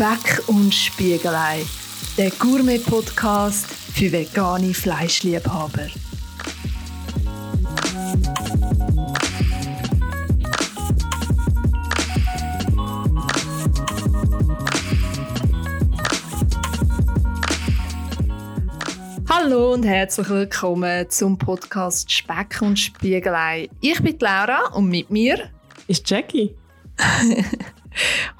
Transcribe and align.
Speck 0.00 0.48
und 0.48 0.74
Spiegelei, 0.74 1.62
der 2.16 2.30
Gourmet-Podcast 2.30 3.66
für 3.66 4.10
vegane 4.10 4.72
Fleischliebhaber. 4.72 5.88
Hallo 19.28 19.74
und 19.74 19.82
herzlich 19.82 20.30
willkommen 20.30 21.10
zum 21.10 21.36
Podcast 21.36 22.10
Speck 22.10 22.62
und 22.62 22.78
Spiegelei. 22.78 23.68
Ich 23.82 24.02
bin 24.02 24.16
Laura 24.18 24.68
und 24.72 24.88
mit 24.88 25.10
mir 25.10 25.50
ist 25.88 26.08
Jackie. 26.08 26.56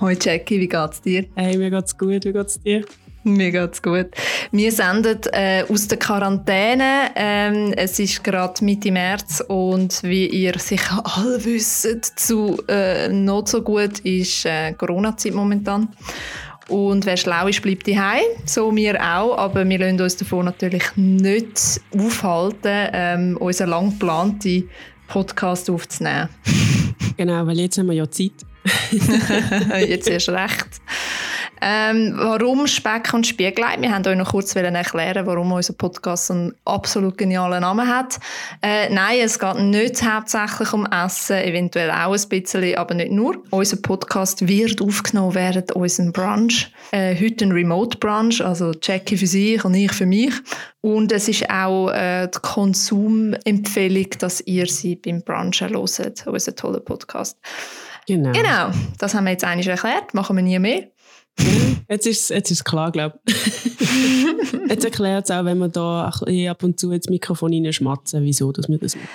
Hoi 0.01 0.17
Jackie, 0.21 0.61
wie 0.61 0.69
geht's 0.69 1.01
dir? 1.01 1.27
Hey, 1.35 1.57
mir 1.57 1.71
geht's 1.71 1.97
gut, 1.97 2.25
wie 2.25 2.33
geht's 2.33 2.61
dir? 2.61 2.85
Mir 3.23 3.51
geht's 3.51 3.83
gut. 3.83 4.07
Wir 4.51 4.73
senden 4.73 5.21
äh, 5.33 5.65
aus 5.69 5.89
der 5.89 5.99
Quarantäne. 5.99 7.11
Ähm, 7.15 7.75
es 7.77 7.99
ist 7.99 8.25
gerade 8.25 8.65
Mitte 8.65 8.91
März 8.91 9.45
und 9.47 10.03
wie 10.03 10.27
ihr 10.27 10.59
sicher 10.59 11.03
alle 11.17 11.45
wisst, 11.45 12.19
zu 12.19 12.63
äh, 12.67 13.09
not 13.09 13.49
so 13.49 13.63
gut 13.63 13.99
ist 14.01 14.47
äh, 14.47 14.73
Corona-Zeit 14.73 15.35
momentan. 15.35 15.89
Und 16.69 17.05
wer 17.05 17.17
schlau 17.17 17.49
ist, 17.49 17.61
bleibt 17.61 17.87
daheim. 17.89 18.23
So 18.47 18.75
wir 18.75 18.95
auch. 19.01 19.37
Aber 19.37 19.69
wir 19.69 19.79
lassen 19.79 20.01
uns 20.01 20.17
davon 20.17 20.47
natürlich 20.47 20.85
nicht 20.97 21.81
aufhalten, 21.95 22.89
ähm, 22.93 23.37
unseren 23.39 23.71
lang 23.71 23.91
geplanten 23.91 24.71
Podcast 25.09 25.69
aufzunehmen. 25.69 26.29
Genau, 27.17 27.47
weil 27.47 27.59
jetzt 27.59 27.77
haben 27.77 27.89
wir 27.89 27.95
ja 27.95 28.11
Zeit. 28.11 28.33
Jetzt 29.87 30.09
erst 30.09 30.29
recht. 30.29 30.69
Ähm, 31.63 32.15
warum 32.17 32.67
Speck 32.67 33.13
und 33.13 33.27
Spiegelei? 33.27 33.77
Wir 33.81 33.93
haben 33.95 34.07
euch 34.07 34.17
noch 34.17 34.31
kurz 34.31 34.57
erklären, 34.57 35.27
warum 35.27 35.53
unser 35.53 35.75
Podcast 35.75 36.31
einen 36.31 36.55
absolut 36.65 37.19
genialen 37.19 37.61
Namen 37.61 37.87
hat. 37.87 38.19
Äh, 38.63 38.89
nein, 38.89 39.19
es 39.21 39.39
geht 39.39 39.59
nicht 39.59 40.03
hauptsächlich 40.03 40.73
um 40.73 40.87
Essen, 40.87 41.37
eventuell 41.37 41.91
auch 41.91 42.15
ein 42.15 42.29
bisschen, 42.31 42.77
aber 42.77 42.95
nicht 42.95 43.13
nur. 43.13 43.43
Unser 43.51 43.77
Podcast 43.77 44.49
wird 44.49 44.81
aufgenommen 44.81 45.35
während 45.35 45.73
unserem 45.73 46.13
Brunch. 46.13 46.73
Äh, 46.93 47.15
heute 47.21 47.45
ein 47.45 47.53
Remote 47.53 47.99
Brunch, 47.99 48.41
also 48.41 48.73
Jackie 48.81 49.19
für 49.19 49.27
sich 49.27 49.63
und 49.63 49.75
ich 49.75 49.93
für 49.93 50.07
mich. 50.07 50.33
Und 50.81 51.13
es 51.13 51.29
ist 51.29 51.51
auch 51.51 51.91
äh, 51.91 52.27
die 52.27 52.39
Konsumempfehlung, 52.41 54.09
dass 54.19 54.41
ihr 54.41 54.67
sie 54.67 54.97
beim 54.97 55.23
Brunchen 55.23 55.69
hört, 55.69 56.27
unseren 56.27 56.57
tollen 56.57 56.85
Podcast. 56.85 57.37
Genau. 58.07 58.33
Genau, 58.33 58.71
das 58.99 59.15
haben 59.15 59.25
wir 59.25 59.33
jetzt 59.33 59.45
eigentlich 59.45 59.69
erklärt, 59.69 60.15
machen 60.15 60.37
wir 60.37 60.43
nie 60.43 60.59
mehr. 60.59 60.85
Jetzt 61.89 62.07
ist 62.07 62.31
es 62.31 62.51
jetzt 62.51 62.65
klar, 62.65 62.93
glaube 62.93 63.19
ich. 63.27 63.37
jetzt 64.69 64.85
erklärt 64.85 65.25
es 65.25 65.31
auch, 65.31 65.45
wenn 65.45 65.59
wir 65.59 65.69
da 65.69 66.09
ab 66.09 66.63
und 66.63 66.79
zu 66.79 66.93
ins 66.93 67.09
Mikrofon 67.09 67.53
reinschmatzen, 67.53 68.23
wieso 68.23 68.53
dass 68.53 68.69
wir 68.69 68.79
das 68.79 68.97
machen. 68.97 69.09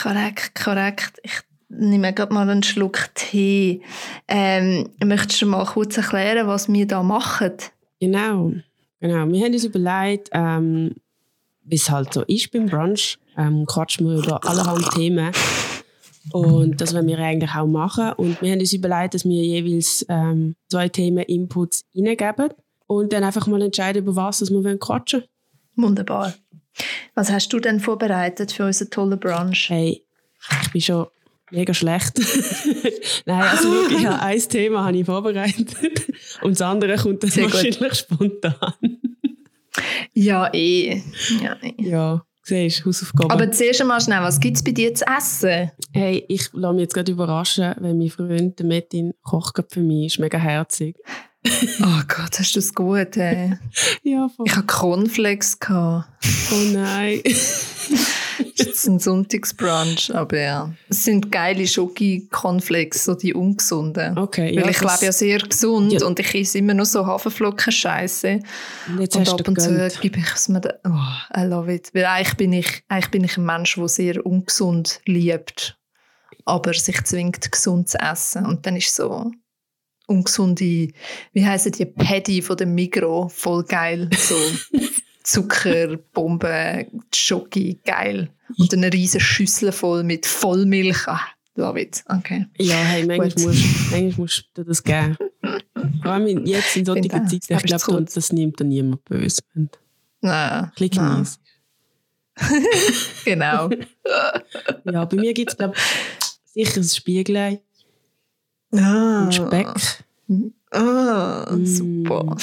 Korrekt, 0.00 0.54
korrekt. 0.54 1.20
Ich 1.22 1.40
nehme 1.68 2.12
gerade 2.12 2.32
mal 2.32 2.48
einen 2.48 2.62
Schluck 2.62 3.14
Tee. 3.14 3.82
Ähm, 4.28 4.90
möchtest 5.02 5.42
du 5.42 5.46
mal 5.46 5.64
kurz 5.64 5.96
erklären, 5.96 6.46
was 6.46 6.70
wir 6.70 6.86
da 6.86 7.02
machen? 7.02 7.52
Genau, 8.00 8.52
genau. 9.00 9.26
Wir 9.28 9.44
haben 9.44 9.52
uns 9.52 9.64
überlegt, 9.64 10.30
ähm, 10.32 10.94
wie 11.64 11.76
es 11.76 11.88
halt 11.90 12.12
so 12.12 12.22
ist 12.22 12.50
beim 12.52 12.66
Brunch, 12.66 13.18
ähm, 13.36 13.64
quatschen 13.66 14.06
wir 14.08 14.18
über 14.18 14.44
allerhand 14.44 14.90
Themen. 14.90 15.32
Und 16.32 16.80
das 16.80 16.94
wollen 16.94 17.06
wir 17.06 17.18
eigentlich 17.18 17.54
auch 17.54 17.66
machen. 17.66 18.12
Und 18.14 18.40
wir 18.40 18.52
haben 18.52 18.60
uns 18.60 18.72
überlegt, 18.72 19.14
dass 19.14 19.24
wir 19.24 19.42
jeweils 19.42 20.04
ähm, 20.08 20.56
zwei 20.68 20.88
Themen 20.88 21.24
Inputs 21.24 21.82
hineingeben 21.92 22.50
und 22.86 23.12
dann 23.12 23.24
einfach 23.24 23.46
mal 23.46 23.62
entscheiden, 23.62 24.02
über 24.02 24.16
was 24.16 24.40
wir 24.40 24.78
quatschen 24.78 25.20
wollen. 25.20 25.28
Wunderbar. 25.88 26.34
Was 27.14 27.30
hast 27.30 27.52
du 27.52 27.60
denn 27.60 27.80
vorbereitet 27.80 28.52
für 28.52 28.66
unseren 28.66 28.90
tollen 28.90 29.20
Brunch? 29.20 29.68
Hey, 29.68 30.02
ich 30.62 30.72
bin 30.72 30.80
schon 30.80 31.06
mega 31.50 31.74
schlecht. 31.74 32.18
Nein, 33.26 33.42
also 33.42 33.70
wirklich, 33.70 34.02
ja, 34.02 34.18
ein 34.20 34.38
Thema 34.40 34.84
habe 34.84 34.96
ich 34.96 35.06
vorbereitet 35.06 35.76
und 36.42 36.52
das 36.52 36.62
andere 36.62 36.96
kommt 36.96 37.22
dann 37.22 37.30
Sehr 37.30 37.44
wahrscheinlich 37.44 37.78
gut. 37.78 37.96
spontan. 37.96 38.74
ja, 40.14 40.52
eh. 40.52 41.02
Ja, 41.42 41.56
eh. 41.62 41.74
ja. 41.78 42.24
Siehst 42.46 42.84
Hausaufgaben. 42.84 43.30
Aber 43.30 43.50
zuerst 43.50 43.80
einmal 43.80 44.00
schnell, 44.02 44.20
was 44.20 44.38
gibt 44.38 44.58
es 44.58 44.62
bei 44.62 44.72
dir 44.72 44.94
zu 44.94 45.06
essen? 45.06 45.70
Hey, 45.92 46.24
ich 46.28 46.50
lasse 46.52 46.74
mich 46.74 46.82
jetzt 46.82 46.94
gerade 46.94 47.10
überraschen, 47.10 47.74
wenn 47.80 47.96
mein 47.96 48.10
Freund 48.10 48.60
Metin 48.60 49.14
kocht 49.22 49.64
für 49.70 49.80
mich. 49.80 50.06
Ist 50.06 50.18
mega 50.18 50.36
herzig. 50.36 50.96
oh 51.46 52.02
Gott, 52.06 52.38
hast 52.38 52.54
du 52.54 52.60
das 52.60 52.74
gut, 52.74 53.16
ey? 53.16 53.54
ja, 54.02 54.28
voll. 54.28 54.46
Ich 54.46 54.56
hatte 54.56 54.66
Cornflakes. 54.66 55.58
Oh 55.70 56.02
nein. 56.72 57.22
das 58.56 58.66
ist 58.66 58.86
ein 58.86 58.98
Sonntagsbrunch, 58.98 60.14
aber 60.14 60.40
ja. 60.40 60.74
Es 60.88 61.04
sind 61.04 61.30
geile 61.30 61.66
Schoki-Cornflakes, 61.66 63.04
so 63.04 63.14
die 63.14 63.34
ungesunden. 63.34 64.18
Okay, 64.18 64.56
Weil 64.56 64.64
ja, 64.64 64.70
ich 64.70 64.80
lebe 64.80 65.04
ja 65.06 65.12
sehr 65.12 65.38
gesund 65.38 65.92
ja. 65.92 66.06
und 66.06 66.18
ich 66.18 66.34
esse 66.34 66.58
immer 66.58 66.74
nur 66.74 66.86
so 66.86 67.06
Haferflocken-Scheiße. 67.06 68.40
Und, 68.88 69.16
und 69.16 69.28
ab 69.28 69.48
und 69.48 69.60
zu 69.60 70.00
gebe 70.00 70.18
ich 70.18 70.32
es 70.34 70.48
mir... 70.48 70.60
Da, 70.60 70.74
oh, 70.84 71.38
I 71.38 71.44
love 71.44 71.72
it. 71.72 71.90
Weil 71.94 72.06
eigentlich 72.06 72.36
bin 72.36 72.52
ich, 72.52 72.82
eigentlich 72.88 73.10
bin 73.10 73.24
ich 73.24 73.36
ein 73.36 73.44
Mensch, 73.44 73.74
der 73.76 73.88
sehr 73.88 74.24
ungesund 74.24 75.00
liebt, 75.06 75.78
aber 76.44 76.74
sich 76.74 77.02
zwingt, 77.04 77.50
gesund 77.50 77.88
zu 77.88 77.98
essen. 77.98 78.46
Und 78.46 78.66
dann 78.66 78.76
ist 78.76 78.94
so 78.94 79.30
ungesunde, 80.06 80.88
wie 81.32 81.46
heißen 81.46 81.72
die, 81.72 81.86
Paddy 81.86 82.42
von 82.42 82.56
dem 82.56 82.74
Migro, 82.74 83.28
voll 83.28 83.64
geil, 83.64 84.10
so 84.16 84.34
Zuckerbombe, 85.24 86.86
Schoki, 87.12 87.80
geil. 87.84 88.30
Und 88.58 88.72
eine 88.72 88.92
riesige 88.92 89.24
Schüssel 89.24 89.72
voll 89.72 90.04
mit 90.04 90.26
Vollmilch. 90.26 91.08
Ah, 91.08 91.20
love 91.56 91.80
it. 91.80 92.04
Okay. 92.06 92.46
Ja, 92.58 92.76
hey, 92.76 93.06
manchmal 93.06 93.46
musst, 93.46 93.90
manchmal 93.90 94.12
musst 94.16 94.48
du 94.54 94.64
das 94.64 94.82
geben. 94.82 95.16
Vor 96.02 96.12
allem 96.12 96.46
jetzt 96.46 96.76
in 96.76 96.84
solchen 96.84 97.10
Zeiten, 97.10 97.54
ich 97.54 97.62
glaube, 97.64 98.04
das 98.04 98.32
nimmt 98.32 98.60
dann 98.60 98.68
niemand 98.68 99.04
böse. 99.04 99.42
Nein. 100.20 100.72
Klick 100.76 100.96
nein. 100.96 101.26
genau. 103.24 103.70
ja, 104.84 105.04
bei 105.04 105.16
mir 105.16 105.32
gibt 105.34 105.52
es, 105.52 105.56
glaube 105.56 105.74
ich, 105.76 106.64
sicher 106.66 106.80
ein 106.80 106.84
Spiegelei. 106.84 107.62
Ah. 108.72 109.24
Und 109.24 109.34
Speck. 109.34 109.68
Ah, 110.70 111.56
super. 111.64 112.36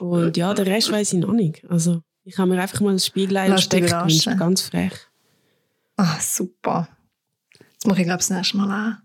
Und 0.00 0.36
ja, 0.36 0.54
den 0.54 0.66
Rest 0.66 0.90
weiß 0.90 1.12
ich 1.12 1.18
noch 1.20 1.32
nicht. 1.32 1.64
Also, 1.68 2.02
ich 2.24 2.38
habe 2.38 2.50
mir 2.50 2.60
einfach 2.60 2.80
mal 2.80 2.92
ein 2.92 2.98
Spiegelei 2.98 3.50
und 3.50 3.60
Speck 3.60 3.86
gewünscht. 3.86 4.28
Ganz 4.38 4.62
frech. 4.62 4.92
Ah, 5.96 6.18
super. 6.20 6.88
Das 7.58 7.86
mache 7.86 8.00
ich, 8.00 8.06
glaube 8.06 8.20
ich, 8.20 8.28
das 8.28 8.30
nächste 8.30 8.56
Mal 8.56 8.92
auch. 8.92 8.96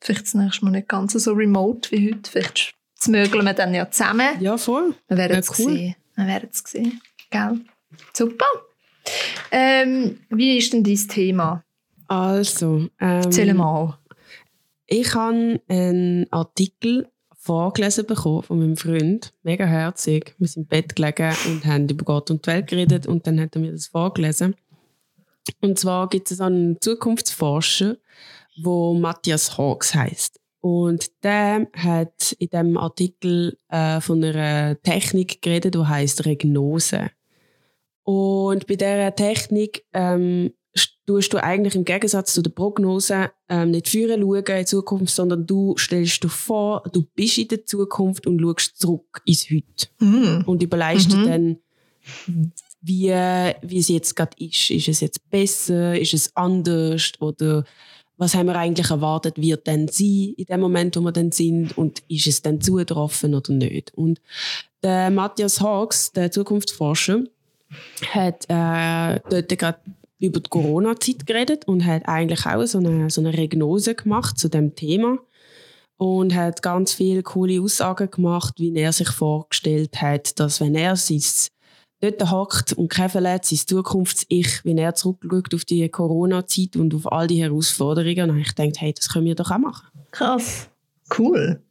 Vielleicht 0.00 0.22
das 0.22 0.34
nächste 0.34 0.64
Mal 0.64 0.72
nicht 0.72 0.88
ganz 0.88 1.12
so 1.12 1.32
remote 1.32 1.90
wie 1.90 2.12
heute. 2.12 2.30
Vielleicht 2.30 2.74
zmögeln 2.96 3.44
wir 3.44 3.54
dann 3.54 3.74
ja 3.74 3.90
zusammen. 3.90 4.40
Ja, 4.40 4.56
voll. 4.56 4.94
Wir 5.08 5.16
werden 5.16 5.38
es 5.38 5.50
cool. 5.50 5.72
sehen. 5.72 5.96
Wir 6.14 6.26
werden 6.26 6.48
es 6.52 6.62
sehen. 6.66 7.00
Gell? 7.30 7.60
Super. 8.12 8.46
Ähm, 9.50 10.18
wie 10.30 10.58
ist 10.58 10.72
denn 10.72 10.84
dein 10.84 11.08
Thema? 11.08 11.64
Also, 12.08 12.88
ähm, 13.00 13.22
Erzähl 13.22 13.54
mal. 13.54 13.98
Ich 14.86 15.14
habe 15.14 15.60
einen 15.68 16.26
Artikel 16.30 17.08
vorgelesen 17.44 18.06
bekommen 18.06 18.42
von 18.42 18.58
meinem 18.58 18.76
Freund. 18.76 19.34
Mega 19.42 19.66
herzig. 19.66 20.34
Wir 20.38 20.48
sind 20.48 20.62
im 20.62 20.66
Bett 20.66 20.96
gelegen 20.96 21.30
und 21.46 21.66
haben 21.66 21.86
über 21.88 22.04
Gott 22.04 22.30
und 22.30 22.46
die 22.46 22.50
Welt 22.50 22.68
geredet 22.68 23.06
und 23.06 23.26
dann 23.26 23.38
hat 23.38 23.54
er 23.54 23.60
mir 23.60 23.72
das 23.72 23.88
vorgelesen. 23.88 24.56
Und 25.60 25.78
zwar 25.78 26.08
gibt 26.08 26.30
es 26.30 26.40
einen 26.40 26.80
Zukunftsforscher, 26.80 27.98
wo 28.56 28.94
Matthias 28.94 29.58
Hawks 29.58 29.94
heißt. 29.94 30.40
Und 30.60 31.22
der 31.22 31.68
hat 31.76 32.32
in 32.38 32.48
dem 32.48 32.78
Artikel 32.78 33.58
äh, 33.68 34.00
von 34.00 34.24
einer 34.24 34.80
Technik 34.80 35.42
geredet, 35.42 35.74
die 35.74 35.84
heißt 35.84 36.24
Regnose. 36.24 37.10
Und 38.04 38.66
bei 38.66 38.76
dieser 38.76 39.14
Technik 39.14 39.84
ähm, 39.92 40.54
tust 41.06 41.32
du 41.32 41.42
eigentlich 41.42 41.74
im 41.74 41.84
Gegensatz 41.84 42.32
zu 42.32 42.42
der 42.42 42.50
Prognose 42.50 43.30
ähm, 43.48 43.70
nicht 43.70 43.88
führen 43.88 44.22
schauen 44.22 44.58
in 44.58 44.66
Zukunft, 44.66 45.14
sondern 45.14 45.46
du 45.46 45.76
stellst 45.76 46.22
dir 46.22 46.28
vor, 46.28 46.82
du 46.92 47.02
bist 47.14 47.38
in 47.38 47.48
der 47.48 47.64
Zukunft 47.66 48.26
und 48.26 48.40
schaust 48.40 48.78
zurück 48.78 49.22
ins 49.24 49.50
Heute. 49.50 49.88
Mhm. 50.00 50.44
Und 50.46 50.62
überlegst 50.62 51.12
mhm. 51.12 51.22
dir 51.22 51.28
dann, 51.28 51.56
wie, 52.80 53.08
wie 53.68 53.78
es 53.78 53.88
jetzt 53.88 54.14
gerade 54.14 54.36
ist. 54.38 54.70
Ist 54.70 54.88
es 54.88 55.00
jetzt 55.00 55.30
besser? 55.30 55.98
Ist 55.98 56.14
es 56.14 56.34
anders? 56.36 57.12
Oder 57.20 57.64
was 58.16 58.34
haben 58.34 58.46
wir 58.46 58.56
eigentlich 58.56 58.90
erwartet, 58.90 59.40
wird 59.40 59.66
denn 59.66 59.88
sein 59.88 60.34
in 60.36 60.44
dem 60.44 60.60
Moment, 60.60 60.96
wo 60.96 61.00
wir 61.00 61.12
dann 61.12 61.32
sind? 61.32 61.76
Und 61.76 62.02
ist 62.08 62.26
es 62.26 62.42
dann 62.42 62.60
zugetroffen 62.60 63.34
oder 63.34 63.52
nicht? 63.52 63.92
Und 63.94 64.20
der 64.82 65.10
Matthias 65.10 65.60
Hawks, 65.60 66.12
der 66.12 66.30
Zukunftsforscher, 66.30 67.24
hat 68.12 68.44
äh, 68.48 69.20
dort 69.28 69.58
gerade 69.58 69.78
über 70.18 70.40
die 70.40 70.50
Corona-Zeit 70.50 71.26
geredet 71.26 71.66
und 71.66 71.84
hat 71.84 72.08
eigentlich 72.08 72.46
auch 72.46 72.64
so 72.66 72.78
eine, 72.78 73.10
so 73.10 73.20
eine 73.20 73.36
Regnose 73.36 73.94
gemacht 73.94 74.38
zu 74.38 74.48
dem 74.48 74.74
Thema. 74.74 75.18
und 75.96 76.34
hat 76.34 76.62
ganz 76.62 76.92
viele 76.92 77.22
coole 77.22 77.60
Aussagen 77.60 78.10
gemacht, 78.10 78.54
wie 78.58 78.74
er 78.74 78.92
sich 78.92 79.10
vorgestellt 79.10 80.00
hat, 80.00 80.38
dass 80.40 80.60
wenn 80.60 80.74
er 80.74 80.96
sein 80.96 81.22
dort 82.00 82.30
hockt 82.30 82.72
und 82.74 82.88
kein 82.88 83.08
sein 83.08 83.40
Zukunfts-Ich, 83.42 84.64
wenn 84.64 84.78
er 84.78 84.94
zurückschaut 84.94 85.54
auf 85.54 85.64
die 85.64 85.88
Corona-Zeit 85.88 86.76
und 86.76 86.94
auf 86.94 87.10
all 87.10 87.26
die 87.26 87.42
Herausforderungen, 87.42 88.30
und 88.30 88.38
ich 88.40 88.52
denke, 88.54 88.80
hey, 88.80 88.92
das 88.92 89.08
können 89.08 89.26
wir 89.26 89.34
doch 89.34 89.50
auch 89.50 89.58
machen. 89.58 89.86
Krass. 90.10 90.68
Cool. 91.16 91.62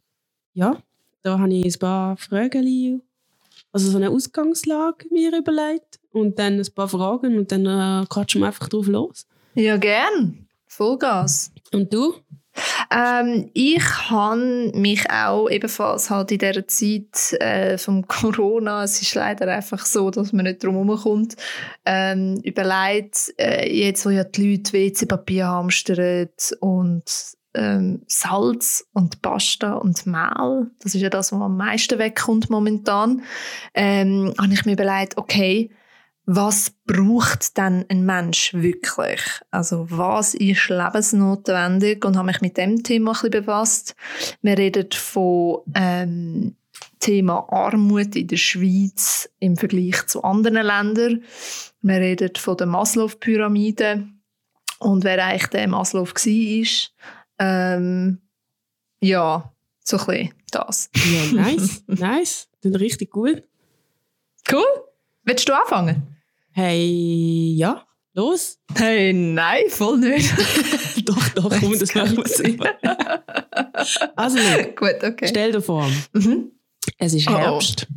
Ja, 0.54 0.78
da 1.22 1.38
habe 1.38 1.52
ich 1.52 1.76
ein 1.76 1.78
paar 1.78 2.16
Fragen, 2.16 3.02
also 3.72 3.90
so 3.90 3.96
eine 3.96 4.10
Ausgangslage 4.10 5.06
mir 5.10 5.36
überlegt 5.36 6.00
und 6.14 6.38
dann 6.38 6.58
ein 6.58 6.74
paar 6.74 6.88
Fragen 6.88 7.36
und 7.38 7.52
dann 7.52 7.66
äh, 7.66 8.06
quatschen 8.06 8.40
wir 8.40 8.46
einfach 8.46 8.68
drauf 8.68 8.86
los. 8.86 9.26
Ja, 9.54 9.76
gern. 9.76 10.46
Vollgas. 10.66 11.52
Und 11.72 11.92
du? 11.92 12.14
Ähm, 12.90 13.50
ich 13.52 13.82
habe 14.10 14.70
mich 14.74 15.10
auch 15.10 15.48
ebenfalls 15.48 16.08
halt 16.10 16.30
in 16.30 16.38
dieser 16.38 16.66
Zeit 16.68 17.32
äh, 17.40 17.78
vom 17.78 18.06
Corona, 18.08 18.84
es 18.84 19.02
ist 19.02 19.14
leider 19.14 19.48
einfach 19.48 19.84
so, 19.84 20.10
dass 20.10 20.32
man 20.32 20.44
nicht 20.44 20.62
drum 20.62 20.74
herumkommt, 20.74 21.34
ähm, 21.84 22.40
überlegt, 22.44 23.34
äh, 23.38 23.68
jetzt 23.68 24.06
wo 24.06 24.10
ja 24.10 24.24
die 24.24 24.52
Leute 24.52 24.72
WC-Papier 24.72 25.48
hamstern 25.48 26.28
und 26.60 27.04
ähm, 27.54 28.02
Salz 28.06 28.84
und 28.92 29.22
Pasta 29.22 29.74
und 29.74 30.06
Mehl, 30.06 30.70
das 30.80 30.94
ist 30.94 31.00
ja 31.00 31.10
das, 31.10 31.32
was 31.32 31.40
am 31.40 31.56
meisten 31.56 31.98
wegkommt 31.98 32.50
momentan, 32.50 33.22
ähm, 33.74 34.32
habe 34.40 34.52
ich 34.52 34.64
mir 34.64 34.72
überlegt, 34.72 35.16
okay, 35.16 35.70
was 36.26 36.72
braucht 36.86 37.56
denn 37.58 37.84
ein 37.88 38.04
Mensch 38.06 38.54
wirklich? 38.54 39.20
Also 39.50 39.86
was 39.90 40.34
ist 40.34 40.68
lebensnotwendig? 40.68 42.04
Und 42.04 42.16
habe 42.16 42.28
mich 42.28 42.40
mit 42.40 42.56
dem 42.56 42.82
Thema 42.82 43.10
ein 43.10 43.14
bisschen 43.14 43.30
befasst. 43.30 43.94
Wir 44.40 44.56
reden 44.56 44.88
von 44.92 45.60
ähm, 45.74 46.56
Thema 47.00 47.46
Armut 47.50 48.16
in 48.16 48.28
der 48.28 48.38
Schweiz 48.38 49.28
im 49.38 49.56
Vergleich 49.58 50.06
zu 50.06 50.22
anderen 50.22 50.64
Ländern. 50.66 51.24
Wir 51.82 51.96
reden 51.96 52.30
von 52.36 52.56
der 52.56 52.66
Maslow-Pyramide 52.66 54.08
und 54.78 55.04
wer 55.04 55.22
eigentlich 55.22 55.48
der 55.48 55.68
Maslow 55.68 56.06
war. 56.06 56.66
Ähm, 57.38 58.18
ja, 59.00 59.52
so 59.84 59.98
ein 59.98 60.06
bisschen 60.06 60.34
das. 60.50 60.90
Ja, 60.94 61.42
nice, 61.42 61.84
nice. 61.86 62.48
Das 62.62 62.80
richtig 62.80 63.10
gut. 63.10 63.42
Cool. 64.50 64.64
Willst 65.24 65.46
du 65.48 65.52
anfangen? 65.52 66.13
Hey, 66.56 67.52
ja, 67.56 67.84
los? 68.12 68.60
Hey, 68.76 69.12
nein, 69.12 69.64
voll 69.70 69.98
nicht. 69.98 70.32
doch, 71.04 71.28
doch, 71.30 71.50
komm, 71.58 71.76
das 71.76 71.92
machen 71.96 72.16
wir 72.16 72.28
selber. 72.28 72.70
also, 74.14 74.38
Gut, 74.76 75.02
okay. 75.02 75.26
stell 75.26 75.50
dir 75.50 75.60
vor, 75.60 75.90
mhm. 76.12 76.52
es 76.96 77.12
ist 77.12 77.28
Herbst. 77.28 77.88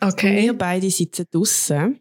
Oh. 0.00 0.06
Okay. 0.06 0.42
Wir 0.42 0.56
beide 0.56 0.88
sitzen 0.92 1.26
draußen, 1.28 1.98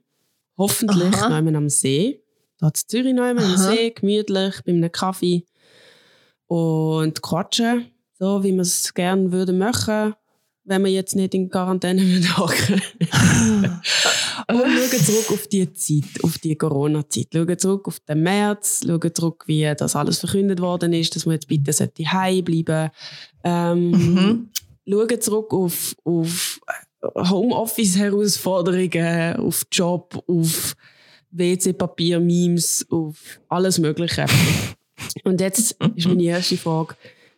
hoffentlich 0.56 1.12
noch 1.14 1.32
am 1.32 1.70
See. 1.70 2.22
Da 2.60 2.68
in 2.68 2.86
Zürich 2.88 3.16
noch 3.16 3.24
am 3.24 3.58
See, 3.58 3.90
gemütlich, 3.90 4.62
bei 4.64 4.72
einem 4.72 4.92
Kaffee. 4.92 5.46
Und 6.46 7.24
quatschen, 7.24 7.88
so 8.20 8.44
wie 8.44 8.54
wir 8.54 8.62
es 8.62 8.94
gerne 8.94 9.32
würden 9.32 9.58
machen 9.58 10.14
wenn 10.66 10.84
wir 10.84 10.92
jetzt 10.92 11.16
nicht 11.16 11.34
in 11.34 11.50
Quarantäne 11.50 12.02
hocken 12.38 12.82
Und 14.48 14.58
schauen 14.58 15.04
zurück 15.04 15.32
auf 15.32 15.48
die 15.48 15.74
Zeit, 15.74 16.24
auf 16.24 16.38
die 16.40 16.56
Corona-Zeit. 16.56 17.28
Schauen 17.34 17.60
zurück 17.60 17.88
auf 17.88 18.00
den 18.02 18.22
März, 18.24 18.82
schauen 18.86 19.14
zurück, 19.14 19.44
wie 19.48 19.74
das 19.76 19.96
alles 19.96 20.20
verkündet 20.20 20.62
worden 20.62 20.94
ist, 20.94 21.16
dass 21.16 21.26
man 21.26 21.34
jetzt 21.34 21.48
bitte 21.48 21.72
heim 22.12 22.44
bleiben 22.44 22.92
ähm, 23.44 23.92
mhm. 23.92 24.50
Schauen 24.88 25.22
zurück 25.22 25.52
auf, 25.54 25.96
auf 26.04 26.60
Homeoffice-Herausforderungen, 27.16 29.38
auf 29.38 29.66
Job, 29.72 30.24
auf 30.28 30.76
WC-Papier, 31.32 32.20
Memes, 32.20 32.86
auf 32.90 33.40
alles 33.50 33.80
Mögliche. 33.80 34.26
Und 35.24 35.42
jetzt 35.42 35.78
ist 35.96 36.08
meine 36.08 36.24
erste 36.24 36.58
Frage, 36.58 36.96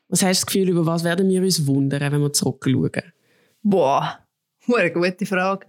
was 0.09 0.23
hast 0.23 0.41
du 0.41 0.45
das 0.45 0.45
Gefühl, 0.45 0.69
über 0.69 0.85
was 0.85 1.03
werden 1.03 1.27
wir 1.29 1.41
uns 1.41 1.65
wundern, 1.65 2.11
wenn 2.11 2.21
wir 2.21 2.31
zurückschauen? 2.31 3.11
Boah, 3.61 4.19
eine 4.73 4.91
gute 4.91 5.25
Frage. 5.25 5.67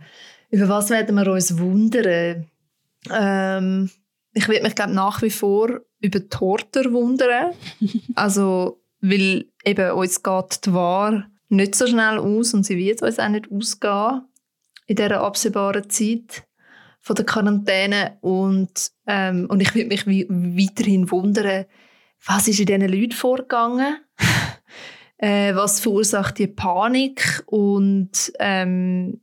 Über 0.50 0.68
was 0.68 0.90
werden 0.90 1.16
wir 1.16 1.30
uns 1.30 1.58
wundern? 1.58 2.46
Ähm, 3.10 3.90
ich 4.32 4.48
würde 4.48 4.62
mich 4.62 4.74
glaub, 4.74 4.90
nach 4.90 5.22
wie 5.22 5.30
vor 5.30 5.80
über 6.00 6.20
die 6.20 6.36
Horter 6.36 6.92
wundern. 6.92 7.54
also, 8.14 8.80
weil 9.00 9.46
eben 9.64 9.90
uns 9.92 10.22
geht 10.22 10.66
die 10.66 10.72
Ware 10.72 11.26
nicht 11.48 11.74
so 11.74 11.86
schnell 11.86 12.18
aus 12.18 12.54
und 12.54 12.64
sie 12.64 12.76
wird 12.76 13.02
uns 13.02 13.18
auch 13.18 13.28
nicht 13.28 13.50
ausgehen 13.50 14.22
in 14.86 14.96
dieser 14.96 15.20
absehbaren 15.20 15.88
Zeit 15.88 16.44
von 17.00 17.16
der 17.16 17.26
Quarantäne. 17.26 18.18
Und, 18.20 18.90
ähm, 19.06 19.46
und 19.48 19.60
ich 19.60 19.74
würde 19.74 19.88
mich 19.88 20.06
weiterhin 20.06 21.10
wundern, 21.10 21.66
was 22.24 22.48
ist 22.48 22.60
in 22.60 22.66
diesen 22.66 22.88
Leuten 22.88 23.12
vorgegangen? 23.12 23.98
äh, 25.18 25.54
was 25.54 25.80
verursacht 25.80 26.38
die 26.38 26.48
Panik 26.48 27.42
und 27.46 28.32
ähm, 28.38 29.20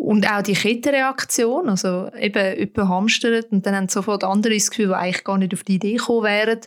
und 0.00 0.26
auch 0.26 0.40
die 0.40 0.54
Kettenreaktion, 0.54 1.68
also 1.68 2.10
eben 2.18 2.58
jemand 2.58 2.88
hamstert 2.88 3.52
und 3.52 3.66
dann 3.66 3.76
haben 3.76 3.88
sofort 3.88 4.24
andere 4.24 4.54
das 4.54 4.70
Gefühl, 4.70 4.88
die 4.88 4.94
eigentlich 4.94 5.24
gar 5.24 5.36
nicht 5.36 5.52
auf 5.52 5.62
die 5.62 5.74
Idee 5.74 5.96
gekommen 5.96 6.24
wären, 6.24 6.60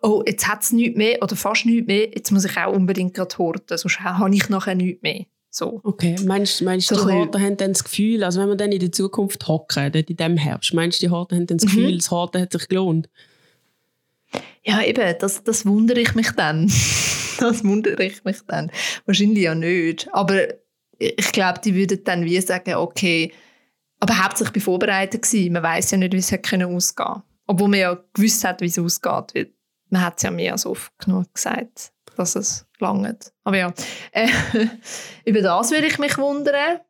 oh, 0.00 0.22
jetzt 0.26 0.48
hat 0.48 0.62
es 0.62 0.72
nichts 0.72 0.96
mehr 0.96 1.22
oder 1.22 1.36
fast 1.36 1.66
nichts 1.66 1.86
mehr, 1.86 2.08
jetzt 2.08 2.30
muss 2.30 2.46
ich 2.46 2.56
auch 2.56 2.72
unbedingt 2.72 3.12
gerade 3.12 3.36
horten, 3.36 3.76
sonst 3.76 4.00
habe 4.00 4.34
ich 4.34 4.48
nachher 4.48 4.74
nichts 4.74 5.02
mehr. 5.02 5.26
So. 5.50 5.80
Okay, 5.84 6.16
meinst, 6.24 6.62
meinst 6.62 6.90
du, 6.90 6.94
so 6.94 7.06
die 7.06 7.12
Horten 7.12 7.42
haben 7.42 7.58
dann 7.58 7.74
das 7.74 7.84
Gefühl, 7.84 8.24
also 8.24 8.40
wenn 8.40 8.48
wir 8.48 8.56
dann 8.56 8.72
in 8.72 8.80
der 8.80 8.92
Zukunft 8.92 9.46
hocken, 9.48 9.92
in 9.92 10.16
diesem 10.16 10.36
Herbst, 10.38 10.72
meinst 10.72 11.02
du, 11.02 11.06
die 11.06 11.10
Horten 11.10 11.36
haben 11.36 11.46
dann 11.46 11.58
das 11.58 11.66
mhm. 11.66 11.76
Gefühl, 11.76 11.92
mhm. 11.92 11.98
das 11.98 12.10
Horten 12.10 12.40
hat 12.40 12.52
sich 12.52 12.68
gelohnt? 12.68 13.10
Ja, 14.64 14.82
eben, 14.82 15.14
das, 15.20 15.44
das 15.44 15.66
wundere 15.66 16.00
ich 16.00 16.14
mich 16.14 16.30
dann. 16.32 16.66
das 17.38 17.64
wundere 17.64 18.02
ich 18.02 18.24
mich 18.24 18.38
dann. 18.46 18.72
Wahrscheinlich 19.04 19.44
ja 19.44 19.54
nicht. 19.54 20.08
Aber 20.12 20.48
ich 20.98 21.32
glaube, 21.32 21.60
die 21.60 21.74
würden 21.74 22.02
dann 22.04 22.24
wie 22.24 22.40
sagen, 22.40 22.74
okay, 22.74 23.32
aber 24.00 24.22
hauptsächlich 24.22 24.54
bei 24.54 24.60
vorbereitet 24.60 25.22
gewesen. 25.22 25.52
Man 25.52 25.62
weiß 25.62 25.92
ja 25.92 25.98
nicht, 25.98 26.12
wie 26.12 26.18
es 26.18 26.32
ausgehen. 26.32 27.22
Obwohl 27.46 27.68
man 27.68 27.78
ja 27.78 27.98
gewusst 28.12 28.44
hat, 28.44 28.60
wie 28.60 28.66
es 28.66 28.78
ausgeht. 28.78 29.34
Weil 29.34 29.52
man 29.90 30.02
hat 30.02 30.18
es 30.18 30.22
ja 30.22 30.30
mehr 30.30 30.52
als 30.52 30.66
oft 30.66 30.92
genug 30.98 31.32
gesagt, 31.34 31.92
dass 32.16 32.36
es 32.36 32.66
langt. 32.78 33.32
Aber 33.44 33.56
ja, 33.56 33.72
äh, 34.12 34.28
über 35.24 35.40
das 35.40 35.70
würde 35.70 35.86
ich 35.86 35.98
mich 35.98 36.18
wundern. 36.18 36.80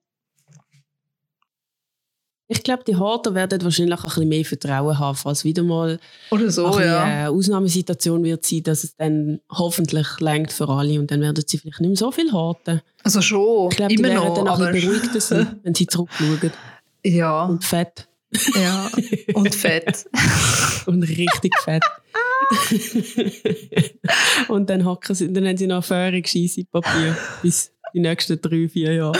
Ich 2.50 2.62
glaube, 2.62 2.82
die 2.82 2.96
Horter 2.96 3.34
werden 3.34 3.62
wahrscheinlich 3.62 3.98
ein 3.98 4.02
bisschen 4.02 4.28
mehr 4.28 4.44
Vertrauen 4.44 4.98
haben, 4.98 5.16
falls 5.16 5.44
wieder 5.44 5.62
mal 5.62 6.00
Oder 6.30 6.50
so, 6.50 6.66
eine 6.66 6.86
ja. 6.86 7.28
Ausnahmesituation 7.28 8.24
wird 8.24 8.44
sein, 8.46 8.62
dass 8.62 8.84
es 8.84 8.96
dann 8.96 9.40
hoffentlich 9.50 10.06
längt 10.20 10.50
für 10.50 10.66
alle 10.66 10.98
und 10.98 11.10
dann 11.10 11.20
werden 11.20 11.44
sie 11.46 11.58
vielleicht 11.58 11.80
nicht 11.80 11.90
mehr 11.90 11.96
so 11.96 12.10
viel 12.10 12.32
horten. 12.32 12.80
Also 13.04 13.20
schon, 13.20 13.70
Ich 13.70 13.76
glaube, 13.76 13.94
die 13.94 14.02
werden 14.02 14.34
dann 14.34 14.48
auch 14.48 14.58
ein 14.58 14.72
bisschen 14.72 14.90
beruhigter 14.90 15.20
sein, 15.20 15.60
wenn 15.62 15.74
sie 15.74 15.86
zurückschauen. 15.86 16.52
Ja. 17.04 17.44
Und 17.44 17.64
fett. 17.64 18.08
Ja, 18.54 18.90
und 19.34 19.54
fett. 19.54 20.06
und 20.86 21.02
richtig 21.02 21.52
fett. 21.58 21.82
und 24.48 24.70
dann, 24.70 24.86
hacken 24.86 25.14
sie, 25.14 25.30
dann 25.32 25.46
haben 25.46 25.56
sie 25.56 25.66
noch 25.66 25.84
Fähre 25.84 26.22
Scheisse 26.24 26.64
Papier 26.64 27.16
bis 27.42 27.72
die 27.92 28.00
nächsten 28.00 28.40
drei, 28.40 28.68
vier 28.68 28.94
Jahre. 28.94 29.18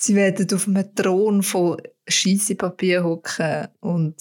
Sie 0.00 0.14
werden 0.14 0.46
auf 0.54 0.68
einem 0.68 0.94
Thron 0.94 1.42
von 1.42 1.76
Scheissepapier 2.06 3.02
hocken 3.02 3.66
und 3.80 4.14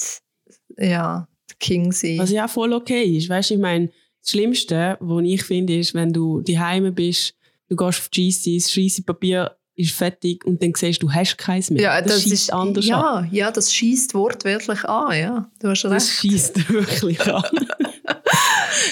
ja, 0.76 1.28
King 1.60 1.92
sein. 1.92 2.18
Was 2.18 2.32
ja 2.32 2.48
voll 2.48 2.74
okay 2.74 3.04
ist. 3.04 3.30
Weißt 3.30 3.52
du, 3.52 3.54
ich 3.54 3.60
meine, 3.60 3.92
das 4.22 4.32
Schlimmste, 4.32 4.98
was 5.00 5.24
ich 5.24 5.44
finde, 5.44 5.78
ist, 5.78 5.94
wenn 5.94 6.12
du 6.12 6.42
daheim 6.42 6.94
bist, 6.96 7.36
du 7.70 7.76
gehst 7.76 8.00
auf 8.00 8.10
die 8.10 8.32
Scheisse, 8.32 8.56
das 8.56 8.72
Scheissepapier 8.72 9.56
ist 9.76 9.92
fertig 9.92 10.44
und 10.46 10.64
dann 10.64 10.74
siehst 10.76 11.04
du, 11.04 11.12
hast 11.12 11.38
keins 11.38 11.70
mehr. 11.70 11.84
Ja, 11.84 12.02
das, 12.02 12.24
das 12.24 12.32
ist 12.32 12.52
anders 12.52 12.88
ja, 12.88 13.00
an. 13.00 13.30
Ja, 13.32 13.52
das 13.52 13.72
schießt 13.72 14.16
wortwörtlich 14.16 14.84
an, 14.84 15.16
ja. 15.16 15.52
Du 15.60 15.70
hast 15.70 15.86
recht. 15.86 15.96
Das 15.96 16.10
schießt 16.10 16.70
wirklich 16.74 17.22
an. 17.22 17.44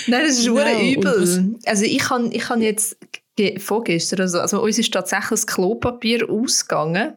Nein, 0.05 0.23
das 0.27 0.37
ist 0.37 0.45
genau. 0.45 0.79
übel. 0.79 1.57
Also 1.65 1.83
ich 1.83 1.97
kann, 1.97 2.31
ich 2.31 2.43
kann 2.43 2.61
jetzt 2.61 2.97
vorgestern, 3.57 4.21
also, 4.21 4.39
also 4.39 4.61
uns 4.61 4.79
ist 4.79 4.93
tatsächlich 4.93 5.29
das 5.29 5.47
Klopapier 5.47 6.29
ausgegangen 6.29 7.13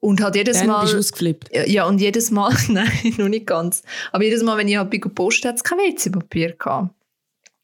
und 0.00 0.22
hat 0.22 0.36
jedes 0.36 0.58
Dann 0.58 0.68
Mal... 0.68 0.82
bist 0.82 0.94
du 0.94 0.98
ausgeflippt? 0.98 1.50
Ja, 1.66 1.86
und 1.86 2.00
jedes 2.00 2.30
Mal, 2.30 2.54
nein, 2.68 3.14
noch 3.16 3.28
nicht 3.28 3.46
ganz, 3.46 3.82
aber 4.12 4.24
jedes 4.24 4.42
Mal, 4.42 4.56
wenn 4.58 4.68
ich 4.68 4.76
halt 4.76 4.90
bei 4.90 4.98
Post 4.98 5.44
hatte, 5.44 5.56
es 5.56 5.64
kein 5.64 5.78
WC-Papier 5.78 6.52
gehabt. 6.52 6.90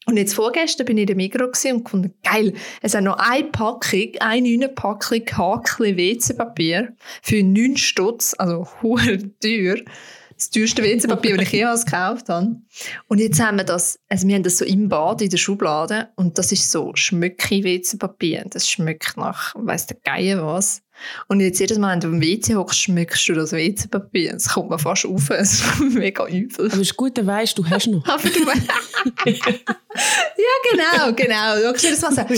Und 0.07 0.17
jetzt 0.17 0.35
vorgestern 0.35 0.85
bin 0.85 0.97
ich 0.97 1.03
in 1.03 1.07
der 1.07 1.15
Migros 1.15 1.65
und 1.65 1.83
gefunden, 1.83 2.13
geil, 2.23 2.53
es 2.83 2.93
hat 2.93 3.03
noch 3.03 3.17
eine 3.17 3.45
Packung, 3.45 4.11
eine 4.19 4.69
Packung 4.69 5.25
Hakli 5.25 5.97
WC-Papier 5.97 6.93
für 7.23 7.43
9 7.43 7.75
Stutz, 7.77 8.35
also 8.37 8.67
hohe 8.81 9.17
teuer. 9.39 9.77
Das 10.35 10.49
teuerste 10.49 10.83
WC-Papier, 10.83 11.37
das 11.37 11.47
ich 11.47 11.53
jemals 11.53 11.85
gekauft 11.85 12.29
habe. 12.29 12.57
Und 13.07 13.19
jetzt 13.19 13.39
haben 13.39 13.57
wir 13.57 13.63
das, 13.63 13.99
also 14.09 14.27
wir 14.27 14.35
haben 14.35 14.43
das 14.43 14.57
so 14.57 14.65
im 14.65 14.89
Bad 14.89 15.21
in 15.21 15.29
der 15.29 15.37
Schublade 15.37 16.09
und 16.15 16.37
das 16.37 16.51
ist 16.51 16.71
so 16.71 16.91
schmücki 16.95 17.63
WC-Papier. 17.63 18.45
Das 18.49 18.69
schmeckt 18.69 19.17
nach, 19.17 19.53
weiss 19.55 19.87
der 19.87 19.97
Geier 20.03 20.45
was. 20.45 20.81
Und 21.27 21.39
jetzt 21.41 21.59
jedes 21.59 21.77
Mal, 21.77 21.93
wenn 21.93 21.99
du 21.99 22.07
am 22.07 22.21
WC 22.21 22.55
hockst, 22.55 22.81
schmückst 22.81 23.27
du 23.27 23.33
das 23.33 23.51
WC-Papier. 23.51 24.33
Das 24.33 24.49
kommt 24.49 24.69
mir 24.69 24.79
fast 24.79 25.05
auf. 25.05 25.29
Es 25.35 25.53
ist 25.53 25.79
mega 25.79 26.25
übel. 26.27 26.65
Aber 26.65 26.73
es 26.73 26.79
ist 26.79 26.97
gut, 26.97 27.17
du 27.17 27.25
weißt, 27.25 27.57
du 27.57 27.69
hast 27.69 27.87
noch. 27.87 28.05
Aber 28.07 28.29
du 28.29 28.39
Ja, 30.37 30.53
genau, 30.71 31.13
genau. 31.13 31.55
Du 31.57 31.73
das 31.73 32.01
mal 32.01 32.13
sagen. 32.13 32.35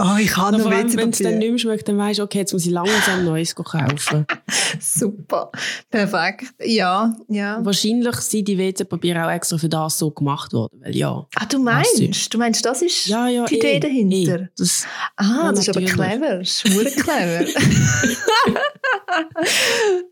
Oh, 0.00 0.16
ich 0.20 0.36
habe 0.36 0.56
noch 0.56 0.66
allem, 0.70 0.96
wenn 0.96 1.10
es 1.10 1.18
dann 1.18 1.38
nicht 1.38 1.50
mehr 1.50 1.58
schmeckt, 1.58 1.88
dann 1.88 1.98
weißt 1.98 2.20
du, 2.20 2.22
okay, 2.22 2.38
jetzt 2.38 2.52
muss 2.52 2.64
ich 2.64 2.70
langsam 2.70 3.24
Neues 3.24 3.54
kaufen. 3.54 4.26
Super. 4.80 5.50
Perfekt. 5.90 6.46
Ja, 6.64 7.16
ja. 7.28 7.58
Wahrscheinlich 7.64 8.14
sind 8.16 8.46
die 8.46 8.56
WC-Papiere 8.56 9.26
auch 9.26 9.30
extra 9.30 9.58
für 9.58 9.68
das 9.68 9.98
so 9.98 10.10
gemacht 10.12 10.52
worden, 10.52 10.80
weil 10.84 10.94
ja. 10.96 11.26
Ah, 11.34 11.46
du 11.46 11.58
meinst? 11.58 12.32
Du 12.32 12.38
meinst, 12.38 12.64
das 12.64 12.82
ist 12.82 13.06
Ja, 13.06 13.26
ja, 13.28 13.44
die 13.46 13.56
Idee 13.56 13.76
eh, 13.76 13.80
dahinter? 13.80 14.40
eh. 14.42 14.48
Das, 14.56 14.86
Ah, 15.16 15.24
Ja, 15.46 15.50
das 15.50 15.60
ist 15.66 15.76
aber 15.76 15.84
clever. 15.84 16.44
Verdammt 16.44 16.96
clever. 16.96 17.46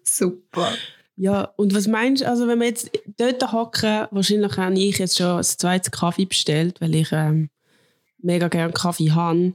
Super. 0.03 0.73
ja, 1.17 1.53
und 1.57 1.75
was 1.75 1.87
meinst 1.87 2.23
du, 2.23 2.29
also 2.29 2.47
wenn 2.49 2.59
wir 2.61 2.67
jetzt 2.67 2.91
dort 3.19 3.53
hocken, 3.53 4.07
wahrscheinlich 4.11 4.57
habe 4.57 4.75
ich 4.79 4.99
jetzt 4.99 5.19
schon 5.19 5.37
das 5.37 5.57
zweite 5.57 5.91
Kaffee 5.91 6.25
bestellt, 6.27 6.81
weil 6.81 6.95
ich 6.95 7.09
ähm, 7.13 7.51
mega 8.21 8.49
gerne 8.49 8.73
Kaffee 8.73 9.13
habe. 9.13 9.55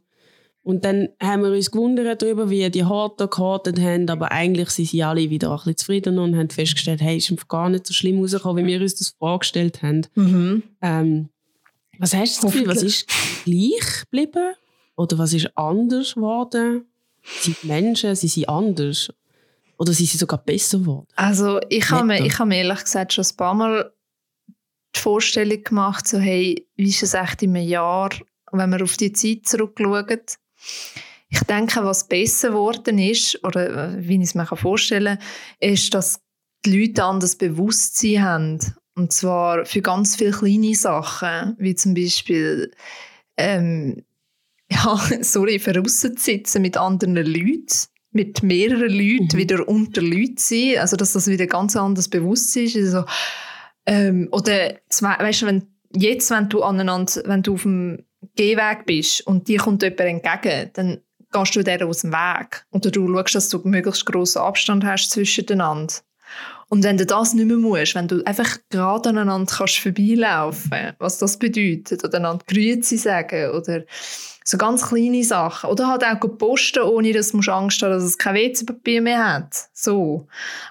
Und 0.64 0.86
dann 0.86 1.10
haben 1.20 1.42
wir 1.42 1.52
uns 1.52 1.72
gewundert 1.72 2.22
darüber, 2.22 2.50
wie 2.50 2.70
die 2.70 2.86
Horter 2.86 3.28
gehortet 3.28 3.80
haben, 3.80 4.08
aber 4.10 4.32
eigentlich 4.32 4.70
sind 4.70 4.90
sie 4.90 5.04
alle 5.04 5.30
wieder 5.30 5.50
ein 5.50 5.58
bisschen 5.58 5.78
zufrieden 5.78 6.20
und 6.20 6.38
haben 6.38 6.50
festgestellt, 6.50 7.02
hey, 7.02 7.18
ist 7.18 7.48
gar 7.48 7.70
nicht 7.70 7.88
so 7.88 7.94
schlimm 7.94 8.20
rausgekommen, 8.20 8.66
wie 8.66 8.74
wir 8.74 8.82
uns 8.82 8.96
das 8.96 9.10
vorgestellt 9.10 9.82
haben. 9.82 10.06
Mhm. 10.14 10.64
Ähm, 10.82 11.30
was 11.98 12.14
hast 12.14 12.38
du 12.38 12.48
das 12.48 12.54
Gefühl, 12.54 12.68
was 12.68 12.84
ist 12.84 13.08
gleich 13.44 14.02
geblieben? 14.02 14.54
Oder 14.96 15.18
was 15.18 15.34
ist 15.34 15.50
anders 15.58 16.14
geworden? 16.14 16.86
Sind 17.24 17.58
die 17.64 17.68
Menschen, 17.68 18.16
sind 18.16 18.30
sie 18.30 18.48
anders? 18.48 19.12
Oder 19.78 19.94
sind 19.94 20.10
sie 20.10 20.18
sogar 20.18 20.40
besser 20.44 20.80
geworden? 20.80 21.08
Also 21.16 21.60
ich 21.70 21.90
habe 21.90 22.06
mir, 22.06 22.24
ich 22.24 22.38
habe 22.38 22.50
mir 22.50 22.58
ehrlich 22.58 22.84
gesagt 22.84 23.14
schon 23.14 23.26
ein 23.26 23.36
paar 23.36 23.54
Mal 23.56 23.92
die 24.96 25.00
Vorstellung 25.00 25.64
gemacht, 25.64 26.08
so 26.08 26.20
hey, 26.20 26.68
wie 26.76 26.90
ist 26.90 27.02
es 27.02 27.14
echt 27.16 27.42
in 27.42 27.56
einem 27.56 27.68
Jahr, 27.68 28.12
wenn 28.52 28.70
wir 28.70 28.84
auf 28.84 28.98
die 28.98 29.12
Zeit 29.14 29.46
zurückschauen. 29.46 30.22
Ich 31.30 31.42
denke, 31.44 31.84
was 31.84 32.08
besser 32.08 32.50
geworden 32.50 33.00
ist, 33.00 33.42
oder 33.44 33.96
äh, 33.96 34.08
wie 34.08 34.18
ich 34.18 34.24
es 34.24 34.36
mir 34.36 34.46
vorstellen 34.46 35.18
kann, 35.18 35.72
ist, 35.72 35.94
dass 35.94 36.22
die 36.66 36.80
Leute 36.80 37.04
anders 37.04 37.38
Bewusstsein 37.38 38.22
haben. 38.22 38.60
Und 38.96 39.14
zwar 39.14 39.66
für 39.66 39.82
ganz 39.82 40.18
viele 40.18 40.32
kleine 40.32 40.76
Sachen, 40.76 41.56
wie 41.58 41.76
zum 41.76 41.94
Beispiel 41.94 42.72
ähm, 43.38 44.04
ja, 44.72 45.00
sorry, 45.22 45.60
zu 45.60 46.14
sitzen 46.18 46.62
mit 46.62 46.78
anderen 46.78 47.16
Leuten, 47.16 47.68
mit 48.12 48.44
mehreren 48.44 48.92
Leuten, 48.92 49.30
Mhm. 49.34 49.38
wieder 49.38 49.68
unter 49.68 50.02
Leuten 50.02 50.38
sein, 50.38 50.78
also 50.80 50.96
dass 50.96 51.14
das 51.14 51.28
wieder 51.28 51.48
ganz 51.48 51.76
anders 51.76 52.10
Bewusstsein 52.10 52.66
ist. 52.66 52.76
Also, 52.76 53.06
ähm, 53.86 54.28
oder 54.32 54.76
weißt 55.00 55.42
du, 55.42 55.46
wenn, 55.48 55.64
jetzt, 55.94 56.30
wenn 56.30 56.50
du 56.50 56.62
aneinander, 56.64 57.22
wenn 57.26 57.42
du 57.42 57.54
auf 57.54 57.64
dem 57.64 58.06
Gehweg 58.36 58.86
bist 58.86 59.26
und 59.28 59.48
dir 59.48 59.60
kommt 59.60 59.84
jemand 59.84 60.02
entgegen, 60.02 60.70
dann 60.74 61.02
gehst 61.32 61.56
du 61.56 61.64
der 61.64 61.86
aus 61.86 62.02
dem 62.02 62.12
Weg. 62.12 62.66
Oder 62.72 62.92
du 62.92 63.08
schaust, 63.14 63.36
dass 63.36 63.50
du 63.50 63.62
möglichst 63.64 64.06
grossen 64.06 64.40
Abstand 64.40 64.84
hast 64.84 65.12
zwischeneinander. 65.12 65.94
Und 66.70 66.84
wenn 66.86 66.98
du 66.98 67.06
das 67.06 67.34
nicht 67.34 67.48
mehr 67.48 67.58
musst, 67.58 67.96
wenn 67.96 68.08
du 68.08 68.24
einfach 68.26 68.58
gerade 68.70 69.10
aneinander 69.10 69.54
kannst 69.54 69.80
vorbeilaufen, 69.80 70.94
was 71.00 71.18
das 71.18 71.38
bedeutet, 71.38 72.04
oder 72.06 72.18
einander 72.18 72.46
Grüezi 72.48 72.98
sagen, 72.98 73.52
oder 73.52 73.84
so 74.46 74.58
ganz 74.58 74.88
kleine 74.88 75.24
Sachen. 75.24 75.70
Oder 75.70 75.88
halt 75.88 76.04
auch 76.06 76.38
posten, 76.38 76.84
ohne 76.84 77.12
dass 77.12 77.32
du 77.32 77.40
Angst 77.52 77.82
haben, 77.82 77.92
dass 77.92 78.04
es 78.04 78.18
kein 78.18 78.36
WC-Papier 78.36 79.02
mehr 79.02 79.36
hat. 79.36 79.54
So. 79.74 80.28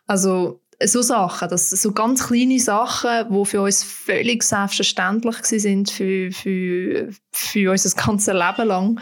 Also, 0.06 0.59
so 0.86 1.02
Sachen, 1.02 1.48
das 1.48 1.70
so 1.70 1.92
ganz 1.92 2.26
kleine 2.26 2.58
Sachen, 2.58 3.26
die 3.30 3.44
für 3.44 3.62
uns 3.62 3.82
völlig 3.82 4.42
selbstverständlich 4.42 5.36
sind 5.42 5.90
für, 5.90 6.32
für, 6.32 7.10
für 7.32 7.70
unser 7.70 7.90
ganzes 7.90 8.32
Leben 8.32 8.68
lang, 8.68 9.00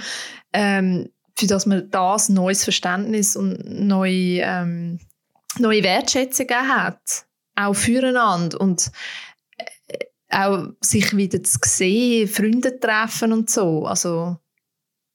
ähm, 0.52 1.08
für 1.36 1.46
das 1.46 1.66
wir 1.66 1.82
das 1.82 2.28
neues 2.28 2.64
Verständnis 2.64 3.36
und 3.36 3.58
neue, 3.64 4.40
ähm, 4.42 4.98
neue 5.58 5.84
Wertschätzung 5.84 6.48
hat. 6.50 7.26
Auch 7.54 7.74
füreinander 7.74 8.60
und 8.60 8.90
äh, 9.56 10.06
auch 10.30 10.68
sich 10.80 11.16
wieder 11.16 11.42
zu 11.42 11.58
sehen, 11.64 12.28
Freunde 12.28 12.78
treffen 12.78 13.32
und 13.32 13.50
so. 13.50 13.86
Also, 13.86 14.36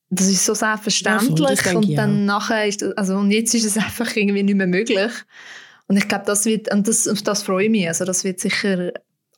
das 0.10 0.28
ist 0.28 0.46
so 0.46 0.54
selbstverständlich 0.54 1.66
Ja, 1.66 1.78
und 1.78 1.96
dann 1.96 2.26
nachher 2.26 2.68
ist 2.68 2.82
das, 2.82 2.94
also 2.94 3.16
und 3.16 3.32
jetzt 3.32 3.54
ist 3.54 3.66
es 3.66 3.78
einfach 3.84 4.16
irgendwie 4.16 4.44
nicht 4.44 4.56
mehr 4.56 4.68
möglich. 4.68 5.12
Und 5.94 5.98
ich 5.98 6.08
glaube, 6.08 6.26
das 6.26 6.46
wird, 6.46 6.74
und 6.74 6.88
das, 6.88 7.08
auf 7.08 7.22
das 7.22 7.44
freue 7.44 7.66
ich 7.66 7.70
mich, 7.70 7.88
also 7.88 8.04
das 8.04 8.24
wird 8.24 8.40
sicher 8.40 8.92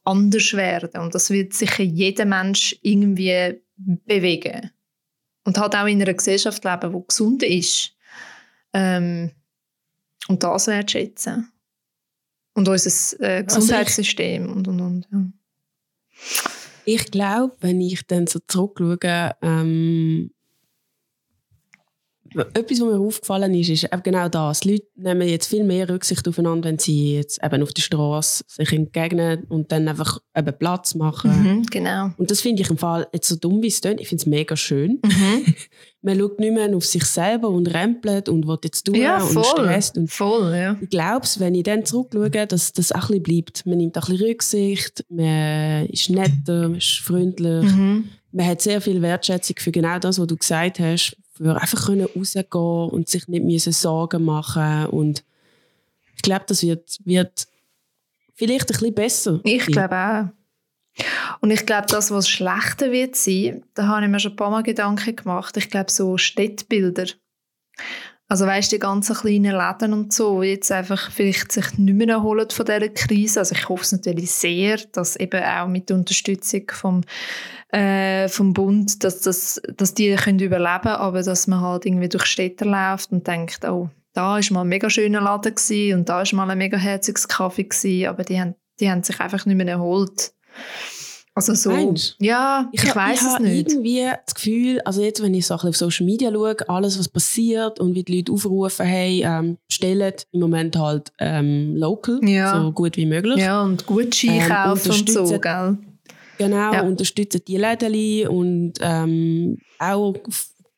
anders 0.06 0.54
werden 0.54 1.02
und 1.02 1.14
das 1.14 1.30
wird 1.30 1.52
sicher 1.54 1.84
jeder 1.84 2.24
Mensch 2.24 2.80
irgendwie 2.82 3.62
bewegen. 3.76 4.72
Und 5.44 5.58
halt 5.58 5.76
auch 5.76 5.86
in 5.86 6.02
einer 6.02 6.14
Gesellschaft 6.14 6.64
leben, 6.64 6.94
die 6.94 7.08
gesund 7.10 7.44
ist. 7.44 7.92
Ähm, 8.72 9.32
und 10.30 10.44
das 10.44 10.68
wertschätzen. 10.68 11.52
Und 12.54 12.70
unser 12.70 13.20
äh, 13.20 13.26
Also 13.26 13.42
ich- 13.42 13.46
Gesundheitssystem 13.48 14.50
und, 14.50 14.66
und, 14.70 14.80
und. 14.80 15.08
Ja. 15.12 15.26
Ich 16.86 17.12
glaube, 17.12 17.58
wenn 17.60 17.82
ich 17.82 18.08
dann 18.08 18.28
so 18.28 18.40
zurückschaue, 18.48 19.36
ähm, 19.42 20.32
etwas, 22.36 22.82
was 22.82 22.88
mir 22.88 23.00
aufgefallen 23.00 23.54
ist, 23.54 23.70
ist 23.70 23.84
eben 23.86 24.04
genau 24.04 24.30
das. 24.30 24.62
Die 24.62 24.74
Leute 24.74 24.88
nehmen 24.96 25.28
jetzt 25.28 25.48
viel 25.48 25.64
mehr 25.64 25.90
Rücksicht 25.90 26.28
aufeinander, 26.28 26.70
wenn 26.70 26.80
sie 26.80 27.16
jetzt 27.16 27.44
eben 27.44 27.64
auf 27.64 27.74
der 27.74 27.82
Straße 27.82 28.44
sich 28.48 28.74
entgegnen 28.74 29.44
und 29.50 29.72
dann 29.72 29.88
einfach 29.88 30.20
eben 30.36 30.58
Platz 30.58 30.96
machen. 30.96 31.32
Mhm, 31.32 31.66
genau. 31.68 32.12
Und 32.18 32.32
das 32.32 32.42
finde 32.42 32.62
ich 32.62 32.70
im 32.70 32.78
Fall, 32.78 33.08
jetzt 33.14 33.28
so 33.28 33.36
dumm 33.36 33.62
wie 33.62 33.68
es 33.68 33.82
klingt, 33.82 34.02
ich 34.02 34.08
finde 34.08 34.22
es 34.22 34.26
mega 34.26 34.56
schön. 34.56 35.00
Mhm. 35.04 35.56
Man 36.02 36.20
schaut 36.20 36.40
nicht 36.40 36.54
mehr 36.54 36.76
auf 36.76 36.86
sich 36.86 37.04
selber 37.04 37.50
und 37.50 37.74
rempelt 37.74 38.30
und 38.30 38.48
will 38.48 38.60
jetzt 38.64 38.84
tun 38.84 38.94
Ja, 38.94 39.24
und 39.24 39.44
stresst. 39.44 39.98
Und 39.98 40.12
Voll, 40.12 40.54
ja. 40.56 40.78
ich 40.80 40.90
glaube, 40.90 41.26
wenn 41.40 41.56
ich 41.56 41.64
dann 41.64 41.84
zurückschaue, 41.84 42.46
dass 42.46 42.74
das 42.74 42.92
auch 42.92 43.10
ein 43.10 43.24
bisschen 43.24 43.24
bleibt. 43.24 43.66
Man 43.66 43.78
nimmt 43.78 43.98
auch 43.98 44.08
ein 44.08 44.12
bisschen 44.12 44.28
Rücksicht, 44.28 45.06
man 45.10 45.88
ist 45.88 46.12
netter, 46.12 46.70
man 46.70 46.76
ist 46.76 47.00
freundlich. 47.00 47.64
Mhm. 47.64 48.10
Man 48.32 48.46
hat 48.46 48.62
sehr 48.62 48.82
viel 48.82 49.02
Wertschätzung 49.02 49.56
für 49.58 49.72
genau 49.72 49.98
das, 49.98 50.20
was 50.20 50.28
du 50.28 50.38
gesagt 50.38 50.80
hast. 50.80 51.18
Für 51.36 51.60
einfach 51.60 51.88
können 51.88 52.08
rausgehen 52.16 52.90
und 52.90 53.10
sich 53.10 53.28
nicht 53.28 53.44
müssen 53.44 53.74
Sorgen 53.74 54.24
machen 54.24 54.88
und 54.88 55.24
ich 56.16 56.22
glaube, 56.22 56.46
das 56.48 56.64
wird, 56.64 56.98
wird 57.04 57.48
vielleicht 58.34 58.72
ein 58.72 58.78
bisschen 58.78 58.94
besser. 58.94 59.40
Ich 59.44 59.66
glaube 59.66 59.96
auch. 59.96 61.06
Und 61.42 61.52
ich 61.52 61.66
glaube, 61.66 61.88
das, 61.90 62.10
was 62.12 62.30
schlechter 62.30 62.92
wird 62.92 63.18
sein, 63.18 63.66
da 63.74 63.88
habe 63.88 64.06
ich 64.06 64.12
mir 64.12 64.20
schon 64.20 64.32
ein 64.32 64.38
paar 64.38 64.50
Mal 64.50 64.64
Gedanken 64.64 65.16
gemacht. 65.16 65.58
Ich 65.58 65.70
glaube, 65.70 65.92
so 65.92 66.18
Städtbilder. 66.18 67.08
Also 68.28 68.48
weißt 68.48 68.72
die 68.72 68.80
ganzen 68.80 69.16
kleinen 69.16 69.56
Läden 69.56 69.94
und 69.94 70.12
so, 70.12 70.42
die 70.42 70.50
jetzt 70.50 70.72
einfach 70.72 71.12
vielleicht 71.12 71.52
sich 71.52 71.78
nicht 71.78 71.96
mehr 71.96 72.10
erholen 72.10 72.50
von 72.50 72.66
dieser 72.66 72.90
Krise. 72.90 73.40
Also 73.40 73.54
ich 73.54 73.70
hoffe 73.70 73.84
es 73.84 73.92
natürlich 73.92 74.32
sehr, 74.32 74.78
dass 74.94 75.16
eben 75.16 75.44
auch 75.44 75.68
mit 75.68 75.90
der 75.90 75.98
Unterstützung 75.98 76.64
vom, 76.72 77.02
äh, 77.70 78.28
vom 78.28 78.54
Bund, 78.54 79.04
dass, 79.04 79.22
das, 79.22 79.62
dass 79.76 79.94
die 79.94 80.16
können 80.16 80.40
überleben 80.40 80.88
aber 80.88 81.22
dass 81.22 81.46
man 81.46 81.62
halt 81.62 81.86
irgendwie 81.86 82.10
durch 82.10 82.26
Städte 82.26 82.66
läuft 82.66 83.12
und 83.12 83.28
denkt, 83.28 83.64
oh, 83.66 83.90
da 84.14 84.40
ist 84.40 84.50
mal 84.50 84.62
ein 84.62 84.70
mega 84.70 84.90
schöner 84.90 85.22
Laden 85.22 85.94
und 85.94 86.10
da 86.10 86.22
ist 86.24 86.34
mal 86.34 86.50
ein 86.50 86.58
mega 86.58 86.78
herziges 86.78 87.28
Kaffee 87.28 88.08
aber 88.08 88.24
die 88.24 88.40
haben, 88.40 88.56
die 88.80 88.90
haben 88.90 89.04
sich 89.04 89.20
einfach 89.20 89.46
nicht 89.46 89.58
mehr 89.58 89.68
erholt. 89.68 90.32
Also 91.38 91.54
so, 91.54 91.70
Meinst 91.72 92.16
ja, 92.20 92.70
ich, 92.72 92.88
hab- 92.88 92.96
weiß 92.96 93.20
ich 93.20 93.28
es 93.28 93.34
habe 93.34 93.44
nicht. 93.44 93.70
irgendwie 93.74 94.10
das 94.26 94.36
Gefühl, 94.36 94.80
also 94.86 95.02
jetzt, 95.02 95.22
wenn 95.22 95.34
ich 95.34 95.46
so 95.46 95.54
ein 95.54 95.58
bisschen 95.58 95.68
auf 95.70 95.76
Social 95.76 96.06
Media 96.06 96.32
schaue, 96.32 96.56
alles, 96.70 96.98
was 96.98 97.10
passiert 97.10 97.80
und 97.82 97.94
wie 97.94 98.04
die 98.04 98.16
Leute 98.18 98.32
aufrufen, 98.32 98.86
hey, 98.86 99.22
ähm, 99.26 99.58
bestellt 99.68 100.28
im 100.32 100.40
Moment 100.40 100.78
halt 100.78 101.12
ähm, 101.20 101.76
local, 101.76 102.22
Ja. 102.24 102.64
so 102.64 102.72
gut 102.72 102.96
wie 102.96 103.06
möglich. 103.06 103.38
Ja, 103.38 103.64
und 103.64 103.86
Gucci 103.86 104.30
Ähm, 104.30 104.48
kaufen 104.50 104.92
und 104.94 105.10
so, 105.10 105.38
gell? 105.40 105.78
Genau, 106.38 106.74
Ja. 106.74 106.82
unterstützen 106.84 107.42
die 107.46 107.58
Läden 107.58 108.28
und 108.30 108.74
ähm, 108.82 109.58
auch 109.80 110.16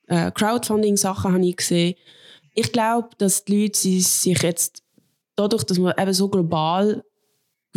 äh, 0.07 0.31
Crowdfunding-Sachen 0.31 1.33
habe 1.33 1.45
ich 1.45 1.57
gesehen. 1.57 1.93
Ich 2.55 2.71
glaube, 2.71 3.09
dass 3.19 3.45
die 3.45 3.63
Leute 3.63 3.77
sich 3.77 4.41
jetzt, 4.41 4.81
dadurch, 5.35 5.63
dass 5.65 5.77
wir 5.77 5.95
eben 5.99 6.13
so 6.13 6.27
global 6.29 7.03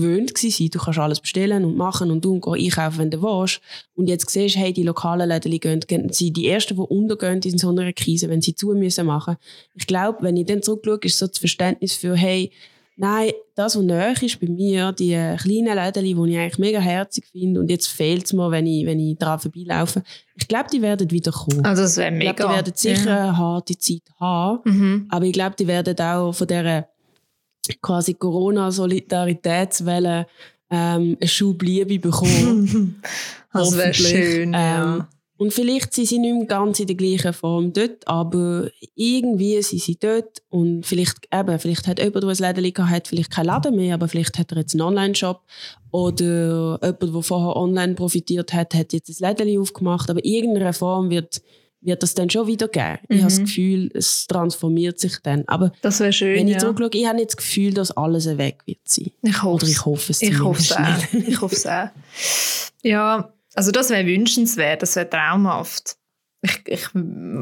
gewöhnt 0.01 0.33
waren, 0.35 0.71
du 0.71 0.79
kannst 0.79 0.99
alles 0.99 1.21
bestellen 1.21 1.65
und 1.65 1.77
machen 1.77 2.11
und 2.11 2.25
du 2.25 2.35
und 2.39 2.47
einkaufen, 2.59 2.99
wenn 2.99 3.11
du 3.11 3.23
willst. 3.23 3.61
Und 3.95 4.09
jetzt 4.09 4.29
siehst 4.31 4.57
hey, 4.57 4.73
die 4.73 4.83
lokalen 4.83 5.29
Läden 5.29 5.59
gehen, 5.61 5.81
gehen 5.81 6.13
sie 6.13 6.33
die 6.33 6.49
Ersten, 6.49 6.75
die 6.77 6.81
untergehen 6.83 7.41
in 7.43 7.59
so 7.59 7.69
einer 7.71 7.93
Krise, 7.93 8.29
wenn 8.29 8.41
sie 8.43 8.55
zu 8.55 8.69
müssen 8.69 9.07
machen. 9.07 9.37
Ich 9.75 9.87
glaube, 9.87 10.19
wenn 10.23 10.37
ich 10.37 10.47
dann 10.47 10.63
zurückschaue, 10.63 10.99
ist 11.03 11.19
so 11.19 11.27
das 11.27 11.39
Verständnis 11.39 11.95
für, 11.95 12.15
hey, 12.17 12.51
Nein, 13.03 13.31
das, 13.55 13.77
was 13.77 13.83
näher 13.83 14.13
ist 14.21 14.39
bei 14.41 14.47
mir, 14.47 14.93
die 14.93 15.13
kleinen 15.39 15.75
Läden, 15.75 16.05
die 16.05 16.11
ich 16.11 16.39
eigentlich 16.39 16.59
mega 16.59 16.81
herzig 16.81 17.25
finde 17.33 17.59
und 17.61 17.71
jetzt 17.71 17.87
fehlt 17.87 18.27
es 18.27 18.35
mir, 18.35 18.51
wenn 18.51 18.67
ich, 18.67 18.85
wenn 18.85 19.01
ich 19.01 19.17
daran 19.17 19.39
vorbeilaufe. 19.39 20.03
Ich 20.37 20.47
glaube, 20.47 20.67
die 20.71 20.83
werden 20.83 21.11
wieder 21.11 21.33
kommen. 21.33 21.65
Also 21.65 21.81
das 21.85 21.97
wäre 21.97 22.11
mega. 22.11 22.31
Ich 22.33 22.37
glaube, 22.37 22.53
die 22.53 22.57
werden 22.57 22.73
sicher 22.77 23.09
Ja. 23.11 23.23
eine 23.29 23.39
harte 23.39 23.79
Zeit 23.79 24.03
haben, 24.21 24.59
Mhm. 24.67 25.07
aber 25.09 25.25
ich 25.25 25.33
glaube, 25.33 25.57
die 25.59 25.67
werden 25.67 25.99
auch 25.99 26.33
von 26.33 26.47
dieser 26.47 26.89
quasi 27.81 28.15
Corona-Solidaritätswelle 28.15 30.27
ähm, 30.71 31.17
einen 31.21 31.29
Schub 31.29 31.63
Liebe 31.63 31.99
bekommen. 31.99 33.03
Das 33.53 33.77
wäre 33.77 33.93
schön. 33.93 34.53
ja. 34.53 34.99
Ähm, 34.99 35.05
Und 35.37 35.53
vielleicht 35.53 35.93
sind 35.93 36.07
sie 36.07 36.21
nicht 36.21 36.37
mehr 36.37 36.47
ganz 36.47 36.79
in 36.79 36.87
der 36.87 36.95
gleichen 36.95 37.33
Form 37.33 37.73
dort, 37.73 38.07
aber 38.07 38.71
irgendwie 38.95 39.61
sind 39.63 39.83
sie 39.83 39.99
dort 39.99 40.41
und 40.51 40.87
vielleicht, 40.87 41.27
eben, 41.35 41.59
vielleicht 41.59 41.89
hat 41.89 41.99
jemand, 41.99 42.23
der 42.23 42.31
ein 42.31 42.37
Läden 42.55 42.73
gehabt 42.75 42.93
hat, 42.93 43.09
vielleicht 43.09 43.33
keinen 43.33 43.47
Laden 43.47 43.75
mehr, 43.75 43.95
aber 43.95 44.07
vielleicht 44.07 44.39
hat 44.39 44.53
er 44.53 44.59
jetzt 44.59 44.75
einen 44.75 44.83
Online-Shop 44.83 45.43
oder 45.91 46.79
jemand, 46.81 47.03
der 47.03 47.23
vorher 47.23 47.57
online 47.57 47.95
profitiert 47.95 48.53
hat, 48.53 48.75
hat 48.75 48.93
jetzt 48.93 49.09
ein 49.09 49.29
Läden 49.29 49.59
aufgemacht, 49.59 50.09
aber 50.11 50.25
in 50.25 50.33
irgendeiner 50.33 50.73
Form 50.73 51.11
wird, 51.11 51.43
wird 51.83 52.03
das 52.03 52.15
dann 52.15 52.29
schon 52.31 52.47
wieder 52.47 52.69
geben. 52.69 52.99
Ich 53.09 53.19
habe 53.19 53.25
das 53.31 53.39
Mhm. 53.39 53.45
Gefühl, 53.45 53.91
es 53.95 54.27
transformiert 54.27 54.99
sich 55.01 55.19
dann. 55.23 55.45
Aber 55.47 55.73
Das 55.83 56.01
wäre 56.01 56.13
schön. 56.13 56.37
wenn 56.37 56.47
ich 56.49 56.55
ja. 56.55 56.59
zurückschaue, 56.61 56.91
ich 56.93 57.07
habe 57.07 57.17
nicht 57.17 57.31
das 57.31 57.37
Gefühl, 57.37 57.73
dass 57.75 57.91
alles 57.97 58.27
weg 58.39 58.63
wird 58.67 58.81
sein. 58.85 59.11
Ich 59.23 59.43
hoffe 59.43 59.65
Oder 59.65 59.67
ich 59.69 59.85
hoffe 59.87 60.13
es 60.13 60.23
Ich 60.23 60.41
hoffe 60.41 60.61
es 60.61 60.73
auch. 60.73 61.13
Ich 61.27 61.41
hoffe 61.41 61.55
es 61.55 61.67
auch. 61.67 61.89
Ja, 62.83 63.33
also 63.55 63.71
das 63.73 63.91
wäre 63.91 64.07
wünschenswert, 64.07 64.83
das 64.83 64.97
wäre 64.97 65.09
traumhaft. 65.09 65.97
Ich, 66.43 66.63
ich 66.67 66.89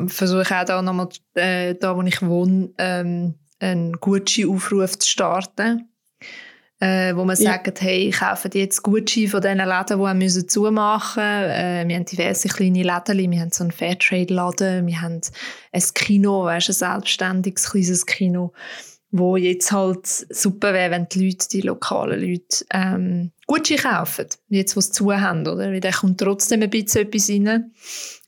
versuche 0.06 0.56
auch 0.60 0.64
da 0.64 0.82
nochmal, 0.82 1.08
äh, 1.34 1.74
da 1.74 1.96
wo 1.96 2.02
ich 2.02 2.20
wohne, 2.22 2.70
ähm, 2.78 3.34
einen 3.60 3.92
Gucci-Aufruf 3.94 4.98
zu 4.98 5.08
starten. 5.08 5.87
Äh, 6.80 7.16
wo 7.16 7.24
man 7.24 7.36
Ja. 7.36 7.52
sagt, 7.54 7.80
hey, 7.80 8.10
kaufen 8.10 8.52
jetzt 8.54 8.82
Gucci 8.84 9.26
von 9.26 9.40
diesen 9.40 9.58
Läden, 9.58 9.98
die 9.98 10.06
auch 10.06 10.14
müssen 10.14 10.48
zumachen 10.48 11.22
müssen. 11.22 11.50
Äh, 11.50 11.84
wir 11.88 11.96
haben 11.96 12.04
diverse 12.04 12.48
kleine 12.48 12.82
Läden, 12.84 13.30
wir 13.32 13.40
haben 13.40 13.50
so 13.50 13.64
einen 13.64 13.72
Fairtrade-Laden, 13.72 14.86
wir 14.86 15.00
haben 15.00 15.20
ein 15.72 15.82
Kino, 15.94 16.44
weißt, 16.44 16.68
ein 16.68 16.74
selbstständiges 16.74 17.70
kleines 17.70 18.06
Kino 18.06 18.52
wo 19.10 19.36
jetzt 19.36 19.72
halt 19.72 20.06
super 20.06 20.74
wäre, 20.74 20.90
wenn 20.90 21.08
die 21.08 21.26
Leute, 21.26 21.48
die 21.48 21.62
lokalen 21.62 22.20
Leute, 22.20 22.64
ähm, 22.72 23.32
Gucci 23.46 23.76
kaufen, 23.76 24.26
jetzt, 24.48 24.76
wo 24.76 24.80
sie 24.80 24.92
zu 24.92 25.10
haben, 25.12 25.40
oder? 25.40 25.72
Weil 25.72 25.80
da 25.80 25.90
kommt 25.90 26.20
trotzdem 26.20 26.60
ein 26.62 26.68
bisschen 26.70 27.06
etwas 27.06 27.30
rein. 27.30 27.72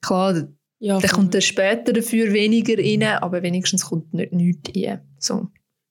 Klar, 0.00 0.48
Ja, 0.78 0.98
dann 0.98 1.10
kommt 1.10 1.34
dann 1.34 1.42
später 1.42 1.92
dafür 1.92 2.32
weniger 2.32 2.78
rein, 2.82 3.02
aber 3.22 3.42
wenigstens 3.42 3.84
kommt 3.84 4.14
nicht 4.14 4.32
nichts 4.32 4.70
rein. 4.74 5.00
So. 5.18 5.48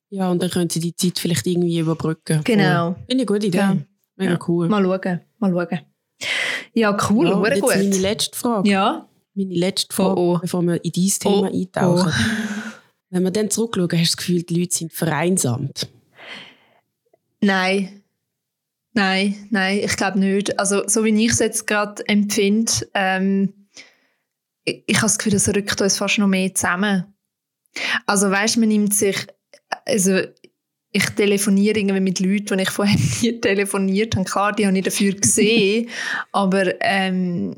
Ja, 0.10 0.30
und 0.32 0.42
dann 0.42 0.50
können 0.50 0.70
sie 0.70 0.80
die 0.80 0.96
Zeit 0.96 1.20
vielleicht 1.20 1.46
irgendwie 1.46 1.80
überbrücken. 1.80 2.42
Genau. 2.44 2.94
Finde 2.94 3.06
ich 3.10 3.16
eine 3.16 3.26
gute 3.26 3.48
Idee. 3.48 3.58
Ja. 3.58 3.78
Mega 4.16 4.32
Ja. 4.34 4.40
cool. 4.48 4.68
Mal 4.70 4.84
schauen, 4.84 5.20
mal 5.40 5.52
schauen. 5.52 5.80
Ja, 6.74 6.98
cool, 7.10 7.28
ja, 7.28 7.32
ja, 7.44 7.56
jetzt 7.56 7.66
meine 7.66 7.90
gut. 7.90 8.02
letzte 8.02 8.38
Frage. 8.38 8.70
Ja. 8.70 9.08
Meine 9.36 9.54
letzte 9.54 9.96
Frage, 9.96 10.20
Oh, 10.20 10.36
oh. 10.36 10.40
bevor 10.40 10.62
wir 10.64 10.84
in 10.84 10.92
dieses 10.92 11.20
Thema 11.20 11.50
Oh, 11.52 11.56
eintauchen. 11.56 12.14
Wenn 13.12 13.24
wir 13.24 13.32
dann 13.32 13.50
zurückschauen, 13.50 13.90
hast 13.92 14.00
du 14.00 14.04
das 14.06 14.18
Gefühl, 14.18 14.44
die 14.44 14.60
Leute 14.60 14.76
sind 14.76 14.94
vereinsamt. 14.94 15.88
Nein. 17.42 18.04
Nein, 18.94 19.48
nein, 19.52 19.80
ich 19.84 19.96
glaube 19.96 20.20
nicht. 20.20 20.60
Also, 20.60 20.88
so 20.88 21.06
wie 21.06 21.26
ich 21.26 21.32
es 21.32 21.40
jetzt 21.40 21.68
gerade 21.68 22.06
empfinde, 22.08 22.72
ähm, 22.96 23.54
ich, 24.66 24.84
ich 24.88 24.96
habe 24.98 25.06
das 25.06 25.18
Gefühl, 25.18 25.34
das 25.34 25.48
rückt 25.48 25.80
uns 25.80 25.98
fast 25.98 26.18
noch 26.18 26.28
mehr 26.28 26.54
zusammen. 26.54 27.06
Also, 28.08 28.30
weißt 28.32 28.56
du, 28.56 28.60
man 28.62 28.70
nimmt 28.70 28.94
sich, 28.94 29.28
also, 29.90 30.20
ich 30.92 31.06
telefoniere 31.12 31.80
irgendwie 31.80 32.00
mit 32.00 32.20
Leuten, 32.20 32.58
die 32.58 32.64
ich 32.64 32.70
vorher 32.70 32.98
nie 33.22 33.40
telefoniert 33.40 34.16
habe. 34.16 34.26
Klar, 34.26 34.54
die 34.54 34.66
habe 34.66 34.78
ich 34.78 34.86
dafür 34.86 35.14
gesehen, 35.22 35.90
aber 36.32 36.74
ähm, 36.82 37.56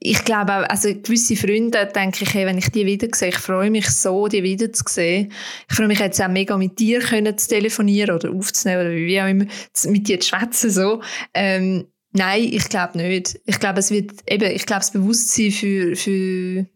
ich 0.00 0.24
glaube 0.24 0.56
auch, 0.56 0.68
also 0.68 0.94
gewisse 0.94 1.34
Freunde 1.34 1.90
denke 1.92 2.22
ich, 2.22 2.32
hey, 2.32 2.46
wenn 2.46 2.58
ich 2.58 2.70
die 2.70 2.86
wieder 2.86 3.08
sehe, 3.12 3.30
ich 3.30 3.38
freue 3.38 3.70
mich 3.70 3.90
so, 3.90 4.28
die 4.28 4.44
wieder 4.44 4.72
zu 4.72 4.84
sehen. 4.86 5.32
Ich 5.68 5.76
freue 5.76 5.88
mich 5.88 5.98
jetzt 5.98 6.20
auch 6.22 6.28
mega 6.28 6.56
mit 6.56 6.78
dir 6.78 7.00
können 7.00 7.36
zu 7.36 7.48
telefonieren 7.48 8.14
oder 8.14 8.30
aufzunehmen 8.30 8.82
oder 8.82 8.94
wie 8.94 9.20
auch 9.20 9.26
immer, 9.26 9.46
mit 9.86 10.06
dir 10.06 10.20
zu 10.20 10.28
schwätzen 10.28 10.70
so. 10.70 11.02
Ähm, 11.34 11.88
nein, 12.12 12.44
ich 12.44 12.68
glaube 12.68 12.96
nicht. 12.98 13.40
Ich 13.44 13.58
glaube, 13.58 13.80
es 13.80 13.90
wird 13.90 14.12
eben, 14.30 14.54
ich 14.54 14.66
glaube, 14.66 14.80
das 14.80 14.92
Bewusstsein 14.92 15.50
für, 15.50 15.96
für 15.96 16.66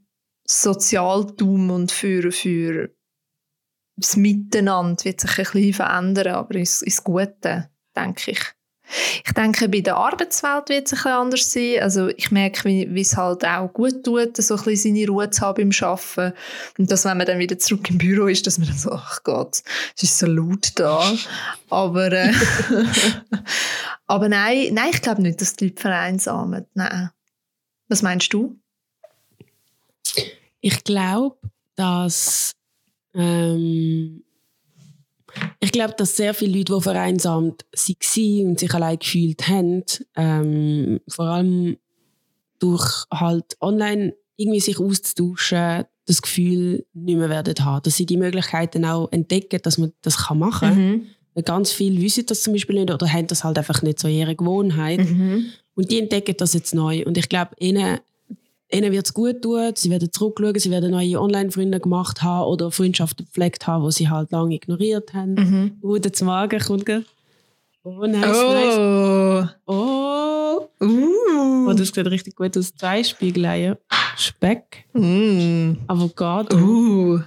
Sozialtum 0.44 1.70
und 1.70 1.92
für, 1.92 2.32
für 2.32 2.90
das 3.96 4.16
Miteinander 4.16 5.04
wird 5.04 5.20
sich 5.20 5.38
ein 5.38 5.44
bisschen 5.44 5.74
verändern, 5.74 6.34
aber 6.34 6.54
ins, 6.54 6.82
ins 6.82 7.04
Gute, 7.04 7.68
denke 7.94 8.32
ich. 8.32 8.40
Ich 9.24 9.32
denke, 9.32 9.68
bei 9.68 9.80
der 9.80 9.96
Arbeitswelt 9.96 10.68
wird 10.68 10.86
es 10.86 10.92
ein 10.92 10.96
bisschen 10.96 11.12
anders 11.12 11.52
sein. 11.52 11.82
Also 11.82 12.08
ich 12.08 12.30
merke, 12.30 12.68
wie, 12.68 12.94
wie 12.94 13.00
es 13.00 13.16
halt 13.16 13.44
auch 13.44 13.72
gut 13.72 14.04
tut, 14.04 14.36
so 14.36 14.56
ein 14.56 14.64
bisschen 14.64 14.94
seine 14.94 15.06
Ruhe 15.08 15.30
zu 15.30 15.40
haben 15.40 15.70
beim 15.70 15.88
Arbeiten. 15.88 16.36
Und 16.78 16.90
dass, 16.90 17.04
wenn 17.04 17.16
man 17.16 17.26
dann 17.26 17.38
wieder 17.38 17.58
zurück 17.58 17.88
im 17.88 17.98
Büro 17.98 18.26
ist, 18.26 18.46
dass 18.46 18.58
man 18.58 18.68
dann 18.68 18.76
so, 18.76 18.92
ach 18.92 19.22
Gott, 19.22 19.62
es 19.96 20.02
ist 20.02 20.18
so 20.18 20.26
laut 20.26 20.72
da. 20.74 21.10
Aber, 21.70 22.12
äh, 22.12 22.32
aber 24.06 24.28
nein, 24.28 24.74
nein, 24.74 24.90
ich 24.92 25.00
glaube 25.00 25.22
nicht, 25.22 25.40
dass 25.40 25.56
die 25.56 25.68
Leute 25.68 25.80
vereinsamen. 25.80 26.66
Nein. 26.74 27.10
Was 27.88 28.02
meinst 28.02 28.32
du? 28.32 28.58
Ich 30.60 30.84
glaube, 30.84 31.36
dass 31.76 32.52
ähm, 33.14 34.22
ich 35.60 35.72
glaube, 35.72 35.94
dass 35.96 36.16
sehr 36.16 36.34
viele 36.34 36.58
Leute, 36.58 36.74
die 36.74 36.82
vereinsamt 36.82 37.64
waren 37.72 38.46
und 38.46 38.60
sich 38.60 38.74
allein 38.74 38.98
gefühlt 38.98 39.48
haben, 39.48 39.84
ähm, 40.16 41.00
vor 41.08 41.26
allem 41.26 41.76
durch 42.58 43.06
halt 43.12 43.56
online 43.60 44.14
irgendwie 44.36 44.60
sich 44.60 44.78
auszutauschen, 44.78 45.84
das 46.06 46.22
Gefühl 46.22 46.84
nicht 46.92 47.16
mehr 47.16 47.30
werden 47.30 47.54
haben. 47.64 47.82
Dass 47.82 47.96
sie 47.96 48.06
die 48.06 48.16
Möglichkeiten 48.16 48.84
auch 48.84 49.10
entdecken, 49.10 49.60
dass 49.62 49.78
man 49.78 49.92
das 50.02 50.18
kann 50.18 50.38
machen 50.38 50.68
kann. 50.68 50.78
Mhm. 50.78 51.44
Ganz 51.44 51.72
viele 51.72 52.02
wissen 52.02 52.26
das 52.26 52.42
zum 52.42 52.52
Beispiel 52.52 52.76
nicht 52.76 52.92
oder 52.92 53.10
haben 53.10 53.26
das 53.26 53.42
halt 53.42 53.56
einfach 53.56 53.82
nicht 53.82 53.98
so 53.98 54.08
in 54.08 54.14
ihrer 54.14 54.34
Gewohnheit. 54.34 55.00
Mhm. 55.00 55.46
Und 55.74 55.90
die 55.90 55.98
entdecken 55.98 56.34
das 56.36 56.52
jetzt 56.52 56.74
neu. 56.74 57.04
Und 57.06 57.16
ich 57.16 57.28
glaube, 57.28 57.52
ihnen, 57.58 58.00
ihnen 58.72 58.92
wird 58.92 59.06
es 59.06 59.14
gut 59.14 59.42
tun. 59.42 59.72
Sie 59.74 59.90
werden 59.90 60.10
zurückschauen, 60.12 60.58
sie 60.58 60.70
werden 60.70 60.90
neue 60.92 61.20
Online-Freunde 61.20 61.80
gemacht 61.80 62.22
haben 62.22 62.46
oder 62.46 62.70
Freundschaften 62.70 63.24
gepflegt 63.26 63.66
haben, 63.66 63.84
die 63.86 63.92
sie 63.92 64.08
halt 64.08 64.30
lange 64.32 64.54
ignoriert 64.54 65.12
haben. 65.14 65.34
Mhm. 65.34 65.78
Oh, 65.82 65.96
der 65.98 66.12
Zwagen 66.12 66.58
kommt 66.60 66.86
gell? 66.86 67.04
Oh, 67.84 68.06
nice, 68.06 68.20
nice. 68.22 68.78
Oh. 68.78 69.44
Oh. 69.66 70.68
Uh. 70.80 71.68
oh, 71.68 71.72
das 71.72 71.88
sieht 71.88 72.06
richtig 72.06 72.36
gut 72.36 72.56
aus. 72.56 72.74
Zwei 72.74 73.02
Spiegeleier. 73.04 73.78
Speck, 74.16 74.84
Mm. 74.92 75.72
Avocado 75.88 76.56
Uh. 76.56 77.20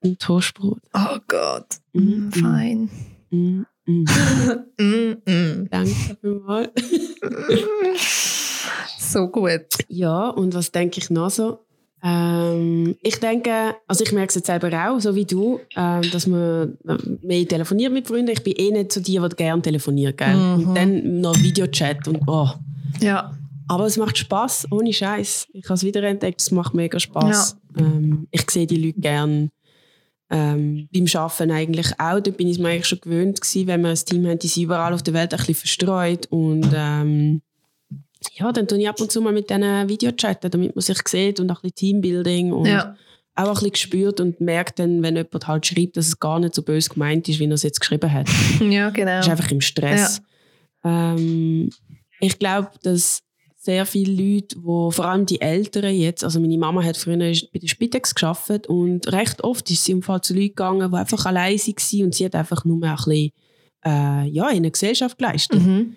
und 0.00 0.18
Toastbrot. 0.20 0.78
Oh 0.94 1.18
Gott. 1.28 1.66
Mm, 1.92 2.00
Mm, 2.00 2.28
mm. 2.28 2.32
fein. 2.32 2.90
Mm, 3.30 3.64
mm. 3.86 4.04
Mm, 4.78 5.16
mm. 5.26 5.68
Danke 5.70 6.16
vielmals. 6.20 6.70
so 8.98 9.28
gut. 9.28 9.66
Ja, 9.88 10.28
und 10.28 10.54
was 10.54 10.72
denke 10.72 10.98
ich 11.00 11.10
noch 11.10 11.30
so? 11.30 11.58
Ähm, 12.04 12.96
ich 13.02 13.20
denke, 13.20 13.76
also 13.86 14.02
ich 14.02 14.12
merke 14.12 14.30
es 14.30 14.34
jetzt 14.34 14.46
selber 14.46 14.70
auch, 14.72 14.98
so 14.98 15.14
wie 15.14 15.24
du, 15.24 15.60
ähm, 15.76 16.02
dass 16.10 16.26
man 16.26 16.76
äh, 16.88 16.96
mehr 17.22 17.46
telefoniert 17.46 17.92
mit 17.92 18.08
Freunden. 18.08 18.32
Ich 18.32 18.42
bin 18.42 18.54
eh 18.56 18.72
nicht 18.72 18.92
so 18.92 19.00
die, 19.00 19.20
die 19.20 19.36
gerne 19.36 19.62
telefoniert. 19.62 20.16
Gell? 20.18 20.34
Mhm. 20.34 20.68
Und 20.68 20.74
dann 20.74 21.20
noch 21.20 21.38
Videochat 21.38 22.08
und 22.08 22.20
oh. 22.26 22.48
Ja. 23.00 23.32
Aber 23.68 23.86
es 23.86 23.96
macht 23.96 24.18
Spaß 24.18 24.66
ohne 24.72 24.92
Scheiß. 24.92 25.46
Ich 25.52 25.64
habe 25.66 25.74
es 25.74 25.84
wieder 25.84 26.02
entdeckt, 26.02 26.40
es 26.40 26.50
macht 26.50 26.74
mega 26.74 26.98
Spaß. 26.98 27.56
Ähm, 27.78 28.26
ich 28.32 28.50
sehe 28.50 28.66
die 28.66 28.84
Leute 28.84 29.00
gern. 29.00 29.50
Ähm, 30.28 30.88
beim 30.92 31.06
Arbeiten 31.14 31.50
eigentlich 31.52 31.92
auch. 31.98 32.20
Da 32.20 32.30
bin 32.32 32.48
ich 32.48 32.58
mir 32.58 32.70
eigentlich 32.70 32.88
schon 32.88 33.00
gewöhnt 33.00 33.40
gewesen, 33.40 33.66
wenn 33.68 33.82
wir 33.82 33.90
ein 33.90 33.96
Team 33.96 34.26
haben, 34.26 34.38
die 34.38 34.48
sind 34.48 34.64
überall 34.64 34.92
auf 34.92 35.02
der 35.02 35.14
Welt 35.14 35.32
ein 35.32 35.36
bisschen 35.38 35.54
verstreut. 35.54 36.26
Und 36.30 36.68
ähm, 36.74 37.42
ja, 38.34 38.52
dann 38.52 38.66
tue 38.68 38.78
ich 38.80 38.88
ab 38.88 39.00
und 39.00 39.10
zu 39.10 39.20
mal 39.20 39.32
mit 39.32 39.50
denen 39.50 39.88
Videochatten, 39.88 40.50
damit 40.50 40.74
man 40.74 40.82
sich 40.82 40.98
sieht 41.08 41.40
und 41.40 41.50
auch 41.50 41.56
ein 41.62 41.70
bisschen 41.70 42.02
Teambuilding 42.02 42.52
und 42.52 42.66
Ja. 42.66 42.94
auch 43.34 43.46
ein 43.48 43.52
bisschen 43.54 43.70
gespürt 43.72 44.20
und 44.20 44.40
merkt 44.40 44.78
dann, 44.78 45.02
wenn 45.02 45.16
jemand 45.16 45.46
halt 45.46 45.66
schreibt, 45.66 45.96
dass 45.96 46.06
es 46.08 46.18
gar 46.20 46.38
nicht 46.40 46.54
so 46.54 46.62
böse 46.62 46.90
gemeint 46.90 47.28
ist, 47.28 47.38
wie 47.38 47.46
er 47.46 47.52
es 47.52 47.62
jetzt 47.62 47.80
geschrieben 47.80 48.12
hat. 48.12 48.28
Ja, 48.60 48.90
genau. 48.90 49.20
ist 49.20 49.28
einfach 49.28 49.50
im 49.50 49.60
Stress. 49.60 50.20
Ähm, 50.84 51.70
ich 52.20 52.38
glaube, 52.38 52.70
dass 52.82 53.22
sehr 53.56 53.86
viele 53.86 54.12
Leute, 54.12 54.56
wo 54.60 54.90
vor 54.90 55.04
allem 55.06 55.24
die 55.24 55.40
Älteren 55.40 55.94
jetzt, 55.94 56.24
also 56.24 56.40
meine 56.40 56.58
Mama 56.58 56.82
hat 56.82 56.96
früher 56.96 57.16
bei 57.16 57.32
der 57.32 57.68
Spitex 57.68 58.14
geschafft 58.14 58.66
und 58.66 59.12
recht 59.12 59.44
oft 59.44 59.70
ist 59.70 59.84
sie 59.84 59.92
im 59.92 60.02
Fall 60.02 60.20
zu 60.20 60.34
Leuten 60.34 60.48
gegangen, 60.48 60.90
die 60.90 60.96
einfach 60.96 61.26
allein 61.26 61.56
waren 61.58 62.04
und 62.04 62.14
sie 62.14 62.24
hat 62.24 62.34
einfach 62.34 62.64
nur 62.64 62.76
mehr 62.78 62.90
ein 62.90 62.96
bisschen 62.96 63.30
äh, 63.84 64.28
ja, 64.28 64.50
in 64.50 64.62
der 64.64 64.72
Gesellschaft 64.72 65.16
geleistet. 65.18 65.60
Mhm. 65.62 65.94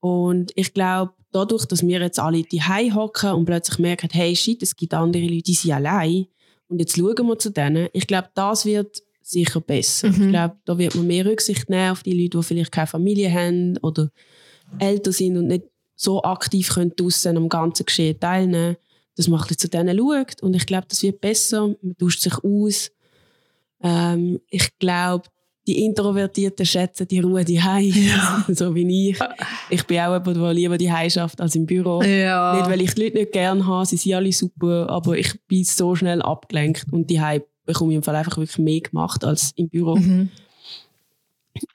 Und 0.00 0.52
ich 0.56 0.74
glaube, 0.74 1.12
dadurch, 1.34 1.64
dass 1.66 1.86
wir 1.86 2.00
jetzt 2.00 2.18
alle 2.18 2.42
die 2.42 2.62
hocken 2.62 3.32
und 3.32 3.44
plötzlich 3.44 3.78
merken, 3.78 4.08
hey, 4.12 4.34
shit, 4.36 4.62
es 4.62 4.76
gibt 4.76 4.94
andere 4.94 5.24
Leute, 5.24 5.42
die 5.42 5.54
sind 5.54 5.72
allein 5.72 6.26
und 6.68 6.78
jetzt 6.78 6.96
schauen 6.96 7.26
wir 7.26 7.38
zu 7.38 7.50
denen. 7.50 7.88
Ich 7.92 8.06
glaube, 8.06 8.28
das 8.34 8.64
wird 8.64 9.02
sicher 9.20 9.60
besser. 9.60 10.08
Mhm. 10.08 10.22
Ich 10.22 10.28
glaube, 10.28 10.56
da 10.64 10.78
wird 10.78 10.94
man 10.94 11.06
mehr 11.06 11.26
Rücksicht 11.26 11.68
nehmen 11.68 11.90
auf 11.90 12.02
die 12.02 12.12
Leute, 12.12 12.38
die 12.38 12.44
vielleicht 12.44 12.72
keine 12.72 12.86
Familie 12.86 13.32
haben 13.32 13.78
oder 13.78 14.10
älter 14.78 15.12
sind 15.12 15.36
und 15.36 15.48
nicht 15.48 15.64
so 15.96 16.22
aktiv 16.22 16.70
können 16.70 16.92
draussen 16.96 17.36
am 17.36 17.48
ganzen 17.48 17.86
Geschehen 17.86 18.18
teilnehmen 18.18 18.76
dass 19.16 19.28
man 19.28 19.40
zu 19.46 19.68
denen 19.68 19.96
schaut. 19.96 20.42
Und 20.42 20.54
ich 20.54 20.66
glaube, 20.66 20.86
das 20.88 21.02
wird 21.02 21.20
besser. 21.20 21.74
Man 21.80 21.96
tauscht 21.96 22.20
sich 22.20 22.34
aus. 22.42 22.90
Ähm, 23.82 24.40
ich 24.48 24.76
glaube, 24.78 25.28
die 25.66 25.84
Introvertierten 25.84 26.66
schätzen 26.66 27.08
die 27.08 27.20
Ruhe 27.20 27.44
die 27.44 27.54
ja. 27.54 28.44
so 28.48 28.74
wie 28.74 29.10
ich. 29.10 29.18
Ich 29.70 29.86
bin 29.86 30.00
auch 30.00 30.12
jemand, 30.12 30.36
der 30.36 30.52
lieber 30.52 30.78
die 30.78 31.10
schafft 31.10 31.40
als 31.40 31.54
im 31.54 31.66
Büro. 31.66 32.02
Ja. 32.02 32.56
Nicht, 32.56 32.68
weil 32.68 32.80
ich 32.82 32.94
die 32.94 33.04
Leute 33.04 33.18
nicht 33.18 33.32
gerne 33.32 33.66
habe, 33.66 33.86
sie 33.86 33.96
sind 33.96 34.14
alle 34.14 34.32
super, 34.32 34.88
aber 34.90 35.16
ich 35.16 35.34
bin 35.46 35.64
so 35.64 35.94
schnell 35.94 36.20
abgelenkt 36.22 36.86
und 36.92 37.08
die 37.08 37.20
bekomme 37.64 37.92
ich 37.92 37.96
im 37.96 38.02
Fall 38.02 38.16
einfach 38.16 38.36
wirklich 38.36 38.58
mehr 38.58 38.80
gemacht 38.80 39.24
als 39.24 39.52
im 39.56 39.68
Büro. 39.68 39.96
Mhm. 39.96 40.28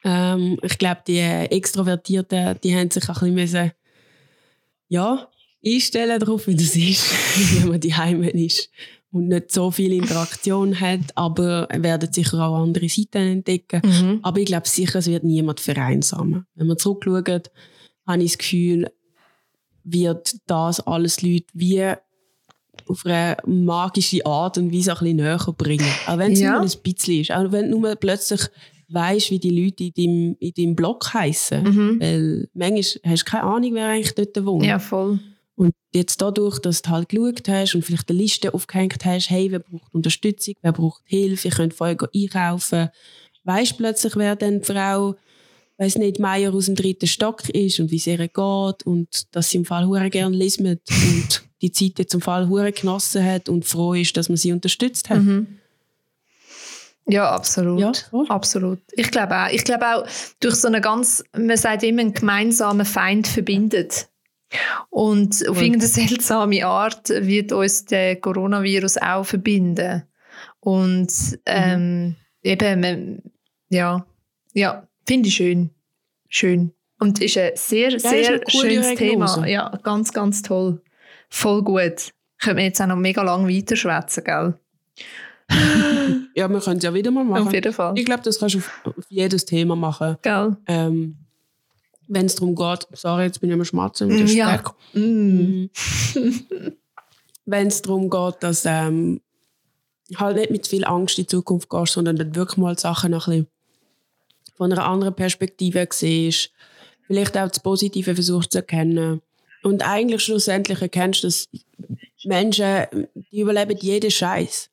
Ähm, 0.03 0.59
ich 0.61 0.77
glaube, 0.77 1.01
die 1.07 1.19
Extrovertierten, 1.19 2.59
die 2.63 2.75
haben 2.75 2.91
sich 2.91 3.07
ein 3.07 3.13
bisschen 3.13 3.33
müssen, 3.33 3.71
ja, 4.87 5.27
einstellen 5.65 6.19
darauf, 6.19 6.47
wie 6.47 6.55
das 6.55 6.75
ist, 6.75 7.11
wenn 7.61 7.69
man 7.69 7.79
die 7.79 7.93
Heime 7.93 8.29
ist 8.29 8.69
und 9.11 9.27
nicht 9.27 9.51
so 9.51 9.71
viel 9.71 9.93
Interaktion 9.93 10.79
hat, 10.79 11.15
aber 11.15 11.67
werden 11.71 12.13
sicher 12.13 12.39
auch 12.47 12.61
andere 12.61 12.89
Seiten 12.89 13.17
entdecken. 13.17 13.81
Mhm. 13.83 14.19
Aber 14.21 14.39
ich 14.39 14.45
glaube 14.45 14.67
sicher, 14.67 14.99
es 14.99 15.07
wird 15.07 15.23
niemand 15.23 15.59
vereinsamen. 15.59 16.45
Wenn 16.55 16.67
man 16.67 16.77
zurückschaut, 16.77 17.49
habe 18.05 18.23
ich 18.23 18.31
das 18.31 18.37
Gefühl, 18.37 18.91
wird 19.83 20.35
das 20.45 20.79
alles 20.81 21.21
Leute 21.21 21.47
wie 21.53 21.93
auf 22.87 23.05
eine 23.05 23.37
magische 23.45 24.25
Art 24.25 24.57
und 24.57 24.73
Weise 24.73 24.91
ein 24.91 24.99
bisschen 24.99 25.17
näher 25.17 25.55
bringen. 25.57 25.91
Auch 26.07 26.17
wenn 26.17 26.33
es 26.33 26.39
ja. 26.39 26.53
nur 26.53 26.61
ein 26.61 26.81
bisschen 26.83 27.21
ist. 27.21 27.31
Auch 27.31 27.51
wenn 27.51 27.71
du 27.71 27.79
nur 27.79 27.95
plötzlich 27.95 28.41
weißt, 28.89 29.31
wie 29.31 29.39
die 29.39 29.63
Leute 29.63 29.83
in 29.85 29.93
deinem, 29.93 30.37
in 30.39 30.53
deinem 30.55 30.75
Block 30.75 31.13
heißen. 31.13 31.63
Mhm. 31.63 31.99
Weil 31.99 32.49
manchmal 32.53 33.11
hast 33.11 33.21
du 33.21 33.31
keine 33.31 33.43
Ahnung, 33.43 33.73
wer 33.73 33.87
eigentlich 33.87 34.15
dort 34.15 34.45
wohnt. 34.45 34.65
Ja, 34.65 34.79
voll. 34.79 35.19
Jetzt 35.91 36.21
dadurch, 36.21 36.59
dass 36.59 36.83
du 36.83 36.89
halt 36.91 37.09
geschaut 37.09 37.47
hast 37.47 37.73
und 37.73 37.83
vielleicht 37.83 38.09
eine 38.09 38.19
Liste 38.19 38.53
aufgehängt 38.53 39.03
hast, 39.05 39.29
hey, 39.29 39.51
wer 39.51 39.59
braucht 39.59 39.93
Unterstützung, 39.93 40.53
wer 40.61 40.71
braucht 40.71 41.01
Hilfe, 41.05 41.47
ihr 41.47 41.53
könnt 41.53 41.73
vorher 41.73 41.97
einkaufen, 42.13 42.89
weißt 43.43 43.77
plötzlich, 43.77 44.15
wer 44.15 44.35
dann 44.35 44.59
die 44.59 44.65
Frau, 44.65 45.15
weiß 45.77 45.97
nicht, 45.97 46.19
Meier 46.19 46.53
aus 46.53 46.65
dem 46.65 46.75
dritten 46.75 47.07
Stock 47.07 47.49
ist 47.49 47.79
und 47.79 47.89
wie 47.89 47.97
es 47.97 48.05
ihr 48.05 48.17
geht 48.17 48.83
und 48.85 49.35
dass 49.35 49.49
sie 49.49 49.57
im 49.57 49.65
Fall 49.65 49.87
hure 49.87 50.09
gerne 50.09 50.35
lismet 50.35 50.81
und 50.89 51.43
die 51.61 51.71
Zeit 51.71 51.97
jetzt 51.97 52.13
im 52.13 52.21
Fall 52.21 52.47
hure 52.47 52.71
genossen 52.71 53.25
hat 53.25 53.49
und 53.49 53.65
froh 53.65 53.93
ist, 53.93 54.15
dass 54.15 54.29
man 54.29 54.37
sie 54.37 54.51
unterstützt 54.51 55.09
hat. 55.09 55.23
Mhm. 55.23 55.59
Ja, 57.07 57.31
absolut. 57.31 57.79
Ja, 57.79 58.21
absolut. 58.29 58.79
Ich 58.91 59.09
glaube 59.09 59.35
auch. 59.35 59.49
Ich 59.49 59.63
glaube 59.63 59.85
auch, 59.87 60.07
durch 60.39 60.55
so 60.55 60.67
eine 60.67 60.79
ganz, 60.79 61.23
man 61.35 61.57
sagt 61.57 61.81
immer, 61.81 62.01
einen 62.01 62.13
gemeinsamen 62.13 62.85
Feind 62.85 63.27
verbindet. 63.27 64.07
Und 64.89 65.47
auf 65.47 65.61
irgendeine 65.61 65.87
seltsame 65.87 66.65
Art 66.65 67.09
wird 67.09 67.51
uns 67.51 67.85
der 67.85 68.15
Coronavirus 68.15 68.97
auch 68.97 69.25
verbinden. 69.25 70.03
Und 70.59 71.39
ähm, 71.45 72.07
mhm. 72.07 72.15
eben, 72.43 73.21
ja, 73.69 74.05
ja, 74.53 74.87
finde 75.07 75.29
ich 75.29 75.35
schön. 75.35 75.69
Schön. 76.27 76.73
Und 76.99 77.21
ist 77.21 77.37
ein 77.37 77.51
sehr, 77.55 77.91
ja, 77.91 77.99
sehr 77.99 78.41
schönes 78.47 78.95
Thema. 78.95 79.47
Ja, 79.47 79.71
ganz, 79.83 80.11
ganz 80.11 80.41
toll. 80.41 80.81
Voll 81.29 81.63
gut. 81.63 82.11
Können 82.41 82.57
wir 82.57 82.65
jetzt 82.65 82.81
auch 82.81 82.87
noch 82.87 82.95
mega 82.95 83.21
lang 83.21 83.47
weiterschwätzen, 83.47 84.23
gell? 84.23 84.53
ja, 86.35 86.47
wir 86.47 86.59
können 86.59 86.77
es 86.77 86.83
ja 86.83 86.93
wieder 86.93 87.11
mal 87.11 87.23
machen. 87.23 87.47
Auf 87.47 87.53
jeden 87.53 87.73
Fall. 87.73 87.97
Ich 87.97 88.05
glaube, 88.05 88.21
das 88.23 88.39
kannst 88.39 88.55
du 88.55 88.59
auf, 88.59 88.81
auf, 88.85 89.05
jedes 89.09 89.45
Thema 89.45 89.75
machen. 89.75 90.17
Gell? 90.21 90.57
Ähm, 90.67 91.17
wenn 92.09 92.25
es 92.25 92.35
darum 92.35 92.55
geht, 92.55 92.87
sorry, 92.91 93.25
jetzt 93.25 93.39
bin 93.39 93.49
ich 93.49 93.53
am 93.53 93.63
Schmatzen 93.63 94.09
mit 94.09 94.19
dem 94.19 94.27
Speck. 94.27 94.65
Ja. 94.93 94.99
Mm. 94.99 95.69
wenn 97.45 97.67
es 97.67 97.81
darum 97.81 98.09
geht, 98.09 98.35
dass 98.41 98.65
ähm, 98.65 99.21
halt 100.15 100.37
nicht 100.37 100.51
mit 100.51 100.67
viel 100.67 100.85
Angst 100.85 101.17
in 101.17 101.23
die 101.23 101.27
Zukunft 101.27 101.69
gehst, 101.69 101.93
sondern 101.93 102.17
dann 102.17 102.35
wirklich 102.35 102.57
mal 102.57 102.77
Sachen 102.77 103.11
noch 103.11 103.27
ein 103.27 103.45
bisschen 103.45 103.47
von 104.57 104.73
einer 104.73 104.85
anderen 104.85 105.15
Perspektive 105.15 105.87
siehst, 105.89 106.51
vielleicht 107.07 107.37
auch 107.37 107.47
das 107.47 107.61
Positive 107.61 108.13
versuchst 108.13 108.51
zu 108.51 108.57
erkennen 108.57 109.21
und 109.63 109.87
eigentlich 109.87 110.21
schlussendlich 110.21 110.81
erkennst, 110.81 111.23
dass 111.23 111.47
Menschen, 112.25 112.87
die 113.31 113.39
überleben 113.39 113.77
jeden 113.79 114.11
Scheiß 114.11 114.69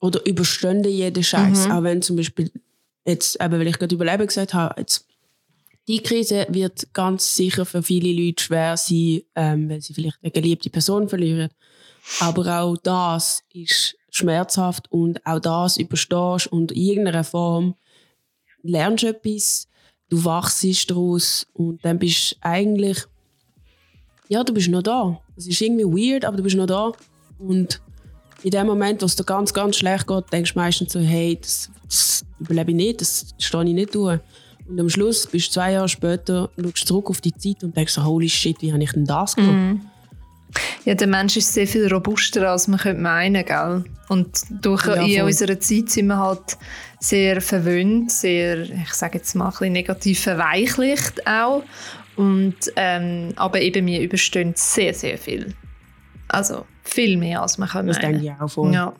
oder 0.00 0.24
überstehen 0.26 0.82
jeden 0.82 1.22
Scheiß, 1.22 1.66
mhm. 1.66 1.72
auch 1.72 1.82
wenn 1.84 2.02
zum 2.02 2.16
Beispiel 2.16 2.50
jetzt, 3.04 3.40
eben, 3.40 3.52
weil 3.52 3.68
ich 3.68 3.78
gerade 3.78 3.94
Überleben 3.94 4.26
gesagt 4.26 4.52
habe, 4.52 4.80
jetzt 4.80 5.06
die 5.88 6.02
Krise 6.02 6.46
wird 6.48 6.92
ganz 6.92 7.36
sicher 7.36 7.64
für 7.64 7.82
viele 7.82 8.12
Leute 8.12 8.42
schwer 8.42 8.76
sein, 8.76 9.22
ähm, 9.34 9.70
weil 9.70 9.80
sie 9.80 9.94
vielleicht 9.94 10.18
eine 10.22 10.32
geliebte 10.32 10.70
Person 10.70 11.08
verlieren. 11.08 11.50
Aber 12.20 12.60
auch 12.60 12.76
das 12.76 13.42
ist 13.52 13.96
schmerzhaft 14.10 14.90
und 14.90 15.24
auch 15.26 15.40
das 15.40 15.76
überstehst 15.76 16.46
und 16.48 16.72
in 16.72 16.82
irgendeiner 16.82 17.24
Form 17.24 17.74
lernst 18.62 19.04
du 19.04 19.08
etwas, 19.08 19.68
du 20.08 20.24
wachst 20.24 20.90
daraus 20.90 21.46
und 21.52 21.84
dann 21.84 21.98
bist 21.98 22.32
du 22.32 22.36
eigentlich, 22.40 22.98
ja, 24.28 24.42
du 24.42 24.54
bist 24.54 24.68
noch 24.68 24.82
da. 24.82 25.20
Es 25.36 25.46
ist 25.46 25.60
irgendwie 25.60 25.84
weird, 25.84 26.24
aber 26.24 26.36
du 26.36 26.42
bist 26.42 26.56
noch 26.56 26.66
da. 26.66 26.92
Und 27.38 27.80
in 28.42 28.50
dem 28.50 28.66
Moment, 28.66 29.02
wo 29.02 29.06
es 29.06 29.16
dir 29.16 29.24
ganz, 29.24 29.52
ganz 29.52 29.76
schlecht 29.76 30.06
geht, 30.06 30.32
denkst 30.32 30.54
du 30.54 30.58
meistens 30.58 30.92
so, 30.92 31.00
hey, 31.00 31.38
das, 31.40 31.70
das 31.84 32.24
überlebe 32.40 32.70
ich 32.70 32.76
nicht, 32.76 33.00
das 33.00 33.34
stehe 33.38 33.64
ich 33.64 33.74
nicht 33.74 33.94
durch. 33.94 34.20
Und 34.68 34.80
am 34.80 34.88
Schluss 34.88 35.26
bist 35.26 35.48
du 35.48 35.52
zwei 35.52 35.72
Jahre 35.72 35.88
später, 35.88 36.50
schaust 36.60 36.88
zurück 36.88 37.10
auf 37.10 37.20
die 37.20 37.32
Zeit 37.32 37.62
und 37.62 37.76
denkst 37.76 37.92
so, 37.92 38.04
holy 38.04 38.28
shit, 38.28 38.60
wie 38.62 38.72
habe 38.72 38.82
ich 38.82 38.92
denn 38.92 39.04
das 39.04 39.36
gemacht? 39.36 39.54
Mm. 39.54 39.80
Ja, 40.84 40.94
der 40.94 41.06
Mensch 41.06 41.36
ist 41.36 41.52
sehr 41.52 41.66
viel 41.66 41.92
robuster, 41.92 42.50
als 42.50 42.68
man 42.68 42.78
könnte 42.78 43.02
meinen, 43.02 43.44
gell? 43.44 43.84
Und 44.08 44.40
durch 44.50 44.86
ja, 44.86 45.02
in 45.02 45.22
unserer 45.22 45.58
Zeit 45.58 45.90
sind 45.90 46.06
wir 46.06 46.18
halt 46.18 46.56
sehr 47.00 47.40
verwöhnt, 47.40 48.10
sehr, 48.10 48.62
ich 48.62 48.92
sage 48.92 49.18
jetzt 49.18 49.34
mal, 49.34 49.46
ein 49.46 49.50
bisschen 49.50 49.72
negativ 49.72 50.20
verweichlicht 50.20 51.26
auch. 51.26 51.62
Und, 52.16 52.56
ähm, 52.76 53.32
aber 53.36 53.60
eben, 53.60 53.86
wir 53.86 54.00
überstehen 54.00 54.54
sehr, 54.56 54.94
sehr 54.94 55.18
viel. 55.18 55.54
Also 56.28 56.64
viel 56.82 57.16
mehr, 57.16 57.42
als 57.42 57.58
man 57.58 57.68
kann 57.68 57.86
Das 57.86 57.98
denke 57.98 58.24
ich 58.24 58.30
auch 58.30 58.48
voll. 58.48 58.72
Ja. 58.72 58.92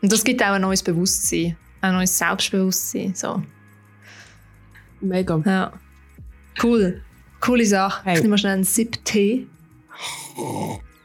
Und 0.00 0.10
das 0.12 0.24
gibt 0.24 0.42
auch 0.42 0.48
ein 0.48 0.62
neues 0.62 0.82
Bewusstsein, 0.82 1.56
ein 1.80 1.94
neues 1.94 2.18
Selbstbewusstsein. 2.18 3.14
So. 3.14 3.42
Mega. 5.02 5.42
Ja. 5.44 5.72
Cool. 6.62 7.02
Coole 7.40 7.66
Sache. 7.66 8.04
Hey. 8.04 8.16
Ich 8.16 8.22
nehme 8.22 8.38
schnell 8.38 8.54
einen 8.54 8.64
Sip 8.64 9.04
Tee. 9.04 9.46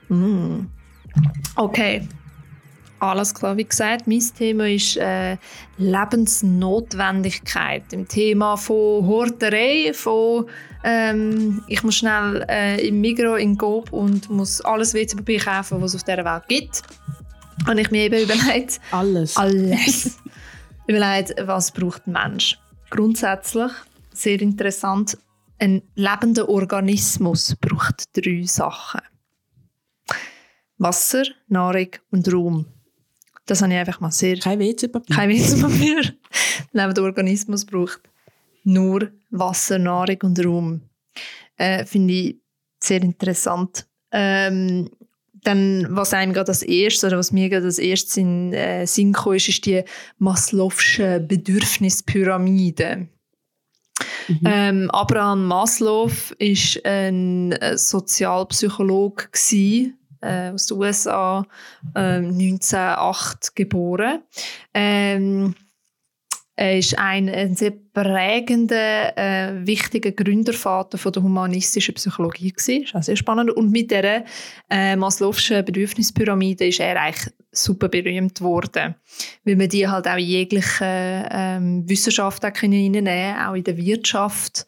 Mm. 0.09 0.67
Okay. 1.55 2.07
Alles 2.99 3.33
klar, 3.33 3.57
wie 3.57 3.63
gesagt, 3.63 4.07
mein 4.07 4.23
Thema 4.35 4.67
ist 4.67 4.97
äh, 4.97 5.37
Lebensnotwendigkeit. 5.77 7.93
Im 7.93 8.07
Thema 8.07 8.57
von 8.57 9.05
Horterei, 9.05 9.91
von 9.93 10.47
ähm, 10.83 11.61
ich 11.67 11.83
muss 11.83 11.97
schnell 11.97 12.43
äh, 12.49 12.87
im 12.87 12.99
Migro 13.01 13.35
in 13.35 13.55
Coop 13.55 13.93
und 13.93 14.31
muss 14.31 14.61
alles 14.61 14.95
WC-Papier 14.95 15.39
kaufen, 15.39 15.79
was 15.79 15.93
es 15.93 15.97
auf 15.97 16.05
dieser 16.05 16.25
Welt 16.25 16.47
gibt. 16.47 16.81
Und 17.69 17.77
ich 17.77 17.91
mir 17.91 18.05
eben 18.05 18.19
überlegt... 18.23 18.81
Alles. 18.89 19.37
Alles. 19.37 20.17
überlegt, 20.87 21.35
was 21.45 21.71
braucht 21.71 22.07
ein 22.07 22.13
Mensch? 22.13 22.57
Grundsätzlich 22.89 23.71
sehr 24.13 24.41
interessant. 24.41 25.17
Ein 25.59 25.81
lebender 25.95 26.47
Organismus 26.49 27.55
braucht 27.59 28.05
drei 28.15 28.43
Sachen. 28.43 29.01
Wasser, 30.77 31.23
Nahrung 31.47 31.89
und 32.11 32.31
Raum. 32.31 32.65
Das 33.45 33.61
habe 33.61 33.73
ich 33.73 33.79
einfach 33.79 33.99
mal 33.99 34.11
sehr... 34.11 34.37
Kein 34.37 34.59
WC-Papier. 34.59 35.15
Kein 35.15 35.29
WC-Papier. 35.29 35.99
Ein 35.99 36.13
lebender 36.73 37.03
Organismus 37.03 37.65
braucht 37.65 38.01
nur 38.63 39.09
Wasser, 39.31 39.79
Nahrung 39.79 40.17
und 40.23 40.45
Raum. 40.45 40.81
Äh, 41.55 41.85
Finde 41.85 42.13
ich 42.13 42.41
sehr 42.79 43.01
interessant. 43.01 43.87
Ähm, 44.11 44.89
dann, 45.47 45.87
was 45.89 46.13
einem 46.13 46.33
gerade 46.33 46.49
als 46.49 46.61
erstes, 46.61 47.05
oder 47.05 47.17
was 47.17 47.31
mir 47.31 47.49
gerade 47.49 47.65
als 47.65 47.79
erstes 47.79 48.17
in 48.17 48.53
äh, 48.53 48.85
Sinn 48.85 49.13
kam, 49.13 49.33
ist, 49.33 49.47
ist 49.47 49.65
die 49.65 49.83
Maslow'sche 50.19 51.19
Bedürfnispyramide. 51.19 53.07
Mhm. 54.27 54.39
Ähm, 54.43 54.91
Abraham 54.91 55.47
Maslow 55.47 56.11
war 56.11 56.85
ein 56.85 57.51
äh, 57.53 57.77
Sozialpsychologe 57.77 59.29
äh, 60.21 60.51
aus 60.51 60.67
den 60.67 60.77
USA, 60.77 61.45
äh, 61.95 62.17
1908 62.17 63.55
geboren. 63.55 64.21
Ähm, 64.73 65.55
er 66.59 66.79
ist 66.79 66.97
ein, 66.97 67.29
ein 67.29 67.55
sehr 67.55 67.71
prägender, 67.71 69.15
äh, 69.15 69.65
wichtiger 69.67 70.11
Gründervater 70.11 70.97
von 70.97 71.11
der 71.11 71.21
humanistischen 71.21 71.93
Psychologie. 71.93 72.51
Das 72.51 72.67
ist 72.67 72.95
auch 72.95 73.03
sehr 73.03 73.15
spannend. 73.15 73.51
Und 73.51 73.71
mit 73.71 73.91
der 73.91 74.25
äh, 74.67 74.95
Maslow'schen 74.95 75.61
Bedürfnispyramide 75.61 76.65
ist 76.65 76.79
er 76.79 76.99
eigentlich 76.99 77.31
super 77.51 77.89
berühmt 77.89 78.39
geworden, 78.39 78.95
weil 79.43 79.55
man 79.55 79.69
die 79.69 79.87
halt 79.87 80.07
auch 80.07 80.17
in 80.17 80.25
jegliche 80.25 81.27
ähm, 81.29 81.87
Wissenschaft 81.87 82.43
auch 82.43 82.63
reinnehmen 82.63 83.05
können, 83.05 83.37
auch 83.37 83.53
in 83.53 83.63
der 83.63 83.77
Wirtschaft 83.77 84.65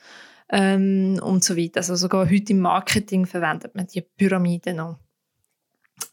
ähm, 0.52 1.20
und 1.24 1.44
so 1.44 1.58
weiter. 1.58 1.78
Also 1.78 1.96
sogar 1.96 2.30
heute 2.30 2.54
im 2.54 2.60
Marketing 2.60 3.26
verwendet 3.26 3.74
man 3.74 3.88
die 3.88 4.02
Pyramiden 4.02 4.76
noch. 4.76 5.00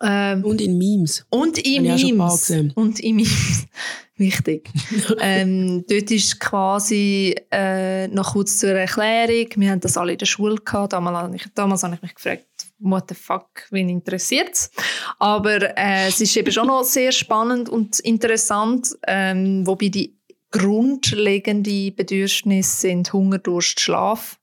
Ähm, 0.03 0.45
und 0.45 0.61
in 0.61 0.79
Memes. 0.79 1.27
Und 1.31 1.59
in 1.59 1.83
Memes. 1.83 2.51
Und 2.75 3.01
in 3.01 3.17
Memes. 3.17 3.67
Wichtig. 4.19 4.71
ähm, 5.21 5.85
dort 5.89 6.11
ist 6.11 6.41
quasi 6.41 7.35
äh, 7.51 8.09
noch 8.09 8.33
kurz 8.33 8.59
zur 8.59 8.71
Erklärung. 8.71 9.49
Wir 9.57 9.71
haben 9.71 9.81
das 9.81 9.99
alle 9.99 10.13
in 10.13 10.19
der 10.19 10.27
Schule 10.27 10.57
gehabt. 10.57 10.95
Damals 10.95 11.17
habe 11.19 11.37
ich, 11.37 11.45
damals 11.55 11.83
habe 11.83 11.97
ich 11.97 12.03
mich 12.03 12.15
gefragt, 12.15 12.47
what 12.79 13.05
the 13.09 13.15
fuck, 13.15 13.67
wen 13.71 13.91
interessiert 13.91 14.53
es? 14.53 14.71
Aber 15.19 15.77
äh, 15.77 16.09
es 16.09 16.21
ist 16.21 16.35
eben 16.37 16.51
schon 16.51 16.69
noch 16.69 16.85
sehr 16.85 17.13
spannend 17.13 17.69
und 17.69 17.99
interessant, 18.01 18.97
ähm, 19.07 19.67
wobei 19.67 19.89
die 19.89 20.17
grundlegenden 20.51 21.95
Bedürfnisse 21.95 22.81
sind 22.89 23.13
Hunger, 23.13 23.39
Durst, 23.39 23.81
Schlaf. 23.81 24.39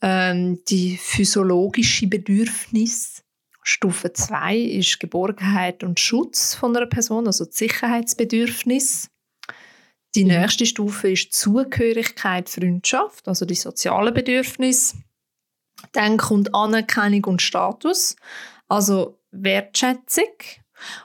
Ähm, 0.00 0.58
die 0.68 0.96
physiologischen 0.96 2.10
Bedürfnisse 2.10 3.22
Stufe 3.62 4.12
2 4.12 4.56
ist 4.56 5.00
Geborgenheit 5.00 5.84
und 5.84 6.00
Schutz 6.00 6.54
von 6.54 6.76
einer 6.76 6.86
Person, 6.86 7.26
also 7.26 7.44
das 7.44 7.56
Sicherheitsbedürfnis. 7.56 9.08
Die 10.14 10.24
mhm. 10.24 10.32
nächste 10.32 10.66
Stufe 10.66 11.12
ist 11.12 11.32
Zugehörigkeit, 11.32 12.50
Freundschaft, 12.50 13.28
also 13.28 13.46
die 13.46 13.54
sozialen 13.54 14.12
Bedürfnisse. 14.12 14.96
Dann 15.92 16.16
kommt 16.16 16.52
Anerkennung 16.54 17.24
und 17.24 17.42
Status, 17.42 18.16
also 18.68 19.18
Wertschätzung. 19.30 20.32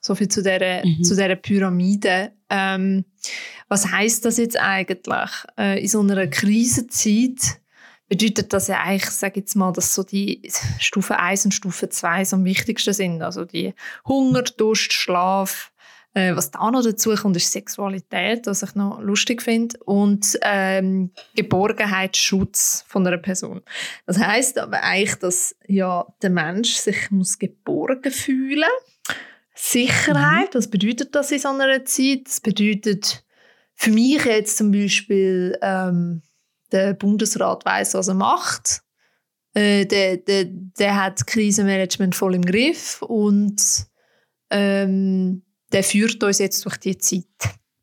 So 0.00 0.14
viel 0.14 0.28
zu 0.28 0.42
dieser, 0.42 0.84
mhm. 0.84 1.02
zu 1.02 1.14
dieser 1.14 1.36
Pyramide. 1.36 2.32
Ähm, 2.50 3.04
was 3.68 3.90
heißt 3.90 4.24
das 4.24 4.36
jetzt 4.36 4.58
eigentlich? 4.58 5.30
Äh, 5.58 5.82
in 5.82 5.88
so 5.88 6.00
einer 6.00 6.26
Krisenzeit 6.26 7.60
bedeutet 8.08 8.52
das 8.52 8.68
ja 8.68 8.80
eigentlich, 8.80 9.10
sage 9.10 9.40
jetzt 9.40 9.56
mal, 9.56 9.72
dass 9.72 9.94
so 9.94 10.02
die 10.02 10.42
Stufe 10.78 11.18
1 11.18 11.46
und 11.46 11.52
Stufe 11.52 11.88
2 11.88 12.24
so 12.24 12.36
am 12.36 12.44
wichtigsten 12.44 12.92
sind. 12.92 13.22
Also 13.22 13.44
die 13.44 13.74
Hunger, 14.06 14.42
Durst, 14.42 14.92
Schlaf. 14.92 15.72
Äh, 16.16 16.36
was 16.36 16.52
da 16.52 16.70
noch 16.70 16.84
dazu 16.84 17.12
kommt, 17.16 17.36
ist 17.36 17.50
Sexualität, 17.50 18.46
was 18.46 18.62
ich 18.62 18.76
noch 18.76 19.00
lustig 19.00 19.42
finde. 19.42 19.76
Und 19.84 20.38
ähm, 20.42 21.10
Geborgenheit, 21.34 22.16
Schutz 22.16 22.84
von 22.86 23.04
einer 23.04 23.18
Person. 23.18 23.62
Das 24.06 24.18
heißt 24.18 24.58
aber 24.58 24.82
eigentlich, 24.84 25.16
dass 25.16 25.56
ja 25.66 26.06
der 26.22 26.30
Mensch 26.30 26.74
sich 26.74 27.10
muss 27.10 27.38
geborgen 27.38 28.12
fühlen 28.12 28.60
muss 28.60 28.93
Sicherheit. 29.54 30.54
Mhm. 30.54 30.58
Was 30.58 30.68
bedeutet 30.68 31.14
das 31.14 31.30
in 31.30 31.38
so 31.38 31.48
einer 31.48 31.84
Zeit? 31.84 32.26
Das 32.26 32.40
bedeutet 32.40 33.24
für 33.74 33.90
mich 33.90 34.24
jetzt 34.24 34.56
zum 34.56 34.72
Beispiel, 34.72 35.58
ähm, 35.62 36.22
der 36.72 36.94
Bundesrat 36.94 37.64
weiß, 37.64 37.94
was 37.94 38.08
er 38.08 38.14
macht. 38.14 38.82
Äh, 39.54 39.86
der, 39.86 40.16
der, 40.16 40.46
der 40.46 41.02
hat 41.02 41.26
Krisenmanagement 41.26 42.14
voll 42.14 42.34
im 42.34 42.42
Griff 42.44 43.00
und 43.02 43.86
ähm, 44.50 45.42
der 45.72 45.84
führt 45.84 46.22
uns 46.22 46.38
jetzt 46.38 46.64
durch 46.64 46.76
die 46.76 46.98
Zeit. 46.98 47.24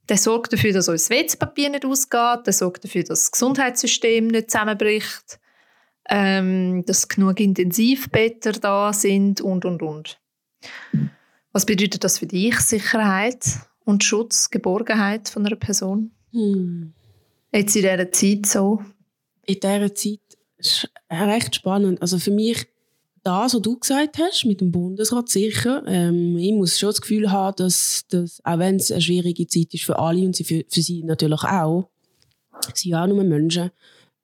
Der 0.09 0.17
sorgt 0.17 0.51
dafür, 0.51 0.73
dass 0.73 0.89
uns 0.89 1.07
das 1.07 1.17
WC-Papier 1.17 1.69
nicht 1.69 1.85
ausgeht, 1.85 2.45
der 2.45 2.53
sorgt 2.53 2.83
dafür, 2.83 3.03
dass 3.03 3.21
das 3.21 3.31
Gesundheitssystem 3.31 4.27
nicht 4.27 4.51
zusammenbricht, 4.51 5.39
ähm, 6.09 6.83
dass 6.85 7.07
genug 7.07 7.39
Intensivbetter 7.39 8.51
da 8.53 8.91
sind 8.91 9.39
und, 9.39 9.63
und, 9.63 9.81
und. 9.81 10.19
Was 11.51 11.65
bedeutet 11.65 12.03
das 12.03 12.19
für 12.19 12.27
dich, 12.27 12.59
Sicherheit 12.59 13.45
und 13.83 14.03
Schutz, 14.03 14.49
Geborgenheit 14.49 15.27
von 15.27 15.45
einer 15.45 15.57
Person? 15.57 16.11
Hm. 16.31 16.93
Jetzt 17.51 17.75
in 17.75 17.81
dieser 17.81 18.11
Zeit 18.11 18.45
so? 18.45 18.81
In 19.45 19.59
dieser 19.59 19.93
Zeit 19.93 20.19
ist 20.57 20.89
recht 21.09 21.55
spannend. 21.55 22.01
Also 22.01 22.19
für 22.19 22.31
mich, 22.31 22.67
das, 23.23 23.53
was 23.53 23.61
du 23.61 23.77
gesagt 23.77 24.17
hast, 24.17 24.45
mit 24.45 24.61
dem 24.61 24.71
Bundesrat 24.71 25.27
sicher, 25.27 25.83
ähm, 25.87 26.37
ich 26.37 26.53
muss 26.53 26.79
schon 26.79 26.89
das 26.89 27.01
Gefühl 27.01 27.31
haben, 27.31 27.57
dass, 27.57 28.05
dass 28.09 28.39
auch 28.45 28.59
wenn 28.59 28.77
es 28.77 28.91
eine 28.91 29.01
schwierige 29.01 29.45
Zeit 29.45 29.73
ist 29.73 29.83
für 29.83 29.99
alle 29.99 30.25
und 30.25 30.37
für, 30.37 30.63
für 30.67 30.81
sie 30.81 31.03
natürlich 31.03 31.43
auch, 31.43 31.89
sie 32.73 32.83
sind 32.83 32.91
ja 32.91 33.03
auch 33.03 33.07
nur 33.07 33.23
Menschen, 33.23 33.71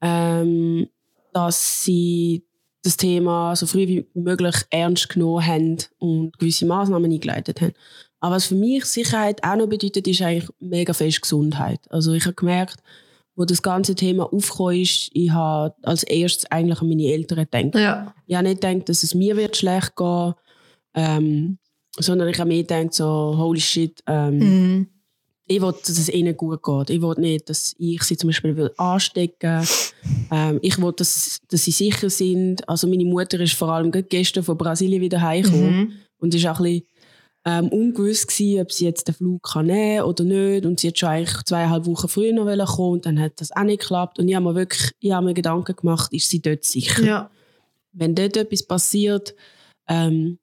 ähm, 0.02 0.88
dass 1.34 1.84
sie 1.84 2.47
das 2.88 2.98
Thema 2.98 3.56
so 3.56 3.66
früh 3.66 3.88
wie 3.88 4.08
möglich 4.14 4.56
ernst 4.70 5.10
genommen 5.10 5.46
haben 5.46 5.78
und 6.00 6.38
gewisse 6.40 6.66
Maßnahmen 6.66 7.12
eingeleitet 7.12 7.62
haben. 7.62 7.74
Aber 8.20 8.36
was 8.36 8.46
für 8.46 8.56
mich 8.56 8.86
Sicherheit 8.86 9.44
auch 9.44 9.56
noch 9.56 9.68
bedeutet, 9.68 10.08
ist 10.08 10.22
eigentlich 10.22 10.50
mega 10.60 10.94
fest 10.94 11.22
Gesundheit. 11.22 11.80
Also 11.90 12.14
ich 12.14 12.26
habe 12.26 12.34
gemerkt, 12.34 12.78
wo 13.36 13.46
das 13.46 13.62
ganze 13.62 13.94
Thema 13.94 14.32
aufgekommen 14.34 14.82
ist, 14.82 15.12
ich 15.14 15.30
habe 15.30 15.76
als 15.84 16.04
erstes 16.04 16.50
eigentlich 16.50 16.82
an 16.82 16.90
meine 16.90 17.06
Eltern 17.06 17.46
gedacht. 17.50 17.76
Ja. 17.76 18.16
Ich 18.26 18.36
habe 18.36 18.48
nicht 18.48 18.62
gedacht, 18.62 18.90
dass 18.90 19.04
es 19.04 19.14
mir 19.14 19.38
wird 19.38 19.58
schlecht 19.58 19.96
gehen 19.96 20.34
ähm, 20.96 21.60
sondern 22.00 22.28
ich 22.30 22.40
habe 22.40 22.48
mir 22.48 22.64
gedacht, 22.64 22.94
so, 22.94 23.36
holy 23.38 23.60
shit, 23.60 24.02
ähm, 24.08 24.38
mhm 24.38 24.88
ich 25.48 25.62
will, 25.62 25.72
dass 25.72 25.98
es 25.98 26.10
ihnen 26.10 26.36
gut 26.36 26.62
geht. 26.62 26.90
Ich 26.90 27.02
will 27.02 27.16
nicht, 27.18 27.50
dass 27.50 27.74
ich 27.78 28.04
sie 28.04 28.18
zum 28.18 28.30
Beispiel 28.30 28.56
will 28.56 28.72
anstecken 28.78 29.66
ähm, 30.32 30.60
Ich 30.62 30.78
will, 30.78 30.94
dass, 30.96 31.40
dass 31.48 31.64
sie 31.64 31.72
sicher 31.72 32.10
sind. 32.10 32.68
Also 32.68 32.88
meine 32.88 33.06
Mutter 33.06 33.40
ist 33.40 33.54
vor 33.54 33.70
allem 33.70 33.92
gestern 33.92 34.44
von 34.44 34.58
Brasilien 34.58 35.02
wieder 35.02 35.22
heimgekommen 35.22 35.78
mhm. 35.78 35.94
und 36.20 36.36
ist 36.36 36.46
auch 36.46 36.60
ein 36.60 36.64
bisschen 36.64 36.88
ähm, 37.46 37.70
ungewiss 37.70 38.28
gewesen, 38.28 38.62
ob 38.62 38.72
sie 38.74 38.86
jetzt 38.86 39.08
den 39.08 39.16
Flug 39.16 39.42
kann 39.42 39.68
nehmen 39.68 40.04
oder 40.04 40.26
nicht. 40.26 40.66
Und 40.66 40.82
sie 40.82 40.90
hat 40.90 41.00
schon 41.00 41.10
eigentlich 41.10 41.44
zweieinhalb 41.46 41.86
Wochen 41.86 42.10
früher 42.10 42.34
noch 42.34 42.76
kommen 42.76 42.94
und 42.94 43.06
dann 43.06 43.20
hat 43.20 43.40
das 43.40 43.54
auch 43.54 43.64
nicht 43.64 43.82
geklappt. 43.82 44.20
Und 44.20 44.28
ich 44.28 44.36
habe 44.36 44.46
mir 44.46 44.56
wirklich 44.56 44.92
ich 45.00 45.12
habe 45.12 45.26
mir 45.26 45.34
Gedanken 45.34 45.76
gemacht, 45.76 46.12
ist 46.12 46.30
sie 46.30 46.42
dort 46.42 46.66
sicher? 46.66 47.04
Ja. 47.04 47.32
Wenn 47.94 48.16
dort 48.16 48.36
etwas 48.36 48.64
passiert, 48.64 49.34
ähm, 49.88 50.40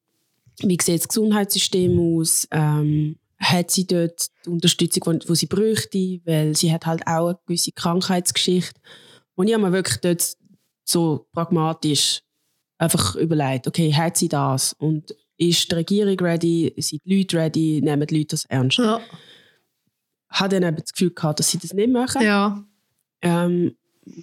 wie 0.61 0.79
sieht 0.81 1.01
das 1.01 1.09
Gesundheitssystem 1.09 1.99
aus? 1.99 2.49
Ähm, 2.51 3.17
hat 3.39 3.71
sie 3.71 3.87
dort 3.87 4.27
die 4.45 4.51
Unterstützung, 4.51 5.19
die 5.21 5.35
sie 5.35 5.47
bräuchte, 5.47 6.21
weil 6.25 6.57
sie 6.57 6.73
hat 6.73 6.87
halt 6.87 7.07
auch 7.07 7.29
eine 7.29 7.39
gewisse 7.47 7.73
Krankheitsgeschichte. 7.73 8.81
Und 9.35 9.49
ich 9.49 9.55
habe 9.55 9.65
mir 9.65 9.73
wirklich 9.73 9.99
dort 10.01 10.37
so 10.85 11.27
pragmatisch 11.33 12.23
einfach 12.79 13.17
überlegt, 13.17 13.67
okay, 13.67 13.93
hat 13.93 14.17
sie 14.17 14.29
das? 14.29 14.75
Und 14.75 15.15
ist 15.37 15.71
die 15.71 15.75
Regierung 15.75 16.19
ready? 16.21 16.73
Sind 16.77 17.03
die 17.05 17.19
Leute 17.19 17.37
ready? 17.39 17.81
Nehmen 17.83 18.07
die 18.07 18.19
Leute 18.19 18.29
das 18.29 18.45
ernst? 18.47 18.79
Ja. 18.79 19.01
Habe 20.29 20.49
dann 20.49 20.69
eben 20.69 20.77
das 20.77 20.93
Gefühl 20.93 21.11
gehabt, 21.11 21.39
dass 21.39 21.51
sie 21.51 21.59
das 21.59 21.73
nicht 21.73 21.93
machen. 21.93 22.23
Ja. 22.23 22.65
Ähm, 23.23 23.77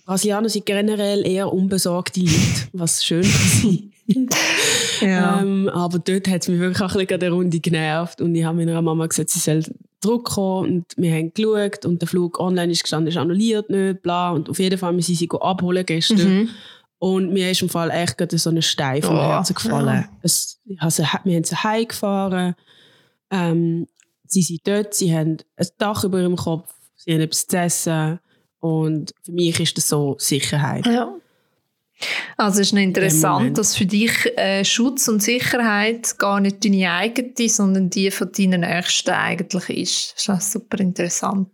Brasilianer 0.06 0.50
sind 0.50 0.66
generell 0.66 1.26
eher 1.26 1.52
unbesorgte 1.52 2.20
Leute, 2.20 2.70
was 2.74 3.04
schön 3.04 3.22
ist. 3.22 3.66
ja. 5.02 5.42
ähm, 5.42 5.70
aber 5.70 6.00
dort 6.00 6.28
hat 6.28 6.42
es 6.42 6.48
mich 6.48 6.60
wirklich 6.60 6.82
auch 6.82 6.96
ein 6.96 7.06
bisschen 7.06 7.20
der 7.20 7.32
Runde 7.32 7.60
genervt 7.60 8.22
und 8.22 8.36
ich 8.36 8.44
habe 8.44 8.58
meiner 8.58 8.82
Mama 8.82 9.08
gesagt, 9.08 9.30
sie 9.30 9.40
soll 9.40 9.64
zurückkommen 10.02 10.70
und 10.70 10.86
wir 10.98 11.14
haben 11.14 11.34
geschaut 11.34 11.86
und 11.86 12.02
der 12.02 12.08
Flug 12.08 12.40
online 12.40 12.72
ist 12.72 12.84
gestanden, 12.84 13.10
ist 13.10 13.18
annulliert 13.18 13.70
nicht, 13.70 14.02
bla 14.02 14.32
und 14.32 14.50
auf 14.50 14.60
jeden 14.60 14.78
Fall 14.78 14.94
müssen 14.94 15.16
sie 15.16 15.16
sie 15.16 15.30
abholen 15.40 15.86
gestern. 15.86 16.34
Mhm. 16.34 16.50
Und 17.00 17.34
mir 17.34 17.50
ist 17.50 17.64
im 17.64 17.70
Fall 17.70 17.90
echt 17.90 18.18
gerade 18.18 18.38
so 18.38 18.52
ein 18.52 18.62
Stein 18.62 19.02
vom 19.02 19.18
oh, 19.18 19.22
Herzen 19.22 19.56
gefallen. 19.56 20.04
Ja. 20.04 20.10
Es, 20.22 20.60
also, 20.78 21.04
wir 21.24 21.36
haben 21.36 21.44
sie 21.44 21.56
heimgefahren, 21.56 22.56
ähm, 23.32 23.88
sie 24.28 24.44
sind 24.44 24.62
dort, 24.66 24.94
sie 24.94 25.12
haben 25.12 25.38
ein 25.56 25.68
Dach 25.80 26.04
über 26.04 26.20
ihrem 26.20 26.36
Kopf, 26.36 26.72
sie 26.96 27.14
haben 27.14 27.22
etwas 27.22 27.48
zu 27.48 27.58
essen 27.58 28.20
und 28.60 29.16
für 29.24 29.32
mich 29.32 29.60
ist 29.60 29.78
das 29.78 29.90
so 29.90 30.16
Sicherheit. 30.20 30.86
Ja. 30.86 31.12
Also 32.38 32.62
es 32.62 32.68
ist 32.68 32.74
noch 32.74 32.82
interessant, 32.82 33.58
dass 33.58 33.76
für 33.76 33.86
dich 33.86 34.12
äh, 34.38 34.64
Schutz 34.66 35.08
und 35.08 35.22
Sicherheit 35.22 36.18
gar 36.18 36.40
nicht 36.40 36.64
deine 36.64 36.92
eigene, 36.92 37.50
sondern 37.50 37.90
die 37.90 38.12
von 38.12 38.32
deinen 38.32 38.62
Nächsten 38.62 39.12
eigentlich 39.12 39.70
ist. 39.70 40.28
Das 40.28 40.46
ist 40.46 40.52
super 40.52 40.80
interessant. 40.80 41.50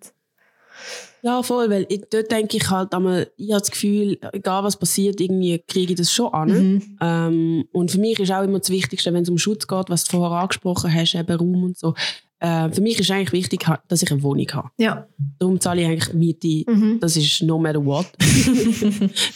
Ja, 1.24 1.42
voll, 1.44 1.70
weil 1.70 1.86
ich, 1.90 2.04
dort 2.10 2.32
denke 2.32 2.58
ich 2.58 2.70
halt 2.70 2.94
einmal, 2.94 3.30
ich 3.38 3.52
habe 3.52 3.60
das 3.60 3.72
Gefühl, 3.72 4.18
egal 4.34 4.64
was 4.64 4.78
passiert, 4.78 5.20
irgendwie 5.20 5.62
kriege 5.68 5.94
ich 5.94 5.98
das 5.98 6.12
schon 6.12 6.34
an. 6.34 6.50
Mhm. 6.50 6.98
Ähm, 7.02 7.66
und 7.72 7.92
für 7.92 8.00
mich 8.00 8.20
ist 8.20 8.32
auch 8.32 8.44
immer 8.44 8.60
das 8.60 8.70
Wichtigste, 8.70 9.14
wenn 9.14 9.24
es 9.24 9.30
um 9.30 9.38
Schutz 9.38 9.68
geht, 9.68 9.90
was 9.90 10.04
du 10.04 10.18
vorher 10.18 10.40
angesprochen 10.40 10.94
hast, 10.94 11.16
eben 11.16 11.36
Raum 11.36 11.64
und 11.64 11.78
so. 11.78 11.96
Äh, 12.40 12.70
für 12.70 12.82
mich 12.82 13.00
ist 13.00 13.10
eigentlich 13.10 13.32
wichtig, 13.32 13.66
dass 13.88 14.04
ich 14.04 14.12
eine 14.12 14.22
Wohnung 14.22 14.48
habe. 14.54 14.70
Ja. 14.78 15.08
Darum 15.40 15.60
zahle 15.60 15.82
ich 15.82 15.88
eigentlich 15.88 16.14
Miete. 16.14 16.72
Mhm. 16.72 17.00
Das 17.00 17.18
ist 17.18 17.42
no 17.42 17.58
matter 17.58 17.84
what. 17.84 18.08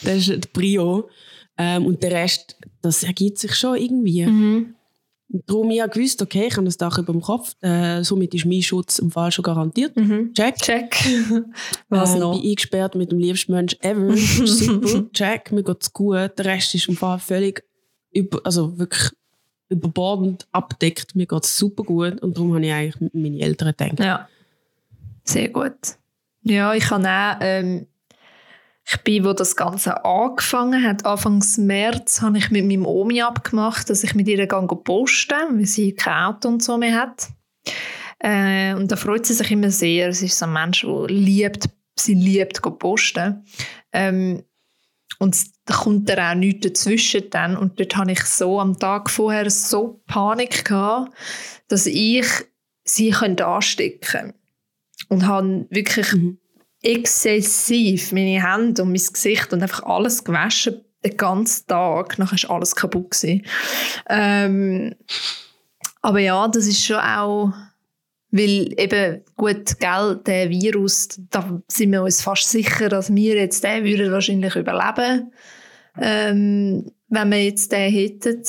das 0.04 0.28
ist 0.28 0.44
die 0.44 0.48
Prio. 0.52 1.08
Ähm, 1.58 1.86
und 1.86 2.02
der 2.02 2.12
Rest, 2.12 2.56
das 2.80 3.02
ergibt 3.02 3.38
sich 3.38 3.54
schon 3.54 3.76
irgendwie. 3.76 4.24
Mhm. 4.24 4.74
Darum 5.46 5.70
ich 5.70 5.82
gewusst, 5.90 6.20
okay, 6.20 6.46
ich 6.48 6.56
habe 6.56 6.66
das 6.66 6.76
Dach 6.76 6.98
über 6.98 7.12
dem 7.12 7.22
Kopf, 7.22 7.56
äh, 7.62 8.02
somit 8.04 8.34
ist 8.34 8.44
mein 8.44 8.60
Schutz 8.60 8.98
im 8.98 9.10
Fall 9.10 9.32
schon 9.32 9.42
garantiert. 9.42 9.96
Mhm. 9.96 10.32
Check. 10.34 10.56
Check. 10.56 10.94
Was 11.88 12.14
äh, 12.14 12.18
noch? 12.18 12.38
Bin 12.38 12.50
eingesperrt 12.50 12.94
mit 12.94 13.12
dem 13.12 13.18
liebsten 13.18 13.52
Mensch 13.52 13.76
ever. 13.80 14.14
Super. 14.46 15.10
Check. 15.12 15.50
Mir 15.50 15.62
geht's 15.62 15.92
gut. 15.92 16.32
Der 16.36 16.44
Rest 16.44 16.74
ist 16.74 16.88
im 16.88 16.96
Fall 16.96 17.18
völlig 17.18 17.64
über, 18.12 18.40
also 18.44 18.78
wirklich 18.78 19.10
überbordend 19.72 20.46
abdeckt. 20.52 21.14
Mir 21.14 21.26
geht's 21.26 21.56
super 21.56 21.82
gut 21.82 22.20
und 22.22 22.36
darum 22.36 22.54
habe 22.54 22.64
ich 22.64 22.72
eigentlich 22.72 23.12
meine 23.12 23.40
Eltern 23.40 23.74
gedacht. 23.76 24.00
Ja. 24.00 24.28
Sehr 25.24 25.48
gut. 25.48 25.96
Ja, 26.42 26.74
ich 26.74 26.90
habe 26.90 27.08
auch, 27.08 27.36
ähm, 27.40 27.86
ich 28.84 28.96
bin, 29.02 29.24
wo 29.24 29.32
das 29.32 29.54
Ganze 29.54 30.04
angefangen 30.04 30.82
hat, 30.82 31.06
Anfangs 31.06 31.56
März, 31.56 32.20
habe 32.20 32.38
ich 32.38 32.50
mit 32.50 32.66
meinem 32.66 32.84
Omi 32.84 33.22
abgemacht, 33.22 33.88
dass 33.88 34.02
ich 34.02 34.14
mit 34.14 34.26
ihr 34.26 34.46
gehe 34.46 34.66
posten, 34.66 35.58
weil 35.58 35.66
sie 35.66 35.92
kein 35.92 36.24
Auto 36.24 36.48
und 36.48 36.62
so 36.62 36.76
mehr 36.76 37.00
hat. 37.00 37.28
Äh, 38.18 38.74
und 38.74 38.90
da 38.90 38.96
freut 38.96 39.26
sie 39.26 39.34
sich 39.34 39.50
immer 39.50 39.70
sehr. 39.70 40.12
Sie 40.12 40.26
ist 40.26 40.38
so 40.38 40.46
ein 40.46 40.52
Mensch, 40.52 40.82
der 40.82 41.06
liebt, 41.08 41.68
sie 41.96 42.14
liebt 42.14 42.60
posten. 42.78 43.44
Ähm, 43.92 44.42
und 45.22 45.36
da 45.66 45.74
kommt 45.74 46.08
da 46.08 46.32
auch 46.32 46.34
nichts 46.34 46.66
dazwischen 46.66 47.30
dann. 47.30 47.56
Und 47.56 47.78
dort 47.78 47.94
habe 47.94 48.10
ich 48.10 48.24
so 48.24 48.58
am 48.58 48.76
Tag 48.76 49.08
vorher 49.08 49.48
so 49.50 50.02
Panik 50.08 50.64
gehabt, 50.64 51.12
dass 51.68 51.86
ich 51.86 52.26
sie 52.82 53.10
könnte 53.12 53.46
anstecken. 53.46 54.34
Und 55.08 55.24
habe 55.24 55.66
wirklich 55.70 56.12
Mhm. 56.12 56.38
exzessiv 56.82 58.10
meine 58.10 58.42
Hände 58.44 58.82
und 58.82 58.88
mein 58.88 59.00
Gesicht 59.12 59.52
und 59.52 59.62
einfach 59.62 59.84
alles 59.84 60.24
gewaschen, 60.24 60.80
den 61.04 61.16
ganzen 61.16 61.68
Tag. 61.68 62.18
Nachher 62.18 62.48
war 62.48 62.56
alles 62.56 62.74
kaputt. 62.74 63.16
Ähm, 64.08 64.96
aber 66.00 66.18
ja, 66.18 66.48
das 66.48 66.66
ist 66.66 66.84
schon 66.84 66.96
auch, 66.96 67.52
weil 68.32 68.72
eben, 68.80 69.20
gut, 69.36 69.78
gell, 69.78 70.20
der 70.26 70.48
Virus, 70.48 71.20
da 71.30 71.62
sind 71.68 71.92
wir 71.92 72.02
uns 72.02 72.22
fast 72.22 72.48
sicher, 72.48 72.88
dass 72.88 73.14
wir 73.14 73.36
jetzt 73.36 73.62
den 73.62 73.84
würden 73.84 74.10
wahrscheinlich 74.10 74.56
überleben, 74.56 75.32
ähm, 76.00 76.90
wenn 77.08 77.30
wir 77.30 77.44
jetzt 77.44 77.70
den 77.72 77.92
hätten. 77.92 78.42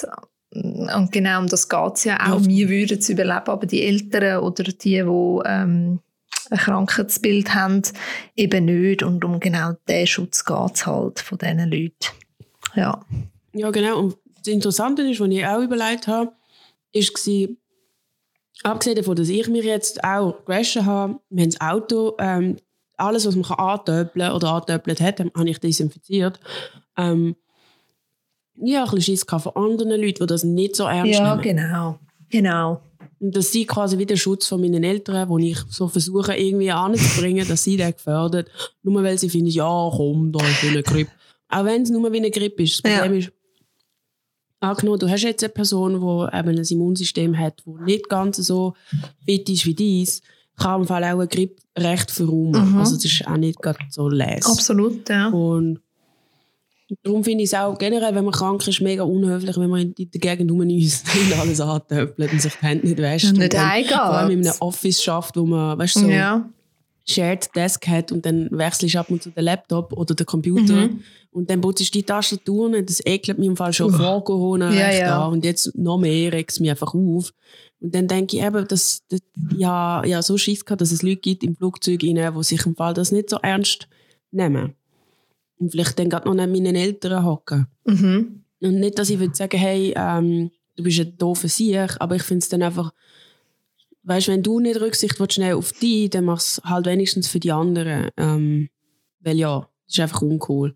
Und 0.52 1.12
genau 1.12 1.40
um 1.40 1.48
das 1.48 1.68
geht 1.68 1.96
es 1.96 2.04
ja 2.06 2.16
auch. 2.16 2.40
Ja. 2.40 2.46
Wir 2.46 2.70
würden 2.70 2.98
es 2.98 3.10
überleben, 3.10 3.48
aber 3.48 3.66
die 3.66 3.82
Eltern 3.82 4.40
oder 4.40 4.64
die, 4.64 4.74
die 4.74 5.00
ähm, 5.00 6.00
ein 6.50 6.58
Krankheitsbild 6.58 7.54
haben, 7.54 7.82
eben 8.38 8.66
nicht. 8.66 9.04
Und 9.04 9.26
um 9.26 9.40
genau 9.42 9.74
diesen 9.90 10.08
Schutz 10.08 10.46
geht 10.46 10.76
es 10.76 10.86
halt 10.86 11.20
von 11.20 11.38
diesen 11.38 11.70
Leuten. 11.70 12.14
Ja. 12.76 13.04
Ja, 13.54 13.70
genau. 13.72 14.00
Und 14.00 14.18
das 14.38 14.48
Interessante 14.54 15.02
ist, 15.04 15.20
was 15.20 15.30
ich 15.30 15.46
auch 15.46 15.62
überlegt 15.62 16.08
habe, 16.08 16.32
war, 16.94 17.48
abgesehen 18.64 18.96
davon, 18.96 19.16
dass 19.16 19.30
ich 19.30 19.48
mir 19.48 19.64
jetzt 19.64 20.04
auch 20.04 20.44
gewaschen 20.46 20.86
habe, 20.86 21.20
wir 21.30 21.44
haben 21.44 21.52
das 21.52 21.62
Auto, 21.62 22.16
ähm, 22.20 22.58
alles, 22.98 23.26
was 23.26 23.36
man 23.36 23.44
kann 23.44 23.58
antöpeln 23.58 24.32
oder 24.32 24.50
antöpelt 24.54 25.02
hat, 25.02 25.20
habe 25.20 25.50
ich 25.50 25.60
desinfiziert. 25.60 26.40
Ähm, 26.98 27.36
ich 28.56 28.76
habe 28.76 28.90
ein 28.92 28.96
bisschen 28.96 29.18
Schiss 29.18 29.26
von 29.28 29.52
anderen 29.56 30.00
Leuten, 30.02 30.20
die 30.22 30.26
das 30.28 30.44
nicht 30.44 30.76
so 30.76 30.84
ernst 30.86 31.14
Ja, 31.20 31.36
nehmen. 31.36 31.42
genau. 31.42 32.00
Genau. 32.30 32.82
Und 33.20 33.36
dass 33.36 33.52
sie 33.52 33.66
quasi 33.66 33.98
wie 33.98 34.06
der 34.06 34.16
Schutz 34.16 34.48
von 34.48 34.62
meinen 34.62 34.84
Eltern, 34.84 35.28
wo 35.30 35.38
ich 35.38 35.58
so 35.70 35.88
versuche, 35.88 36.36
irgendwie 36.36 36.72
anzubringen, 36.72 37.48
dass 37.48 37.64
sie 37.64 37.78
den 37.78 37.94
gefördert, 37.94 38.50
nur 38.84 39.02
weil 39.04 39.18
sie 39.18 39.30
finden, 39.30 39.48
ja, 39.48 39.90
komm, 39.96 40.32
da 40.32 40.44
ist 40.46 40.64
eine 40.64 40.84
Grippe. 40.84 41.12
Auch 41.50 41.66
wenn 41.66 41.84
es 41.84 41.90
nur 41.90 42.12
wie 42.12 42.18
eine 42.18 42.32
Grippe 42.32 42.64
ist. 42.64 42.84
Das 42.84 42.92
Ja. 42.92 43.00
Problem 43.00 43.20
ist, 43.20 43.32
angenommen, 44.64 45.00
du 45.00 45.10
hast 45.10 45.24
jetzt 45.24 45.44
eine 45.44 45.54
Person, 45.54 45.94
die 45.94 46.38
eben 46.38 46.58
ein 46.58 46.66
Immunsystem 46.66 47.38
hat, 47.38 47.62
das 47.66 47.86
nicht 47.86 48.10
ganz 48.10 48.38
so 48.38 48.74
fit 49.26 49.50
ist 49.50 49.66
wie 49.66 49.74
dies, 49.74 50.22
kann 50.58 50.82
im 50.82 50.88
Fall 50.88 51.04
auch 51.04 51.20
eine 51.20 51.28
Grippe 51.28 51.62
recht 51.78 52.12
verräumen. 52.12 52.72
Mhm. 52.74 52.78
Also 52.80 52.96
das 52.96 53.06
ist 53.06 53.28
auch 53.28 53.38
nicht 53.38 53.62
gerade 53.62 53.80
so 53.90 54.08
les. 54.10 54.46
Absolut, 54.46 55.10
ja. 55.10 55.30
Und 55.30 55.80
darum 57.04 57.24
finde 57.24 57.44
ich 57.44 57.50
es 57.50 57.54
auch 57.56 57.78
generell, 57.78 58.14
wenn 58.14 58.24
man 58.24 58.34
krank 58.34 58.68
ist, 58.68 58.82
mega 58.82 59.04
unhöflich, 59.04 59.58
wenn 59.58 59.70
man 59.70 59.94
in 59.94 60.12
der 60.12 60.20
Gegend 60.20 60.52
rumniest 60.52 61.06
und 61.32 61.40
alles 61.40 61.60
antöpfelt 61.60 62.32
und 62.32 62.42
sich 62.42 62.54
die 62.54 62.66
Hände 62.66 62.88
nicht 62.88 63.00
wäscht. 63.00 63.26
Und 63.26 63.34
Und 63.34 63.40
nicht 63.40 63.58
heimgeht. 63.58 63.92
Vor 63.94 64.02
allem 64.04 64.32
in 64.32 64.48
einem 64.48 64.56
Office 64.60 65.02
schafft, 65.02 65.36
wo 65.38 65.46
man, 65.46 65.78
weißt 65.78 65.96
du, 65.96 66.00
so 66.02 66.08
ja. 66.10 66.48
Shared 67.06 67.50
Desk 67.56 67.86
hat 67.88 68.12
und 68.12 68.26
dann 68.26 68.48
wechselst 68.52 68.96
du 68.96 69.00
ab 69.00 69.10
und 69.10 69.22
zu 69.22 69.30
den 69.32 69.44
Laptop 69.44 69.92
oder 69.94 70.16
den 70.16 70.26
Computer 70.26 70.74
Mhm. 70.88 71.02
Und 71.34 71.50
dann 71.50 71.62
putzt 71.62 71.82
du 71.82 71.92
die 71.92 72.04
Tastaturen 72.04 72.76
und 72.76 72.90
das 72.90 73.06
ekelt 73.06 73.40
mich 73.40 73.48
im 73.48 73.58
Fall 73.58 73.74
schon 73.74 73.92
vor 73.92 74.24
Corona 74.24 74.74
Ja, 74.74 74.92
ja. 74.92 75.26
an 75.26 75.34
und 75.34 75.46
jetzt 75.46 75.76
noch 75.76 75.98
mehr 75.98 76.32
regt 76.32 76.52
es 76.52 76.60
mich 76.60 76.70
einfach 76.70 76.94
auf. 76.94 77.34
Und 77.80 77.94
dann 77.94 78.08
denke 78.08 78.38
ich 78.38 78.44
eben, 78.44 78.68
dass, 78.68 79.04
dass 79.10 79.20
ja, 79.58 80.06
ja, 80.06 80.22
so 80.22 80.38
Schiss 80.38 80.64
gehabt, 80.64 80.82
dass 80.82 80.92
es 80.92 81.02
Leute 81.02 81.18
gibt 81.18 81.44
im 81.44 81.56
Flugzeug 81.56 82.02
rein, 82.04 82.34
die 82.34 82.44
sich 82.44 82.66
im 82.66 82.76
Fall 82.76 82.94
das 82.94 83.12
nicht 83.12 83.30
so 83.30 83.38
ernst 83.42 83.88
nehmen. 84.32 84.76
Und 85.58 85.72
vielleicht 85.72 86.00
dann 86.00 86.10
gerade 86.10 86.28
noch 86.28 86.36
neben 86.36 86.52
meinen 86.54 86.76
Eltern 86.76 87.26
hocken. 87.26 87.68
Mhm. 87.86 88.44
Und 88.62 88.80
nicht, 88.80 88.98
dass 88.98 89.10
ich 89.10 89.20
würde 89.20 89.36
sagen, 89.36 89.58
hey, 89.58 89.94
ähm, 89.98 90.52
du 90.78 90.84
bist 90.84 91.00
ein 91.00 91.18
doofer 91.18 91.50
Sieg, 91.50 91.98
aber 92.00 92.16
ich 92.16 92.24
finde 92.24 92.44
es 92.44 92.50
dann 92.50 92.64
einfach, 92.64 92.94
weißt, 94.04 94.30
wenn 94.30 94.44
du 94.44 94.60
nicht 94.60 94.80
Rücksicht 94.80 95.20
willst, 95.20 95.38
nehmen 95.38 95.58
auf 95.58 95.74
dich, 95.74 96.10
dann 96.10 96.26
mach 96.26 96.38
es 96.38 96.62
halt 96.64 96.86
wenigstens 96.86 97.28
für 97.28 97.40
die 97.40 97.52
anderen. 97.52 98.10
Ähm, 98.16 98.70
weil 99.20 99.38
ja, 99.38 99.68
das 99.88 99.96
ist 99.96 100.00
einfach 100.00 100.22
uncool. 100.22 100.76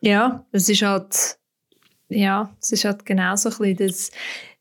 Ja, 0.00 0.44
es 0.52 0.68
ist 0.68 0.82
halt, 0.82 1.38
ja, 2.08 2.54
es 2.60 2.72
ist 2.72 2.84
halt 2.84 3.06
genau 3.06 3.36
so 3.36 3.48
ein 3.48 3.56
bisschen 3.74 3.76
das, 3.88 4.10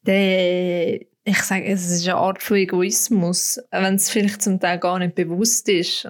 der, 0.05 1.01
ich 1.23 1.41
sage, 1.41 1.65
es 1.65 1.89
ist 1.89 2.07
eine 2.07 2.17
Art 2.17 2.41
von 2.41 2.57
Egoismus, 2.57 3.59
wenn 3.71 3.95
es 3.95 4.09
vielleicht 4.09 4.41
zum 4.41 4.59
Teil 4.59 4.79
gar 4.79 4.99
nicht 4.99 5.15
bewusst 5.15 5.67
ist. 5.69 6.09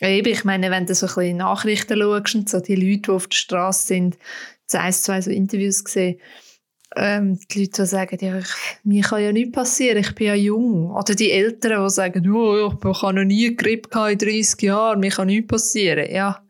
Eben, 0.00 0.32
ich 0.32 0.44
meine, 0.44 0.70
wenn 0.70 0.86
du 0.86 0.94
so 0.94 1.06
ein 1.06 1.14
bisschen 1.14 1.36
Nachrichten 1.36 2.00
schaust 2.00 2.34
und 2.34 2.48
so 2.48 2.60
die 2.60 2.74
Leute, 2.74 3.02
die 3.02 3.10
auf 3.10 3.28
der 3.28 3.36
Straße 3.36 3.86
sind, 3.86 4.18
jetzt 4.62 4.74
ein, 4.74 4.92
zwei 4.92 5.20
so 5.20 5.30
Interviews 5.30 5.84
gesehen, 5.84 6.18
ähm, 6.96 7.38
die 7.50 7.60
Leute, 7.60 7.82
die 7.82 7.86
sagen, 7.86 8.18
ja, 8.20 8.38
ich, 8.38 8.46
mir 8.82 9.02
kann 9.02 9.22
ja 9.22 9.32
nichts 9.32 9.52
passieren, 9.52 9.98
ich 9.98 10.14
bin 10.14 10.26
ja 10.26 10.34
jung. 10.34 10.90
Oder 10.90 11.14
die 11.14 11.30
Eltern, 11.30 11.84
die 11.84 11.90
sagen, 11.90 12.30
oh, 12.30 12.72
ich 12.72 13.02
habe 13.02 13.14
noch 13.14 13.24
nie 13.24 13.54
Grippe 13.56 14.10
in 14.10 14.18
30 14.18 14.62
Jahren, 14.62 15.00
mir 15.00 15.10
kann 15.10 15.28
nichts 15.28 15.48
passieren. 15.48 16.10
Ja, 16.12 16.42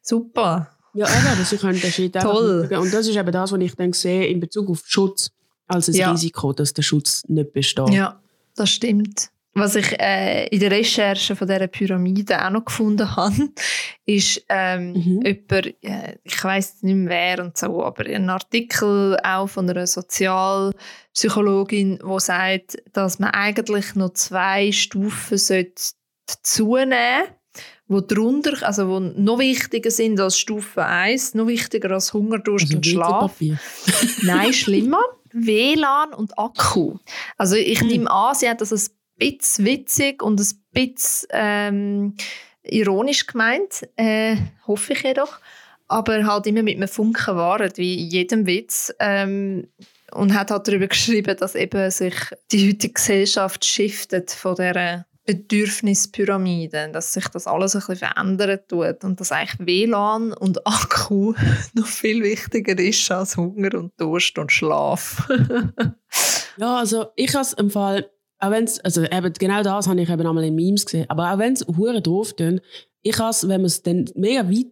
super. 0.00 0.75
Ja, 0.96 1.06
eben, 1.06 1.44
sie 1.44 1.56
können 1.58 1.80
den 1.80 1.92
Schritt 1.92 2.14
Toll. 2.14 2.68
Und 2.72 2.92
das 2.92 3.06
ist 3.06 3.16
eben 3.16 3.32
das, 3.32 3.52
was 3.52 3.60
ich 3.60 3.74
dann 3.74 3.92
sehe 3.92 4.26
in 4.26 4.40
Bezug 4.40 4.68
auf 4.70 4.82
Schutz 4.86 5.30
als 5.68 5.88
ein 5.88 5.94
Ja. 5.94 6.10
Risiko, 6.12 6.52
dass 6.52 6.72
der 6.72 6.82
Schutz 6.82 7.22
nicht 7.28 7.52
besteht. 7.52 7.90
Ja, 7.90 8.20
das 8.56 8.70
stimmt. 8.70 9.28
Was 9.58 9.74
ich 9.74 9.98
äh, 9.98 10.48
in 10.48 10.60
der 10.60 10.70
Recherche 10.70 11.34
von 11.34 11.48
dieser 11.48 11.66
Pyramide 11.66 12.44
auch 12.44 12.50
noch 12.50 12.66
gefunden 12.66 13.08
habe, 13.16 13.48
ist 14.04 14.44
ähm, 14.50 14.92
Mhm. 14.92 15.22
jemand, 15.24 15.66
äh, 15.82 16.18
ich 16.24 16.44
weiß 16.44 16.82
nicht 16.82 16.94
mehr 16.94 17.36
wer 17.38 17.42
und 17.44 17.56
so, 17.56 17.82
aber 17.82 18.04
ein 18.04 18.28
Artikel 18.28 19.16
auch 19.24 19.46
von 19.48 19.68
einer 19.70 19.86
Sozialpsychologin, 19.86 21.98
die 21.98 22.20
sagt, 22.20 22.76
dass 22.92 23.18
man 23.18 23.30
eigentlich 23.30 23.94
noch 23.94 24.12
zwei 24.12 24.72
Stufen 24.72 25.38
sollte 25.38 25.72
dazu 26.26 26.76
nehmen 26.76 27.24
wo 27.88 28.00
drunter, 28.00 28.66
also 28.66 28.88
wo 28.88 28.98
noch 29.00 29.38
wichtiger 29.38 29.90
sind 29.90 30.18
als 30.20 30.38
Stufe 30.38 30.84
1, 30.84 31.34
noch 31.34 31.46
wichtiger 31.46 31.90
als 31.92 32.12
Hunger, 32.12 32.38
Durst 32.38 32.66
Also 32.66 32.76
und 32.76 32.86
Schlaf. 32.86 33.32
Nein, 34.22 34.52
schlimmer. 34.52 35.00
WLAN 35.32 36.14
und 36.14 36.38
Akku. 36.38 36.96
Also 37.36 37.56
ich 37.56 37.80
Hm. 37.80 37.88
nehme 37.88 38.10
an, 38.10 38.34
sie 38.34 38.48
hat 38.48 38.60
das 38.60 38.72
ein 38.72 38.90
bisschen 39.18 39.64
witzig 39.66 40.22
und 40.22 40.40
ein 40.40 40.46
bisschen 40.72 41.28
ähm, 41.30 42.14
ironisch 42.62 43.26
gemeint, 43.26 43.86
äh, 43.96 44.36
hoffe 44.66 44.94
ich 44.94 45.02
jedoch. 45.02 45.38
Aber 45.88 46.24
halt 46.26 46.46
immer 46.48 46.62
mit 46.64 46.76
einem 46.76 46.88
Funken 46.88 47.36
Wahrheit, 47.36 47.78
wie 47.78 47.94
jedem 47.94 48.46
Witz. 48.46 48.92
Ähm, 48.98 49.68
und 50.12 50.34
hat 50.34 50.50
halt 50.50 50.66
darüber 50.66 50.86
geschrieben, 50.88 51.36
dass 51.38 51.54
eben 51.54 51.90
sich 51.90 52.14
die 52.50 52.68
heutige 52.68 52.94
Gesellschaft 52.94 53.64
shiftet 53.64 54.30
von 54.30 54.54
dieser 54.56 55.04
Bedürfnispyramide, 55.26 56.90
dass 56.92 57.12
sich 57.12 57.28
das 57.28 57.46
alles 57.46 57.74
ein 57.74 57.80
bisschen 57.80 57.96
verändern 57.96 58.60
tut 58.68 59.04
und 59.04 59.20
dass 59.20 59.32
eigentlich 59.32 59.66
WLAN 59.66 60.32
und 60.32 60.66
Akku 60.66 61.34
noch 61.74 61.86
viel 61.86 62.22
wichtiger 62.22 62.78
ist 62.78 63.10
als 63.10 63.36
Hunger 63.36 63.74
und 63.74 63.92
Durst 64.00 64.38
und 64.38 64.52
Schlaf. 64.52 65.28
Ja, 66.58 66.78
also 66.78 67.06
ich 67.16 67.34
habe 67.34 67.42
es 67.42 67.52
im 67.52 67.70
Fall, 67.70 68.10
auch 68.38 68.50
wenn's, 68.50 68.80
also 68.80 69.04
eben 69.04 69.32
genau 69.34 69.62
das 69.62 69.88
habe 69.88 70.00
ich 70.00 70.08
eben 70.08 70.26
einmal 70.26 70.44
in 70.44 70.54
Memes 70.54 70.86
gesehen, 70.86 71.04
aber 71.08 71.32
auch 71.32 71.38
wenn 71.38 71.52
es 71.52 71.66
hure 71.66 72.00
doof 72.00 72.34
tönt, 72.34 72.62
ich 73.02 73.18
habe 73.18 73.36
wenn 73.42 73.60
man 73.60 73.66
es 73.66 73.82
dann 73.82 74.06
mega 74.14 74.48
weit, 74.48 74.66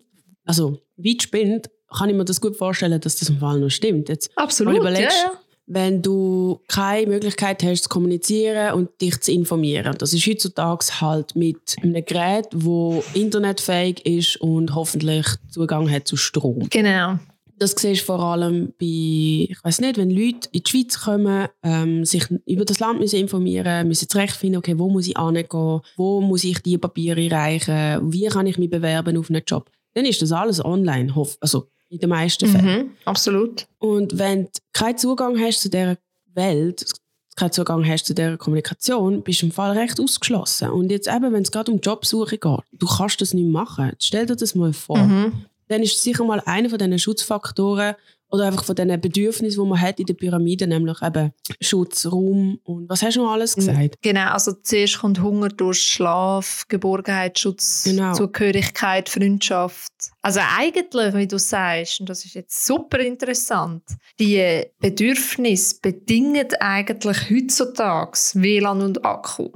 also 0.44 0.80
weit 0.96 1.22
spinnt, 1.22 1.70
kann 1.96 2.09
ich 2.09 2.16
mir 2.16 2.24
das 2.24 2.40
gut 2.40 2.57
vorstellen, 2.57 3.00
dass 3.00 3.16
das 3.16 3.28
im 3.28 3.38
Fall 3.38 3.61
noch 3.61 3.70
stimmt. 3.70 4.09
Jetzt, 4.09 4.30
Absolut, 4.36 4.82
ja, 4.82 5.00
ja. 5.00 5.32
Wenn 5.66 6.02
du 6.02 6.60
keine 6.68 7.06
Möglichkeit 7.06 7.62
hast 7.62 7.84
zu 7.84 7.88
kommunizieren 7.88 8.74
und 8.74 9.00
dich 9.00 9.20
zu 9.20 9.32
informieren. 9.32 9.96
Das 9.98 10.12
ist 10.12 10.26
heutzutage 10.26 10.84
halt 11.00 11.36
mit 11.36 11.76
einem 11.82 12.04
Gerät, 12.04 12.48
wo 12.52 13.02
internetfähig 13.14 14.04
ist 14.04 14.36
und 14.40 14.74
hoffentlich 14.74 15.26
Zugang 15.50 15.90
hat 15.90 16.06
zu 16.06 16.16
Strom. 16.16 16.68
Genau. 16.70 17.18
das 17.58 17.72
siehst 17.72 18.02
du 18.02 18.06
vor 18.06 18.20
allem 18.20 18.74
bei, 18.78 19.46
ich 19.48 19.58
weiß 19.62 19.80
nicht, 19.80 19.96
wenn 19.96 20.10
Leute 20.10 20.48
in 20.52 20.62
die 20.62 20.70
Schweiz 20.70 21.00
kommen, 21.00 21.48
ähm, 21.62 22.04
sich 22.04 22.26
über 22.46 22.64
das 22.64 22.80
Land 22.80 23.00
müssen 23.00 23.20
informieren 23.20 23.88
müssen, 23.88 24.08
zurechtfinden, 24.08 24.58
okay, 24.58 24.78
wo 24.78 24.90
muss 24.90 25.06
ich 25.06 25.16
hingehen, 25.16 25.80
wo 25.96 26.20
muss 26.20 26.44
ich 26.44 26.58
die 26.60 26.78
Papiere 26.78 27.30
reichen, 27.30 28.12
wie 28.12 28.26
kann 28.26 28.46
ich 28.46 28.58
mich 28.58 28.70
bewerben 28.70 29.16
auf 29.16 29.30
einen 29.30 29.42
Job. 29.46 29.70
Dann 29.94 30.04
ist 30.04 30.20
das 30.20 30.32
alles 30.32 30.64
online, 30.64 31.14
also 31.40 31.68
in 31.95 32.01
den 32.01 32.11
meisten 32.11 32.49
Fällen. 32.49 32.78
Mhm, 32.78 32.90
absolut. 33.05 33.66
Und 33.78 34.18
wenn 34.18 34.45
du 34.45 34.51
keinen 34.72 34.99
Zugang 34.99 35.38
hast 35.38 35.62
zu 35.62 35.70
dieser 35.70 35.97
Welt, 36.34 36.92
keinen 37.36 37.53
Zugang 37.53 37.86
hast 37.86 38.07
zu 38.07 38.14
dieser 38.14 38.36
Kommunikation, 38.36 39.22
bist 39.22 39.42
du 39.42 39.47
im 39.47 39.53
Fall 39.53 39.76
recht 39.76 40.01
ausgeschlossen. 40.01 40.70
Und 40.70 40.90
jetzt 40.90 41.09
eben, 41.09 41.32
wenn 41.32 41.42
es 41.42 41.51
gerade 41.51 41.72
um 41.72 41.80
Jobsuche 41.80 42.38
geht, 42.38 42.61
du 42.72 42.86
kannst 42.86 43.20
das 43.20 43.34
nicht 43.34 43.49
machen. 43.49 43.92
Stell 43.99 44.26
dir 44.26 44.36
das 44.36 44.55
mal 44.55 44.72
vor. 44.72 44.99
Mhm 44.99 45.47
dann 45.68 45.82
ist 45.82 45.97
es 45.97 46.03
sicher 46.03 46.24
mal 46.24 46.40
einer 46.45 46.70
von 46.70 46.78
diesen 46.78 46.99
Schutzfaktoren 46.99 47.95
oder 48.35 48.47
einfach 48.47 48.64
von 48.64 48.74
diesen 48.74 49.01
Bedürfnissen, 49.01 49.62
die 49.62 49.68
man 49.68 49.80
hat 49.80 50.01
in 50.01 50.07
der 50.07 50.14
Pyramide, 50.14 50.66
nämlich 50.66 51.01
eben 51.03 51.32
Schutz, 51.61 52.05
Raum 52.07 52.59
und 52.64 52.89
was 52.89 53.03
hast 53.03 53.16
du 53.16 53.22
noch 53.22 53.30
alles 53.30 53.55
gesagt? 53.55 53.99
Genau, 54.03 54.32
also 54.32 54.53
zuerst 54.53 54.99
kommt 54.99 55.22
Hunger 55.22 55.51
durch 55.51 55.80
Schlaf, 55.80 56.64
Geborgenheit, 56.68 57.39
Schutz, 57.39 57.85
genau. 57.85 58.12
Zugehörigkeit, 58.12 59.09
Freundschaft. 59.09 59.93
Also 60.20 60.41
eigentlich, 60.59 61.14
wie 61.14 61.28
du 61.28 61.39
sagst, 61.39 62.01
und 62.01 62.09
das 62.09 62.24
ist 62.24 62.35
jetzt 62.35 62.66
super 62.66 62.99
interessant, 62.99 63.82
die 64.18 64.64
Bedürfnisse 64.80 65.76
bedingen 65.80 66.49
eigentlich 66.59 67.30
heutzutage 67.30 68.18
WLAN 68.35 68.82
und 68.82 69.05
Akku. 69.05 69.51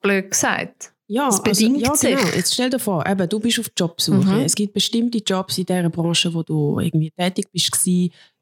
Blöd 0.00 0.30
gesagt. 0.30 0.92
Ja, 1.12 1.26
das 1.26 1.40
also, 1.40 1.66
bedingt 1.66 1.90
also, 1.90 2.06
ja, 2.06 2.16
genau. 2.16 2.28
Jetzt 2.36 2.54
stell 2.54 2.70
dir 2.70 2.78
vor, 2.78 3.04
eben, 3.04 3.28
du 3.28 3.40
bist 3.40 3.58
auf 3.58 3.68
Jobsuche. 3.76 4.28
Mhm. 4.28 4.44
Es 4.44 4.54
gibt 4.54 4.74
bestimmte 4.74 5.18
Jobs 5.18 5.58
in 5.58 5.66
dieser 5.66 5.90
Branche, 5.90 6.32
wo 6.32 6.44
du 6.44 6.78
irgendwie 6.78 7.10
tätig 7.10 7.46
bist 7.52 7.72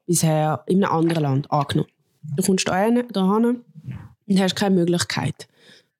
bisher 0.05 0.63
in 0.67 0.83
einem 0.83 0.93
anderen 0.93 1.23
Land 1.23 1.51
angenommen. 1.51 1.89
Du 2.37 2.43
kommst 2.43 2.67
da 2.67 2.79
hin 2.83 3.03
und 3.07 4.39
hast 4.39 4.55
keine 4.55 4.75
Möglichkeit. 4.75 5.47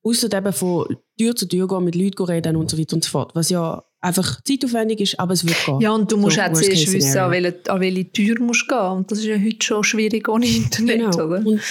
Außer 0.04 0.32
eben 0.32 0.54
von 0.54 0.96
Tür 1.18 1.36
zu 1.36 1.48
Tür 1.48 1.68
gehen, 1.68 1.86
mit 1.86 1.96
Leuten 1.96 2.24
reden 2.24 2.56
und 2.56 2.70
so 2.70 2.78
weiter 2.78 2.96
und 2.96 3.04
so 3.04 3.10
fort. 3.10 3.32
Was 3.34 3.50
ja 3.50 3.84
einfach 4.00 4.40
zeitaufwendig 4.44 5.00
ist, 5.00 5.20
aber 5.20 5.34
es 5.34 5.44
wird 5.44 5.58
gehen. 5.66 5.82
Ja, 5.82 5.92
und 5.92 6.12
du 6.12 6.18
musst 6.18 6.36
so, 6.36 6.44
auch 6.44 6.54
zuerst 6.54 6.94
wissen, 6.94 7.18
an 7.18 7.32
welche, 7.32 7.60
an 7.68 7.82
welche 7.82 8.12
Tür 8.12 8.40
musst 8.42 8.70
du 8.70 8.76
gehen. 8.76 8.92
Und 8.92 9.12
das 9.12 9.18
ist 9.18 9.26
ja 9.26 9.40
heute 9.40 9.66
schon 9.66 9.84
schwierig 9.84 10.30
ohne 10.30 10.46
Internet, 10.46 11.14
genau. 11.14 11.26
oder? 11.26 11.44
Und, 11.44 11.62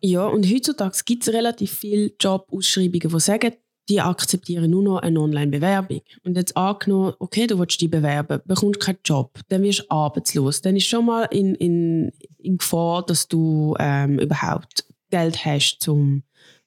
ja, 0.00 0.26
und 0.26 0.44
heutzutage 0.52 0.98
gibt 1.04 1.22
es 1.22 1.32
relativ 1.32 1.70
viele 1.70 2.10
Jobausschreibungen, 2.18 3.08
die 3.08 3.20
sagen, 3.20 3.52
die 3.88 4.00
akzeptieren 4.00 4.70
nur 4.70 4.82
noch 4.82 4.98
eine 4.98 5.20
Online-Bewerbung. 5.20 6.00
Und 6.24 6.36
jetzt 6.36 6.56
angenommen, 6.56 7.14
okay, 7.18 7.46
du 7.46 7.58
willst 7.58 7.80
dich 7.80 7.90
bewerben, 7.90 8.40
bekommst 8.44 8.80
keinen 8.80 8.98
Job, 9.04 9.38
dann 9.48 9.62
wirst 9.62 9.80
du 9.80 9.90
arbeitslos. 9.90 10.62
Dann 10.62 10.76
ist 10.76 10.86
schon 10.86 11.06
mal 11.06 11.24
in, 11.24 11.54
in, 11.56 12.12
in 12.38 12.58
Gefahr, 12.58 13.04
dass 13.04 13.28
du 13.28 13.74
ähm, 13.78 14.18
überhaupt 14.18 14.84
Geld 15.10 15.44
hast, 15.44 15.86
um 15.88 16.22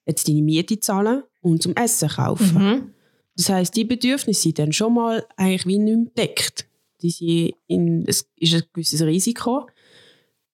jetzt 0.05 0.28
deine 0.28 0.41
Miete 0.41 0.76
zu 0.76 0.82
zahlen 0.82 1.24
und 1.41 1.63
zum 1.63 1.74
Essen 1.76 2.09
zu 2.09 2.16
kaufen. 2.16 2.63
Mhm. 2.63 2.91
Das 3.38 3.49
heißt, 3.49 3.76
die 3.76 3.86
Bedürfnisse 3.86 4.41
sind 4.41 4.59
dann 4.59 4.72
schon 4.72 4.93
mal 4.93 5.26
eigentlich 5.36 5.66
wie 5.66 5.78
nicht 5.78 5.97
mehr 5.97 6.28
deckt. 6.28 6.68
Die 7.01 7.09
sind 7.09 7.53
in, 7.68 8.05
es 8.07 8.30
ist 8.38 8.53
ein 8.53 8.63
gewisses 8.74 9.01
Risiko. 9.01 9.68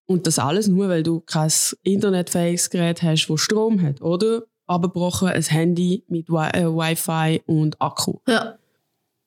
Und 0.06 0.26
das 0.26 0.38
alles 0.38 0.68
nur, 0.68 0.88
weil 0.88 1.02
du 1.02 1.20
kein 1.20 1.50
internetfähiges 1.84 2.70
Gerät 2.70 3.02
hast, 3.02 3.28
das 3.28 3.40
Strom 3.40 3.80
hat, 3.80 4.02
oder? 4.02 4.44
Abgebrochen, 4.66 5.28
ein 5.28 5.42
Handy 5.42 6.04
mit 6.08 6.28
Wi 6.28 6.48
äh, 6.52 6.66
Wi-Fi 6.66 7.42
und 7.46 7.80
Akku. 7.80 8.18
Ja. 8.26 8.56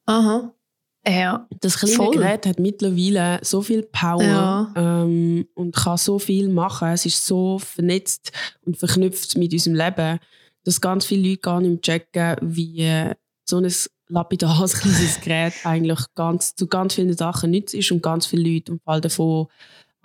Aha. 0.06 0.52
Ja. 1.08 1.48
Das 1.62 1.78
kleine 1.78 1.96
Voll. 1.96 2.16
Gerät 2.16 2.46
hat 2.46 2.60
mittlerweile 2.60 3.40
so 3.44 3.62
viel 3.62 3.84
Power 3.84 4.24
ja. 4.24 4.74
ähm, 4.76 5.48
und 5.54 5.76
kann 5.76 5.98
so 5.98 6.18
viel 6.18 6.50
machen. 6.50 6.90
Es 6.90 7.06
ist 7.06 7.26
so 7.26 7.60
vernetzt 7.60 8.32
und 8.66 8.78
verknüpft 8.78 9.38
mit 9.38 9.54
unserem 9.54 9.76
Leben, 9.76 10.20
dass 10.64 10.82
ganz 10.82 11.06
viele 11.06 11.30
Leute 11.30 11.42
gar 11.42 11.62
nicht 11.62 11.72
mehr 11.72 11.82
checken, 11.82 12.38
wie 12.42 13.12
so 13.48 13.58
ein 13.58 13.72
lapidares 14.08 14.74
kleines 14.80 15.22
Gerät 15.22 15.54
eigentlich 15.64 16.00
ganz, 16.16 16.56
zu 16.56 16.68
ganz 16.68 16.96
vielen 16.96 17.16
Sachen 17.16 17.52
nützt 17.52 17.76
ist 17.76 17.92
und 17.92 18.02
ganz 18.02 18.26
viele 18.26 18.50
Leute 18.50 18.72
im 18.72 18.80
Fall 18.80 19.02
davon 19.02 19.48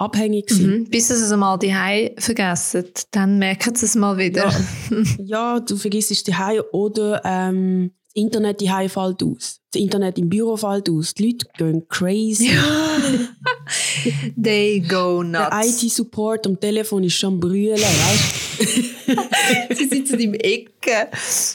abhängig 0.00 0.50
sind. 0.50 0.66
Mhm. 0.66 0.84
Bis 0.90 1.10
es 1.10 1.30
einmal 1.30 1.58
die 1.58 1.74
vergessen, 2.18 2.86
dann 3.10 3.38
merken 3.38 3.74
sie 3.74 3.84
es 3.84 3.94
mal 3.94 4.16
wieder. 4.16 4.50
Ja, 4.50 5.02
ja 5.18 5.60
du 5.60 5.76
vergisst 5.76 6.26
die 6.26 6.34
oder 6.72 7.20
ähm, 7.24 7.92
das 8.12 8.22
Internet 8.22 8.60
die 8.60 8.68
fällt 8.68 9.22
aus. 9.22 9.60
Das 9.72 9.80
Internet 9.80 10.18
im 10.18 10.28
Büro 10.28 10.56
fällt 10.56 10.88
aus. 10.88 11.14
Die 11.14 11.26
Leute 11.26 11.46
gehen 11.56 11.86
crazy. 11.88 12.50
They 14.42 14.80
go 14.80 15.22
nuts. 15.22 15.48
Der 15.50 15.60
IT-Support 15.64 16.46
am 16.46 16.58
Telefon 16.58 17.04
ist 17.04 17.14
schon 17.14 17.38
brüllen, 17.38 17.78
weißt 17.78 18.40
Sie 19.78 19.88
sitzen 19.88 20.18
im 20.18 20.34
Ecke. 20.34 21.08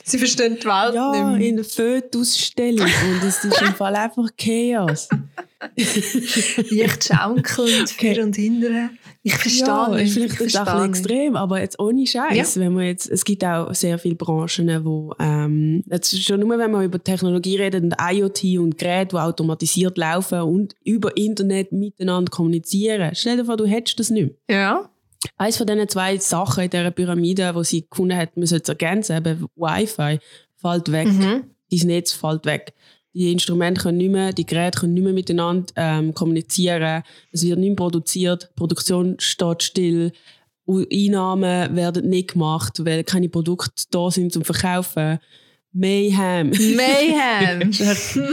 Sie 0.03 0.17
verstehen 0.17 0.57
die 0.61 0.65
Welt 0.65 0.95
ja, 0.95 1.11
nicht 1.11 1.39
mehr. 1.39 1.49
in 1.49 1.55
der 1.57 1.65
Fötausstellung. 1.65 2.87
Und 2.87 3.27
es 3.27 3.43
ist 3.43 3.61
im 3.61 3.75
Fall 3.75 3.95
einfach 3.95 4.29
Chaos. 4.37 5.09
Leicht 6.71 7.05
schaukelnd, 7.05 7.91
okay. 7.93 8.15
vor 8.15 8.23
und 8.23 8.35
hinten. 8.35 8.97
Ich 9.23 9.35
verstehe 9.35 9.65
ja, 9.65 9.89
nicht. 9.89 10.13
Vielleicht 10.13 10.41
ist 10.41 10.55
das 10.55 10.67
ein 10.67 10.89
extrem, 10.89 11.35
aber 11.35 11.59
jetzt 11.59 11.79
ohne 11.79 12.05
Scheiß. 12.05 12.55
Ja. 12.55 12.61
Wenn 12.61 12.73
man 12.73 12.85
jetzt, 12.85 13.09
es 13.09 13.23
gibt 13.23 13.43
auch 13.43 13.73
sehr 13.73 13.97
viele 13.97 14.15
Branchen, 14.15 14.85
wo 14.85 15.13
ähm, 15.19 15.83
jetzt 15.89 16.21
schon 16.21 16.41
nur, 16.41 16.57
wenn 16.57 16.71
man 16.71 16.83
über 16.83 17.01
Technologie 17.03 17.55
redet 17.55 17.83
und 17.83 17.95
IoT 17.99 18.59
und 18.59 18.77
Geräte, 18.77 19.15
die 19.15 19.21
automatisiert 19.21 19.97
laufen 19.97 20.41
und 20.41 20.75
über 20.83 21.15
Internet 21.15 21.71
miteinander 21.71 22.29
kommunizieren. 22.29 23.11
Stell 23.15 23.37
dir 23.37 23.45
vor, 23.45 23.57
du 23.57 23.65
hättest 23.65 23.99
das 23.99 24.09
nicht 24.09 24.33
mehr. 24.47 24.57
Ja. 24.57 24.89
Eines 25.37 25.57
von 25.57 25.65
diesen 25.65 25.89
zwei 25.89 26.17
Sachen 26.17 26.65
in 26.65 26.69
dieser 26.69 26.91
Pyramide, 26.91 27.53
die 27.57 27.63
sie 27.63 27.87
gefunden 27.89 28.17
hat, 28.17 28.37
man 28.37 28.45
sollte 28.45 28.63
es 28.63 28.69
ergänzen, 28.69 29.17
eben 29.17 29.47
Wi-Fi, 29.55 30.19
fällt 30.57 30.91
weg. 30.91 31.07
Mhm. 31.07 31.45
Dein 31.71 31.87
Netz 31.87 32.11
fällt 32.11 32.45
weg 32.45 32.73
die 33.16 33.32
Instrumente 33.32 33.82
können 33.82 33.97
nicht 33.97 34.11
mehr, 34.11 34.34
die 34.34 34.45
Geräte 34.45 34.82
können 34.82 34.93
nicht 34.93 35.03
mehr 35.03 35.13
miteinander 35.13 35.72
ähm, 35.78 36.13
kommunizieren. 36.13 37.01
Es 37.32 37.43
wird 37.43 37.59
nicht 37.59 37.70
mehr 37.70 37.76
produziert, 37.76 38.49
die 38.51 38.55
Produktion 38.55 39.16
steht 39.20 39.63
still. 39.63 40.11
Einnahmen 40.68 41.76
werden 41.76 42.09
nicht 42.09 42.34
gemacht, 42.34 42.84
weil 42.84 43.03
keine 43.03 43.30
Produkte 43.30 43.84
da 43.91 44.11
sind 44.11 44.34
zum 44.34 44.43
Verkaufen. 44.43 45.20
Mayhem. 45.72 46.49
Mayhem. 46.49 47.72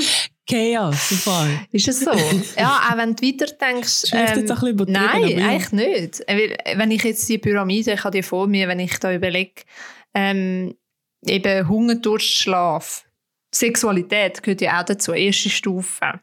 Chaos, 0.48 0.96
Fall. 0.96 1.50
Ist 1.70 1.88
es 1.88 2.00
so? 2.00 2.10
ja, 2.56 2.88
auch 2.90 2.96
wenn 2.96 3.14
du 3.14 3.22
weiter 3.24 3.46
denkst. 3.46 4.12
Ähm, 4.12 4.26
jetzt 4.26 4.50
ein 4.50 4.76
bisschen 4.76 4.92
nein, 4.92 5.28
ja. 5.28 5.48
eigentlich 5.48 5.72
nicht. 5.72 6.24
Wenn 6.76 6.90
ich 6.90 7.04
jetzt 7.04 7.28
die 7.28 7.38
Pyramide, 7.38 7.92
ich 7.92 8.02
habe 8.02 8.16
die 8.16 8.22
vor 8.22 8.48
mir, 8.48 8.66
wenn 8.66 8.80
ich 8.80 8.98
da 8.98 9.14
überlege, 9.14 9.62
ähm, 10.14 10.74
eben 11.24 11.68
Hunger, 11.68 11.94
Durst, 11.94 12.26
Schlaf 12.26 13.04
Sexualität 13.54 14.42
gehört 14.42 14.60
ja 14.60 14.80
auch 14.80 14.84
dazu, 14.84 15.12
erste 15.12 15.50
Stufe. 15.50 16.20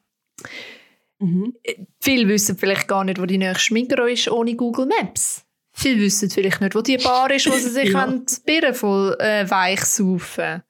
Mhm. 1.19 1.53
Viele 1.99 2.27
wissen 2.27 2.57
vielleicht 2.57 2.88
gar 2.88 3.03
nicht, 3.03 3.21
wo 3.21 3.25
die 3.25 3.38
nächste 3.38 3.73
Migro 3.73 4.05
ist 4.05 4.30
ohne 4.30 4.55
Google 4.55 4.88
Maps. 4.88 5.45
Viele 5.71 6.01
wissen 6.01 6.30
vielleicht 6.30 6.61
nicht, 6.61 6.75
wo 6.75 6.82
die 6.82 6.97
Bar 6.97 7.32
ist, 7.32 7.49
wo 7.49 7.55
sie 7.55 7.69
sich 7.69 7.89
ja. 7.93 8.05
Birnen 8.45 8.73
voll 8.73 9.15
äh, 9.19 9.49
weich 9.49 9.82
saufen 9.86 10.63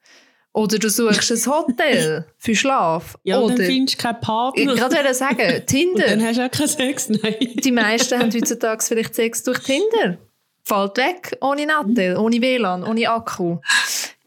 Oder 0.53 0.77
du 0.77 0.89
suchst 0.89 1.31
ein 1.31 1.51
Hotel 1.51 2.25
für 2.37 2.55
Schlaf. 2.55 3.17
Ja, 3.23 3.39
Oder, 3.39 3.55
dann 3.55 3.65
findest 3.65 3.99
du 3.99 4.03
keinen 4.03 4.21
Partner. 4.21 4.73
Ich 4.73 4.81
wollte 4.81 5.13
sagen, 5.13 5.63
Tinder. 5.67 6.03
Und 6.05 6.11
dann 6.11 6.23
hast 6.23 6.37
du 6.37 6.45
auch 6.45 6.51
keinen 6.51 6.67
Sex, 6.67 7.09
nein. 7.09 7.35
Die 7.39 7.71
meisten 7.71 8.19
haben 8.19 8.31
heutzutage 8.31 8.83
vielleicht 8.83 9.15
Sex 9.15 9.43
durch 9.43 9.59
Tinder. 9.59 10.17
Fällt 10.63 10.97
weg, 10.97 11.37
ohne 11.41 11.65
Nattel, 11.65 12.17
ohne 12.17 12.41
WLAN, 12.41 12.83
ohne 12.83 13.09
Akku. 13.09 13.57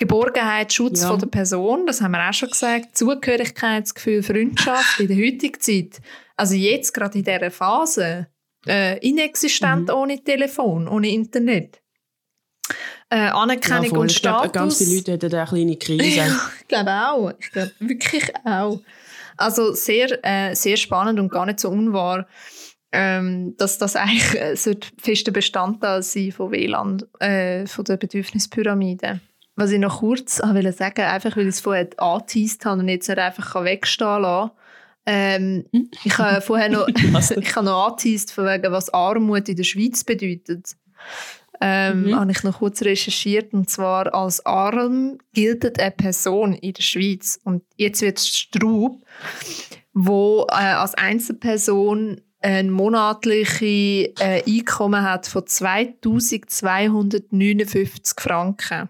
Geborgenheit, 0.03 0.73
Schutz 0.73 1.03
ja. 1.03 1.09
von 1.09 1.21
der 1.21 1.29
Person, 1.29 1.87
das 1.87 2.01
haben 2.01 2.11
wir 2.13 2.29
auch 2.29 2.33
schon 2.33 2.51
gesagt, 2.51 2.97
Zugehörigkeitsgefühl, 2.97 4.23
Freundschaft 4.25 4.99
in 4.99 5.07
der 5.07 5.17
heutigen 5.17 5.61
Zeit. 5.61 6.01
Also 6.37 6.55
jetzt 6.55 6.93
gerade 6.93 7.19
in 7.19 7.25
dieser 7.25 7.53
Phase, 7.53 8.27
äh, 8.67 8.99
inexistent 8.99 9.89
mhm. 9.89 9.95
ohne 9.95 10.25
Telefon, 10.25 10.89
ohne 10.89 11.09
Internet. 11.09 11.81
Äh, 13.11 13.29
Anerkennung 13.29 13.85
ja, 13.85 13.99
und 13.99 14.11
ich 14.11 14.17
Status. 14.17 14.53
Glaub, 14.53 14.53
ganz 14.53 14.79
viele 14.79 14.97
Leute 14.97 15.13
hätten 15.13 15.35
eine 15.37 15.47
kleine 15.47 15.77
Krise. 15.77 16.17
ja, 16.17 16.51
ich 16.61 16.69
glaube 16.69 16.91
auch. 16.91 17.33
Ich 17.39 17.53
glaube 17.53 17.73
wirklich 17.79 18.25
auch. 18.45 18.81
Also 19.37 19.73
sehr, 19.73 20.19
äh, 20.25 20.55
sehr 20.55 20.77
spannend 20.77 21.21
und 21.21 21.31
gar 21.31 21.47
nicht 21.47 21.61
so 21.61 21.69
unwahr, 21.69 22.27
ähm, 22.91 23.55
dass 23.57 23.79
das 23.79 23.95
eigentlich 23.95 24.35
äh, 24.35 24.77
fester 24.99 25.31
Bestandteil 25.31 26.03
sein 26.03 26.33
von 26.33 26.51
WLAN, 26.51 27.05
äh, 27.21 27.67
von 27.67 27.85
der 27.85 27.99
Bedürfnispyramide 27.99 29.21
was 29.57 29.71
ich 29.71 29.79
noch 29.79 30.01
kurz 30.01 30.39
wollte 30.43 30.73
sagen, 30.73 31.03
einfach 31.03 31.37
weil 31.37 31.45
ich 31.45 31.51
es 31.51 31.61
vorher 31.61 31.89
angeteased 31.97 32.65
habe 32.65 32.81
und 32.81 32.89
jetzt 32.89 33.09
nicht 33.09 33.19
einfach 33.19 33.65
wegstehen 33.65 34.23
lassen 34.23 34.51
ähm, 35.05 35.65
hm? 35.73 35.91
ich 36.05 36.17
habe 36.19 36.41
vorher 36.41 36.69
noch, 36.69 36.87
ich 36.95 37.57
habe 37.57 37.67
noch 37.67 37.89
angeteased, 37.89 38.31
von 38.31 38.47
wegen, 38.47 38.71
was 38.73 38.95
Armut 38.95 39.49
in 39.49 39.57
der 39.57 39.65
Schweiz 39.65 40.05
bedeutet. 40.05 40.77
Ähm, 41.65 42.07
mhm. 42.07 42.17
habe 42.17 42.33
ich 42.33 42.43
noch 42.43 42.59
kurz 42.59 42.83
recherchiert 42.83 43.55
und 43.55 43.71
zwar 43.71 44.13
als 44.13 44.45
arm 44.45 45.19
gilt 45.33 45.79
eine 45.79 45.93
Person 45.93 46.55
in 46.55 46.73
der 46.73 46.83
Schweiz 46.83 47.39
und 47.45 47.63
jetzt 47.77 48.03
wird 48.03 48.19
es 48.19 48.37
Straub, 48.37 49.01
wo 49.93 50.45
äh, 50.51 50.55
als 50.55 50.97
Einzelperson 50.97 52.21
ein 52.41 52.69
monatliches 52.71 54.11
äh, 54.19 54.43
Einkommen 54.45 55.03
hat 55.03 55.29
von 55.29 55.47
2259 55.47 58.19
Franken. 58.19 58.89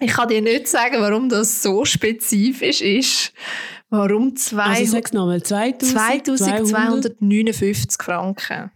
Ich 0.00 0.12
kann 0.12 0.28
dir 0.28 0.42
nicht 0.42 0.68
sagen, 0.68 1.00
warum 1.00 1.28
das 1.28 1.62
so 1.62 1.84
spezifisch 1.84 2.80
ist. 2.82 3.32
Warum 3.88 4.34
zwei, 4.36 4.64
Also 4.64 4.92
sag's 4.92 5.12
nochmal, 5.12 5.42
2259 5.42 8.02
Franken. 8.02 8.70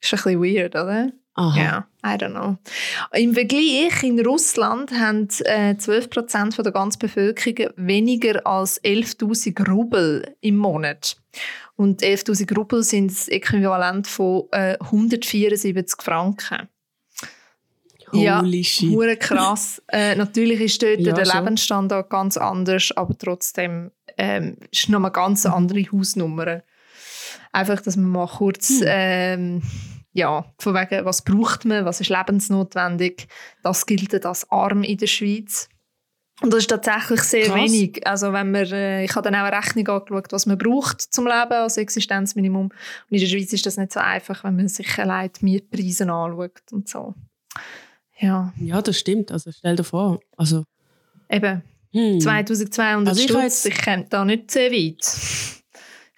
Ist 0.00 0.12
ein 0.12 0.16
bisschen 0.16 0.42
weird, 0.42 0.74
oder? 0.74 1.10
Aha. 1.34 1.58
Ja, 1.58 1.86
I 2.04 2.18
don't 2.18 2.32
know. 2.32 2.58
Im 3.12 3.32
Vergleich 3.32 4.02
in 4.02 4.20
Russland 4.20 4.92
haben 4.92 5.28
äh, 5.44 5.74
12% 5.74 6.54
von 6.54 6.62
der 6.62 6.72
ganzen 6.72 6.98
Bevölkerung 6.98 7.70
weniger 7.76 8.46
als 8.46 8.82
11.000 8.84 9.66
Rubel 9.70 10.36
im 10.42 10.58
Monat. 10.58 11.16
Und 11.76 12.02
11.000 12.02 12.54
Rubel 12.54 12.82
sind 12.82 13.10
das 13.10 13.28
Äquivalent 13.28 14.06
von 14.06 14.42
äh, 14.50 14.76
174 14.78 16.02
Franken. 16.02 16.68
Ja, 18.12 18.40
Holy 18.40 18.62
shit. 18.64 18.90
Hure 18.90 19.16
krass. 19.16 19.82
äh, 19.88 20.14
natürlich 20.16 20.60
ist 20.60 20.82
dort 20.82 21.00
Ja, 21.00 21.12
der 21.12 21.24
schon. 21.24 21.38
Lebensstandard 21.38 22.10
ganz 22.10 22.36
anders, 22.36 22.92
aber 22.96 23.16
trotzdem 23.16 23.90
ähm, 24.18 24.56
ist 24.70 24.88
noch 24.88 25.00
mal 25.00 25.08
ganz 25.10 25.46
eine 25.46 25.54
andere 25.54 25.82
Hausnummer. 25.92 26.62
Einfach, 27.52 27.80
dass 27.80 27.96
man 27.96 28.06
mal 28.10 28.26
kurz, 28.26 28.68
Hm. 28.80 28.82
ähm, 28.86 29.62
ja, 30.12 30.44
von 30.58 30.74
wegen, 30.74 31.04
was 31.04 31.22
braucht 31.22 31.64
man, 31.64 31.84
was 31.84 32.00
ist 32.00 32.10
lebensnotwendig, 32.10 33.28
das 33.62 33.86
gilt 33.86 34.24
als 34.26 34.50
arm 34.50 34.82
in 34.82 34.98
der 34.98 35.06
Schweiz. 35.06 35.68
Und 36.42 36.52
das 36.52 36.60
ist 36.60 36.70
tatsächlich 36.70 37.20
sehr 37.22 37.46
Krass. 37.46 37.54
wenig. 37.56 38.06
Also 38.06 38.32
wenn 38.32 38.50
man, 38.50 38.64
äh, 38.72 39.04
ich 39.04 39.14
habe 39.14 39.30
dann 39.30 39.40
auch 39.40 39.46
eine 39.46 39.56
Rechnung 39.56 39.86
angeschaut, 39.88 40.32
was 40.32 40.44
man 40.46 40.58
braucht 40.58 41.00
zum 41.00 41.26
Leben 41.26 41.52
als 41.52 41.76
Existenzminimum. 41.76 42.66
Und 42.66 42.72
in 43.10 43.20
der 43.20 43.26
Schweiz 43.26 43.52
ist 43.52 43.64
das 43.64 43.76
nicht 43.76 43.92
so 43.92 44.00
einfach, 44.00 44.42
wenn 44.44 44.56
man 44.56 44.66
sich 44.68 44.98
allein 44.98 45.30
die 45.38 45.44
Mietpreise 45.44 46.04
anschaut 46.04 46.60
und 46.72 46.88
so. 46.88 47.14
Ja, 48.22 48.52
Ja, 48.60 48.80
das 48.80 48.98
stimmt. 48.98 49.30
Also 49.32 49.50
stell 49.52 49.76
dir 49.76 49.84
vor. 49.84 50.20
Also, 50.36 50.64
eben. 51.28 51.62
hm. 51.92 52.20
2200 52.20 53.08
Also 53.08 53.20
ich 53.22 53.30
jetzt- 53.42 53.66
ich 53.66 53.82
komme 53.82 54.06
da 54.08 54.24
nicht 54.24 54.50
sehr 54.50 54.70
weit. 54.70 55.04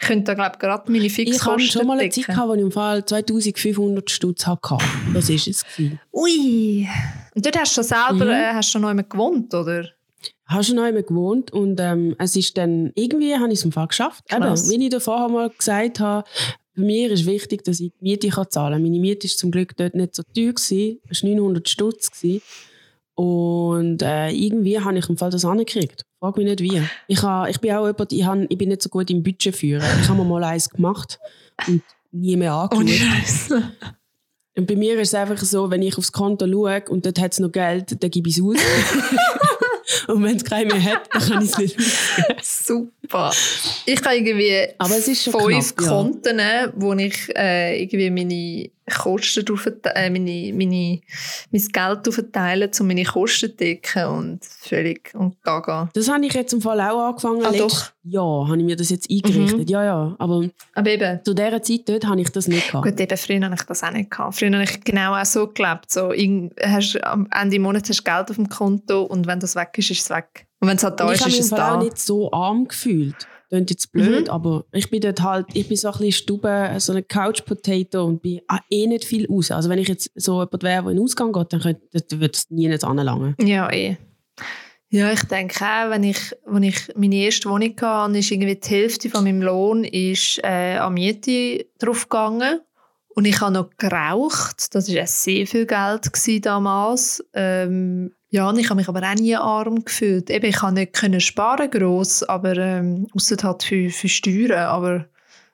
Ich 0.00 0.08
könnte 0.08 0.24
da, 0.24 0.34
glaube 0.34 0.50
ich, 0.54 0.58
gerade 0.58 0.92
meine 0.92 1.06
Ich 1.06 1.12
hatte 1.14 1.24
Fixkosten 1.24 1.70
schon 1.70 1.86
mal 1.86 1.94
eine 1.94 2.02
decken. 2.08 2.24
Zeit, 2.24 2.26
gehabt, 2.34 2.48
wo 2.48 2.54
ich 2.54 2.60
im 2.60 2.70
Fall 2.72 3.04
2500 3.06 4.10
Stutz 4.10 4.46
hatte. 4.46 4.76
Das 5.14 5.28
war 5.30 5.34
es. 5.36 5.64
gewesen. 5.64 6.00
Ui! 6.12 6.86
Und 7.34 7.46
dort 7.46 7.58
hast 7.58 7.72
du 7.72 7.82
schon 7.82 7.84
selber 7.84 8.24
Mhm. 8.26 8.30
äh, 8.30 8.52
hast 8.52 8.70
schon 8.70 8.82
noch 8.82 8.88
jemand 8.90 9.08
gewohnt, 9.10 9.54
oder? 9.54 9.88
habe 10.46 10.62
schon 10.62 10.76
noch 10.76 10.82
einmal 10.82 11.02
gewohnt 11.04 11.52
und 11.52 11.80
ähm, 11.80 12.14
es 12.18 12.36
ist 12.36 12.58
dann, 12.58 12.92
irgendwie 12.94 13.34
habe 13.34 13.48
ich 13.50 13.58
es 13.60 13.64
im 13.64 13.72
Fall 13.72 13.88
geschafft. 13.88 14.24
Eben, 14.30 14.42
wie 14.44 14.86
ich 14.94 15.02
vorher 15.02 15.28
mal 15.30 15.48
gesagt 15.48 16.00
habe, 16.00 16.28
bei 16.76 16.82
mir 16.82 17.10
ist 17.10 17.26
wichtig, 17.26 17.64
dass 17.64 17.80
ich 17.80 17.92
die 17.92 18.04
Miete 18.04 18.28
kann 18.28 18.50
zahlen 18.50 18.74
kann. 18.74 18.82
Meine 18.82 18.98
Miete 18.98 19.28
war 19.28 19.36
zum 19.36 19.50
Glück 19.50 19.76
dort 19.76 19.94
nicht 19.94 20.14
so 20.14 20.22
teuer. 20.22 20.52
gewesen. 20.52 21.00
Es 21.08 21.22
war 21.22 21.30
900 21.30 21.68
Stutz. 21.68 22.10
Und 23.14 24.02
äh, 24.02 24.30
irgendwie 24.30 24.80
habe 24.80 24.98
ich 24.98 25.08
im 25.08 25.16
Fall 25.16 25.30
das 25.30 25.44
angekriegt. 25.44 26.04
Frag 26.18 26.36
mich 26.36 26.46
nicht 26.46 26.60
wie. 26.60 26.82
Ich, 27.06 27.22
ha, 27.22 27.46
ich 27.48 27.60
bin 27.60 27.72
auch 27.72 27.86
jemand, 27.86 28.12
ich, 28.12 28.24
han, 28.24 28.46
ich 28.48 28.58
bin 28.58 28.70
nicht 28.70 28.82
so 28.82 28.88
gut 28.88 29.08
im 29.10 29.22
Budget 29.22 29.54
führen. 29.54 29.84
Ich 30.02 30.08
habe 30.08 30.24
mal 30.24 30.42
eins 30.42 30.68
gemacht 30.68 31.20
und 31.68 31.82
nie 32.10 32.36
mehr 32.36 32.54
angeschaut. 32.54 32.88
Scheiße. 32.88 33.62
Und 34.56 34.66
bei 34.66 34.76
mir 34.76 34.98
ist 35.00 35.08
es 35.08 35.14
einfach 35.14 35.38
so, 35.38 35.70
wenn 35.70 35.82
ich 35.82 35.98
aufs 35.98 36.12
Konto 36.12 36.46
schaue 36.46 36.84
und 36.88 37.06
dort 37.06 37.20
hat 37.20 37.32
es 37.32 37.40
noch 37.40 37.52
Geld, 37.52 38.02
dann 38.02 38.10
gebe 38.10 38.28
ich 38.28 38.38
es 38.38 38.42
aus. 38.42 38.56
und 40.08 40.22
wenn 40.22 40.36
es 40.36 40.44
keinen 40.44 40.68
mehr 40.68 40.82
hat, 40.82 41.08
dann 41.12 41.22
kann 41.22 41.44
ich 41.44 41.50
es 41.50 41.58
nicht. 41.58 41.76
Super. 42.42 43.32
Ich 43.86 44.02
habe 44.04 44.16
irgendwie 44.16 44.68
Aber 44.78 44.96
es 44.96 45.08
ist 45.08 45.24
schon 45.24 45.32
fünf 45.32 45.76
knapp, 45.76 45.86
ja. 45.86 45.96
Konten, 45.96 46.40
wo 46.76 46.92
ich 46.94 47.36
äh, 47.36 47.82
irgendwie 47.82 48.10
meine 48.10 48.70
Kosten 48.92 49.44
äh, 49.94 50.10
meine, 50.10 50.52
meine, 50.52 51.00
mein 51.50 51.62
Geld 51.72 52.06
drauf 52.06 52.14
verteile, 52.14 52.70
um 52.78 52.86
meine 52.86 53.04
Kosten 53.04 53.50
zu 53.50 53.56
decken 53.56 54.06
und 54.06 54.44
völlig 54.44 55.12
und 55.14 55.42
gaga. 55.42 55.88
Das 55.94 56.08
habe 56.10 56.24
ich 56.26 56.34
jetzt 56.34 56.52
im 56.52 56.60
Fall 56.60 56.80
auch 56.80 57.08
angefangen. 57.08 57.44
Ah, 57.44 57.52
doch. 57.52 57.90
Mhm. 58.02 58.10
Jahr 58.10 58.48
habe 58.48 58.58
ich 58.58 58.64
mir 58.64 58.76
das 58.76 58.90
jetzt 58.90 59.10
eingerichtet. 59.10 59.70
Ja, 59.70 59.82
ja. 59.84 60.14
Aber 60.18 60.44
Aber 60.74 60.90
eben, 60.90 61.20
zu 61.24 61.32
dieser 61.34 61.62
Zeit 61.62 61.88
dort 61.88 62.06
habe 62.06 62.20
ich 62.20 62.30
das 62.30 62.46
nicht 62.48 62.66
gehabt. 62.68 62.86
Gut, 62.86 63.00
eben, 63.00 63.16
früher 63.16 63.40
hatte 63.40 63.54
ich 63.54 63.62
das 63.62 63.82
auch 63.82 63.90
nicht. 63.92 64.10
Gehabt. 64.10 64.34
Früher 64.38 64.52
habe 64.52 64.64
ich 64.64 64.80
genau 64.84 65.14
auch 65.14 65.24
so 65.24 65.46
gelebt. 65.48 65.90
So, 65.90 66.12
hast, 66.62 67.02
am 67.04 67.26
Ende 67.30 67.56
des 67.56 67.62
Monats 67.62 67.88
hast 67.88 68.00
du 68.00 68.04
Geld 68.04 68.30
auf 68.30 68.36
dem 68.36 68.48
Konto 68.48 69.02
und 69.04 69.26
wenn 69.26 69.40
das 69.40 69.56
weg 69.56 69.70
ist, 69.78 69.90
ist 69.90 70.02
es 70.02 70.10
weg. 70.10 70.46
Und 70.60 70.68
wenn 70.68 70.76
es 70.76 70.84
halt 70.84 71.00
da 71.00 71.06
Und 71.06 71.12
ist, 71.12 71.20
ich 71.20 71.22
habe 71.22 71.30
ist 71.30 71.36
mich 71.36 71.40
im 71.40 71.44
es 71.44 71.50
Fall 71.50 71.58
da. 71.58 71.74
auch 71.76 71.82
nicht 71.82 71.98
so 71.98 72.30
arm 72.32 72.68
gefühlt. 72.68 73.26
Klingt 73.54 73.70
jetzt 73.70 73.92
blöd, 73.92 74.24
Mhm. 74.24 74.30
aber 74.30 74.64
ich 74.72 74.90
bin 74.90 75.00
dort 75.00 75.22
halt, 75.22 75.46
ich 75.54 75.68
bin 75.68 75.76
so 75.76 75.88
ein 75.88 75.92
bisschen 75.92 76.12
Stube, 76.12 76.74
so 76.78 76.92
eine 76.92 77.02
Couch-Potato 77.04 78.04
und 78.04 78.20
bin 78.20 78.40
auch 78.48 78.58
eh 78.68 78.86
nicht 78.86 79.04
viel 79.04 79.26
raus. 79.26 79.50
Also 79.52 79.68
wenn 79.68 79.78
ich 79.78 79.86
jetzt 79.88 80.10
so 80.16 80.40
jemand 80.42 80.62
wäre, 80.64 80.82
der 80.82 80.90
in 80.90 80.96
den 80.96 81.04
Ausgang 81.04 81.32
geht, 81.32 81.52
dann, 81.52 81.60
könnte, 81.60 81.80
dann 81.92 82.20
würde 82.20 82.32
es 82.34 82.50
nie 82.50 82.66
nicht 82.68 82.82
anlangen. 82.84 83.36
Ja, 83.40 83.70
eh. 83.72 83.96
Ja, 84.90 85.10
ich 85.12 85.22
denke 85.24 85.64
auch, 85.64 85.90
wenn 85.90 86.04
ich, 86.04 86.18
wenn 86.46 86.62
ich 86.62 86.88
meine 86.96 87.16
erste 87.16 87.48
Wohnung 87.48 87.74
hatte, 87.80 88.18
ist 88.18 88.30
irgendwie 88.30 88.54
die 88.56 88.68
Hälfte 88.68 89.10
von 89.10 89.24
meinem 89.24 89.42
Lohn 89.42 89.84
ist, 89.84 90.38
äh, 90.44 90.76
an 90.76 90.94
Miete 90.94 91.66
drauf 91.78 92.08
gegangen. 92.08 92.60
Und 93.14 93.26
ich 93.26 93.40
habe 93.40 93.52
noch 93.52 93.70
geraucht. 93.78 94.74
Das 94.74 94.92
war 94.92 95.06
sehr 95.06 95.46
viel 95.46 95.66
Geld 95.66 96.44
damals. 96.44 97.24
Ähm, 97.32 98.12
ja, 98.28 98.48
und 98.48 98.58
ich 98.58 98.68
habe 98.68 98.78
mich 98.78 98.88
aber 98.88 99.00
auch 99.08 99.14
nie 99.14 99.36
arm 99.36 99.84
gefühlt. 99.84 100.28
Eben, 100.30 100.46
ich 100.46 100.56
konnte 100.56 100.80
nicht 100.80 100.94
können 100.94 101.20
sparen 101.20 101.70
gross, 101.70 102.24
aber 102.24 102.56
ähm, 102.56 103.06
ausser 103.14 103.36
halt 103.42 103.62
für, 103.62 103.90
für 103.90 104.08
Steuern. 104.08 104.66
Aber 104.66 105.06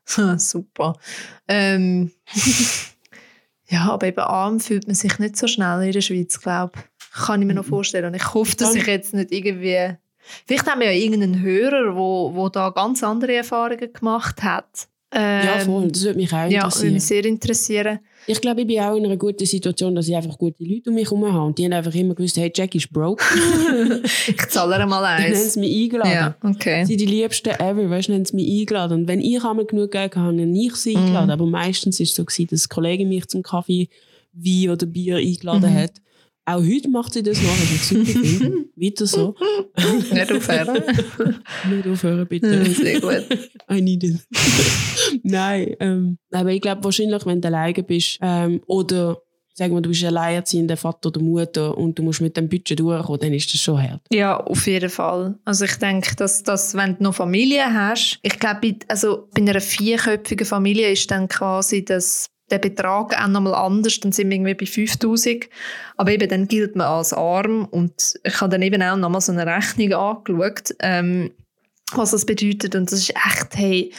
super. 0.38 0.98
Ähm, 1.46 2.10
ja, 3.68 3.90
aber 3.90 4.06
eben 4.06 4.20
arm 4.20 4.60
fühlt 4.60 4.86
man 4.86 4.96
sich 4.96 5.18
nicht 5.18 5.36
so 5.36 5.46
schnell 5.46 5.82
in 5.82 5.92
der 5.92 6.00
Schweiz, 6.00 6.40
glaube 6.40 6.72
ich. 6.76 7.26
Kann 7.26 7.42
ich 7.42 7.46
mir 7.46 7.54
noch 7.54 7.66
vorstellen. 7.66 8.06
Und 8.06 8.14
ich 8.14 8.32
hoffe, 8.32 8.56
dass 8.56 8.74
ich 8.74 8.86
jetzt 8.86 9.12
nicht 9.12 9.32
irgendwie... 9.32 9.96
Vielleicht 10.46 10.66
haben 10.66 10.80
wir 10.80 10.92
ja 10.92 10.98
irgendeinen 10.98 11.42
Hörer, 11.42 11.96
wo, 11.96 12.34
wo 12.34 12.48
da 12.48 12.70
ganz 12.70 13.02
andere 13.02 13.34
Erfahrungen 13.34 13.92
gemacht 13.92 14.42
hat. 14.42 14.88
Ähm, 15.12 15.44
ja, 15.46 15.58
voll. 15.60 15.88
Das 15.88 16.04
würde 16.04 16.18
mich 16.18 16.28
auch 16.32 16.36
Ja, 16.36 16.44
würde 16.48 16.56
interessieren. 16.56 16.92
mich 16.94 17.02
sehr 17.04 17.24
interessieren. 17.24 17.98
Ich 18.26 18.40
glaube, 18.40 18.60
ich 18.60 18.66
bin 18.66 18.78
auch 18.80 18.94
in 18.94 19.04
einer 19.06 19.16
guten 19.16 19.44
Situation, 19.44 19.94
dass 19.94 20.06
ich 20.06 20.14
einfach 20.14 20.38
gute 20.38 20.62
Leute 20.62 20.90
um 20.90 20.94
mich 20.94 21.06
herum 21.10 21.24
habe. 21.32 21.46
Und 21.46 21.58
die 21.58 21.64
haben 21.64 21.72
einfach 21.72 21.94
immer 21.94 22.14
gewusst, 22.14 22.36
hey, 22.36 22.52
Jack 22.54 22.74
ist 22.76 22.92
broke. 22.92 23.24
Ich 24.28 24.46
zahle 24.48 24.78
ihr 24.78 24.86
mal 24.86 25.00
Dann 25.02 25.24
haben 25.24 25.32
eins. 25.32 25.54
sie 25.54 25.60
mich 25.60 25.74
eingeladen. 25.84 26.12
Ja, 26.12 26.36
okay. 26.48 26.84
Sie 26.84 26.92
sind 26.96 27.00
die 27.00 27.06
liebsten 27.06 27.48
ever, 27.50 27.90
weißt 27.90 28.08
du, 28.08 28.12
haben 28.14 28.24
sie 28.24 28.36
mich 28.36 28.60
eingeladen. 28.60 29.00
Und 29.00 29.08
wenn 29.08 29.20
ich 29.20 29.42
einmal 29.42 29.64
genug 29.64 29.90
Geld 29.90 30.14
hatte, 30.14 30.20
habe 30.20 30.42
ich 30.42 30.76
sie 30.76 30.96
Mhm. 30.96 31.02
eingeladen. 31.02 31.30
Aber 31.30 31.46
meistens 31.46 31.98
war 31.98 32.04
es 32.04 32.14
so, 32.14 32.24
gewesen, 32.24 32.48
dass 32.50 32.66
ein 32.66 32.68
Kollege 32.68 33.04
mich 33.06 33.26
zum 33.26 33.42
Kaffee, 33.42 33.88
Wein 34.32 34.70
oder 34.70 34.86
Bier 34.86 35.16
eingeladen 35.16 35.72
Mhm. 35.72 35.76
hat. 35.78 35.92
Auch 36.54 36.62
heute 36.62 36.88
macht 36.88 37.12
sie 37.12 37.22
das 37.22 37.40
noch, 37.40 37.56
ich 37.62 37.82
super. 37.82 38.50
Weiter 38.76 39.06
so. 39.06 39.34
Nicht 40.12 40.32
aufhören. 40.32 40.82
Nicht 41.70 41.86
aufhören, 41.86 42.26
bitte. 42.26 42.64
Sehr 42.66 43.00
gut. 43.00 43.26
I 43.70 43.80
need 43.80 44.02
it. 44.04 44.16
Nein, 45.22 45.76
ähm, 45.80 46.18
aber 46.32 46.50
ich 46.50 46.60
glaube 46.60 46.82
wahrscheinlich, 46.82 47.24
wenn 47.24 47.40
du 47.40 47.48
alleine 47.48 47.82
bist 47.82 48.18
ähm, 48.20 48.60
oder 48.66 49.18
sagen 49.54 49.74
wir, 49.74 49.80
du 49.80 49.90
bist 49.90 50.04
alleinerziehender 50.04 50.76
Vater 50.76 51.08
oder 51.08 51.20
Mutter 51.20 51.76
und 51.76 51.98
du 51.98 52.02
musst 52.02 52.20
mit 52.20 52.36
dem 52.36 52.48
Budget 52.48 52.80
durchkommen, 52.80 53.20
dann 53.20 53.34
ist 53.34 53.52
das 53.52 53.60
schon 53.60 53.80
hart. 53.80 54.00
Ja, 54.10 54.38
auf 54.38 54.66
jeden 54.66 54.90
Fall. 54.90 55.38
Also 55.44 55.66
ich 55.66 55.76
denke, 55.76 56.16
dass, 56.16 56.42
dass 56.42 56.74
wenn 56.74 56.96
du 56.96 57.04
noch 57.04 57.14
Familie 57.14 57.72
hast, 57.72 58.18
ich 58.22 58.38
glaube, 58.38 58.76
also 58.88 59.28
bei 59.34 59.42
einer 59.42 59.60
vierköpfigen 59.60 60.46
Familie 60.46 60.90
ist 60.90 61.10
dann 61.10 61.28
quasi 61.28 61.84
das, 61.84 62.26
der 62.50 62.58
Betrag 62.58 63.20
auch 63.20 63.28
nochmal 63.28 63.54
anders, 63.54 64.00
dann 64.00 64.12
sind 64.12 64.30
wir 64.30 64.36
irgendwie 64.36 64.54
bei 64.54 64.66
5000. 64.66 65.48
Aber 65.96 66.10
eben 66.10 66.28
dann 66.28 66.48
gilt 66.48 66.76
man 66.76 66.86
als 66.86 67.12
arm 67.12 67.66
und 67.66 68.18
ich 68.22 68.40
habe 68.40 68.50
dann 68.50 68.62
eben 68.62 68.82
auch 68.82 68.96
nochmal 68.96 69.20
so 69.20 69.32
eine 69.32 69.46
Rechnung 69.46 69.92
angeschaut, 69.92 70.74
ähm, 70.80 71.30
was 71.92 72.12
das 72.12 72.24
bedeutet 72.24 72.74
und 72.74 72.90
das 72.90 73.00
ist 73.00 73.10
echt, 73.10 73.56
hey, 73.56 73.92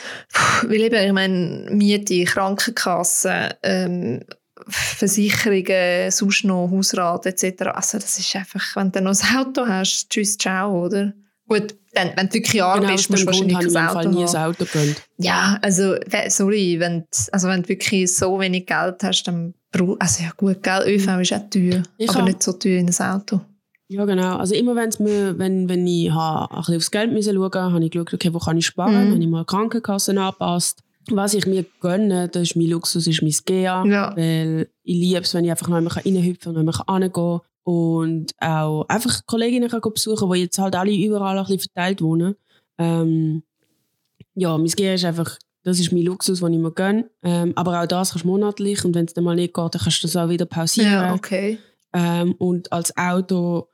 weil 0.64 0.82
eben, 0.82 0.95
ich 0.95 1.14
meine, 1.14 1.68
Miete, 1.72 2.24
Krankenkasse, 2.24 3.58
ähm, 3.64 4.22
Versicherungen, 4.68 6.12
sonst 6.12 6.43
noch 6.43 6.70
Hausrat 6.70 7.26
etc. 7.26 7.64
Also 7.74 7.97
das 7.97 8.20
ist 8.20 8.36
einfach, 8.36 8.76
wenn 8.76 8.91
du 8.91 9.02
noch 9.02 9.16
ein 9.22 9.38
Auto 9.38 9.68
hast, 9.68 10.10
tschüss, 10.10 10.38
ciao, 10.38 10.86
oder? 10.86 11.14
Gut, 11.60 11.76
dann, 11.93 12.12
wenn 12.16 12.28
du 12.28 12.34
wirklich 12.36 12.64
arm 12.64 12.80
Genau 12.82 12.93
bist, 12.93 13.10
musst 13.10 13.24
du 13.24 13.28
wahrscheinlich 13.28 13.56
habe 13.56 13.68
ich 13.68 13.74
im 13.74 13.78
Auto 13.78 13.93
Fall 13.93 14.08
nie 14.08 14.24
ein. 14.26 14.36
Auto 14.36 14.66
gegönnt. 14.66 15.02
Ja, 15.18 15.60
also, 15.62 15.95
sorry, 16.30 16.80
wenn, 16.80 16.99
du- 17.02 17.06
also 17.34 17.47
wenn 17.49 17.64
du 17.64 17.70
wirklich 17.70 18.16
so 18.16 18.39
wenig 18.39 18.66
Geld 18.66 19.04
hast, 19.04 19.24
dann 19.24 19.54
brauch, 19.72 19.97
also 19.99 20.24
ja 20.24 20.30
gut, 20.38 20.64
gell, 20.64 20.84
ÖV 20.88 21.20
ist 21.20 21.34
auch 21.34 21.49
teuer, 21.49 21.84
Ich 21.97 22.10
aber 22.10 22.24
nicht 22.24 22.41
so 22.41 22.54
teuer 22.54 22.80
in 22.80 22.89
ein 22.89 23.12
Auto. 23.14 23.41
Ja, 23.89 24.06
genau. 24.06 24.38
Also 24.38 24.56
immer 24.56 24.74
wenn's 24.78 24.99
mir, 24.99 25.38
wenn, 25.38 25.68
wenn 25.68 25.86
ich 25.86 26.10
ha, 26.12 26.45
ein 26.49 26.58
bisschen 26.60 26.78
aufs 26.78 26.91
Geld 26.91 27.12
müssen 27.12 27.34
schauen 27.34 27.41
musste, 27.41 27.62
habe 27.62 27.84
ich 27.84 27.91
geschaut, 27.91 28.14
okay, 28.14 28.34
wo 28.34 28.39
kann 28.39 28.58
ich 28.58 28.66
sparen? 28.66 29.08
Mhm. 29.10 29.12
Habe 29.14 29.24
ich 29.24 29.28
mal 29.30 29.43
Krankenkassen 29.45 30.18
angepasst. 30.18 30.80
Was 31.10 31.34
ich 31.34 31.45
mir 31.45 31.66
gönne, 31.82 32.30
das 32.30 32.43
ist 32.43 32.56
mein 32.56 32.68
Luxus, 32.68 33.06
ist 33.08 33.22
mein 33.22 33.34
GEA. 33.45 33.84
Ja. 33.86 34.16
Weil 34.16 34.70
ich 34.84 34.95
liebe 34.95 35.20
es, 35.20 35.34
wenn 35.34 35.43
ich 35.43 35.52
einfach 35.52 35.68
noch 35.68 35.76
einmal 35.76 35.91
reinhüpfen 35.93 36.54
kann, 36.54 36.64
noch 36.64 36.88
einmal 36.88 37.02
hingehen 37.04 37.41
Und 37.64 38.32
auch 38.39 38.86
einfach 38.88 39.26
Kolleginnen 39.26 39.70
kann 39.70 39.82
gehen 39.82 39.93
besuchen, 39.93 40.32
die 40.32 40.39
jetzt 40.39 40.57
halt 40.57 40.76
alle 40.76 40.91
überall 40.93 41.38
ein 41.38 41.45
bisschen 41.45 41.70
verteilt 41.74 42.01
wohnen. 42.01 42.36
Ähm, 42.78 43.43
ja, 44.36 44.57
mein 44.57 44.68
GEA 44.68 44.93
ist 44.95 45.05
einfach 45.05 45.38
Das 45.64 45.80
ist 45.80 45.91
mein 45.91 46.01
Luxus, 46.03 46.39
den 46.39 46.53
ich 46.53 46.59
mir 46.59 46.72
gönne. 46.72 47.09
Ähm, 47.22 47.53
aber 47.55 47.82
auch 47.82 47.86
das 47.86 48.12
kannst 48.12 48.24
du 48.26 48.30
monatlich 48.30 48.84
und 48.84 48.95
wenn 48.95 49.05
es 49.05 49.14
dann 49.14 49.24
mal 49.24 49.36
nicht 49.36 49.53
geht, 49.53 49.76
dann 49.76 49.82
kannst 49.82 50.01
du 50.01 50.07
das 50.07 50.16
auch 50.16 50.30
wieder 50.30 50.45
pausieren. 50.45 50.91
Ja, 50.91 51.14
okay. 51.14 51.59
Ähm, 51.93 52.34
und 52.39 52.72
als 52.72 52.95
Auto 52.97 53.68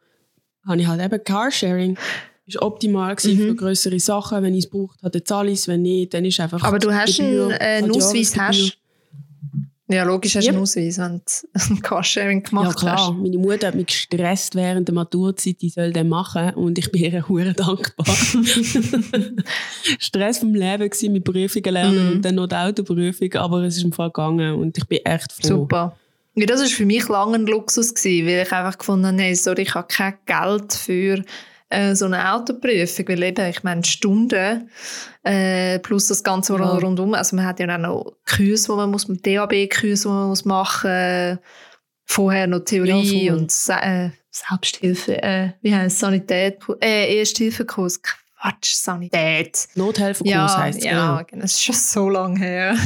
habe 0.65 0.81
ich 0.81 0.87
halt 0.87 1.01
eben 1.01 1.23
Carsharing. 1.23 1.97
Ist 2.45 2.61
optimal 2.61 3.15
gewesen 3.15 3.37
Mhm. 3.37 3.47
für 3.49 3.55
größere 3.55 3.99
Sachen. 3.99 4.41
Wenn 4.43 4.53
ich 4.53 4.65
es 4.65 4.69
brauche, 4.69 4.95
dann 5.01 5.25
zahle 5.25 5.51
ich 5.51 5.59
es. 5.59 5.67
Wenn 5.67 5.81
nicht, 5.81 6.13
dann 6.13 6.25
ist 6.25 6.39
einfach. 6.39 6.61
Aber 6.63 6.79
du 6.79 6.93
hast 6.93 7.19
einen, 7.19 7.51
äh, 7.51 7.55
einen 7.55 7.91
Ausweis, 7.91 8.37
hast 8.37 8.77
Ja, 9.89 10.03
logisch 10.03 10.35
hast 10.35 10.43
du 10.43 10.47
Yep. 10.47 10.55
einen 10.55 10.63
Ausweis, 10.63 10.97
wenn 10.97 11.21
du 11.25 11.73
ein 11.75 11.81
Carsharing 11.81 12.41
Ja 12.43 12.49
gemacht 12.49 12.77
klar, 12.77 12.97
hast. 12.97 13.13
meine 13.17 13.37
Mutter 13.37 13.67
hat 13.67 13.75
mich 13.75 13.85
gestresst 13.87 14.53
während 14.55 14.87
der 14.89 14.95
Maturzeit, 14.95 15.61
die 15.61 15.69
soll 15.69 15.93
den 15.93 16.09
machen 16.09 16.49
und 16.55 16.77
ich 16.77 16.91
bin 16.91 17.03
ihr 17.13 17.27
hure 17.29 17.53
dankbar. 17.53 18.05
Stress 19.99 20.39
vom 20.39 20.53
Leben 20.53 20.89
gewesen, 20.89 21.13
mit 21.13 21.23
Prüfungen 21.23 21.73
lernen 21.73 22.05
Mhm. 22.07 22.11
und 22.17 22.25
dann 22.25 22.35
noch 22.35 22.47
die 22.47 22.55
Autoprüfung, 22.55 23.33
aber 23.35 23.61
es 23.63 23.77
ist 23.77 23.83
im 23.83 23.93
Fall 23.93 24.09
gegangen 24.09 24.55
und 24.55 24.77
ich 24.77 24.85
bin 24.87 24.99
echt 25.05 25.31
froh. 25.31 25.47
Super. 25.47 25.95
Ja, 26.35 26.45
das 26.45 26.61
war 26.61 26.67
für 26.67 26.85
mich 26.85 27.07
lange 27.07 27.35
ein 27.35 27.47
Luxus, 27.47 27.93
gewesen, 27.95 28.27
weil 28.27 28.43
ich 28.45 28.51
einfach 28.51 28.77
gefunden 28.77 29.07
habe, 29.07 29.15
nee, 29.15 29.33
sorry, 29.33 29.63
ich 29.63 29.73
habe 29.73 29.87
kein 29.87 30.13
Geld 30.25 30.73
für 30.73 31.23
äh, 31.69 31.95
so 31.95 32.05
eine 32.05 32.33
Autoprüfung, 32.33 33.07
weil 33.09 33.23
eben, 33.23 33.45
ich 33.49 33.63
meine, 33.63 33.83
Stunden 33.83 34.69
äh, 35.23 35.79
plus 35.79 36.07
das 36.07 36.23
Ganze 36.23 36.53
Ja. 36.53 36.77
rundum, 36.77 37.13
also 37.13 37.35
man 37.35 37.45
hat 37.45 37.59
ja 37.59 37.73
auch 37.73 37.79
noch 37.79 38.13
Kurse, 38.25 38.69
wo 38.69 38.75
man 38.77 38.89
muss, 38.91 39.05
DAB-Kurse, 39.07 40.07
die 40.07 40.13
man 40.13 40.27
muss 40.29 40.45
machen 40.45 41.39
vorher 42.05 42.47
noch 42.47 42.59
Theorie 42.61 43.25
Ja, 43.25 43.33
und 43.33 43.51
äh, 43.67 44.09
Selbsthilfe, 44.31 45.21
äh, 45.21 45.49
wie 45.61 45.75
heißt 45.75 45.95
es, 45.95 45.99
Sanität, 45.99 46.59
äh, 46.81 47.19
Ersthilfekurs, 47.19 48.01
Quatsch, 48.01 48.73
Sanität. 48.75 49.67
Nothelferkurs 49.75 50.31
Ja, 50.31 50.57
heisst 50.57 50.79
es, 50.79 50.85
ja, 50.85 51.21
genau. 51.23 51.41
das 51.41 51.51
ist 51.53 51.63
schon 51.63 51.75
so 51.75 52.09
lange 52.09 52.39
her. 52.39 52.77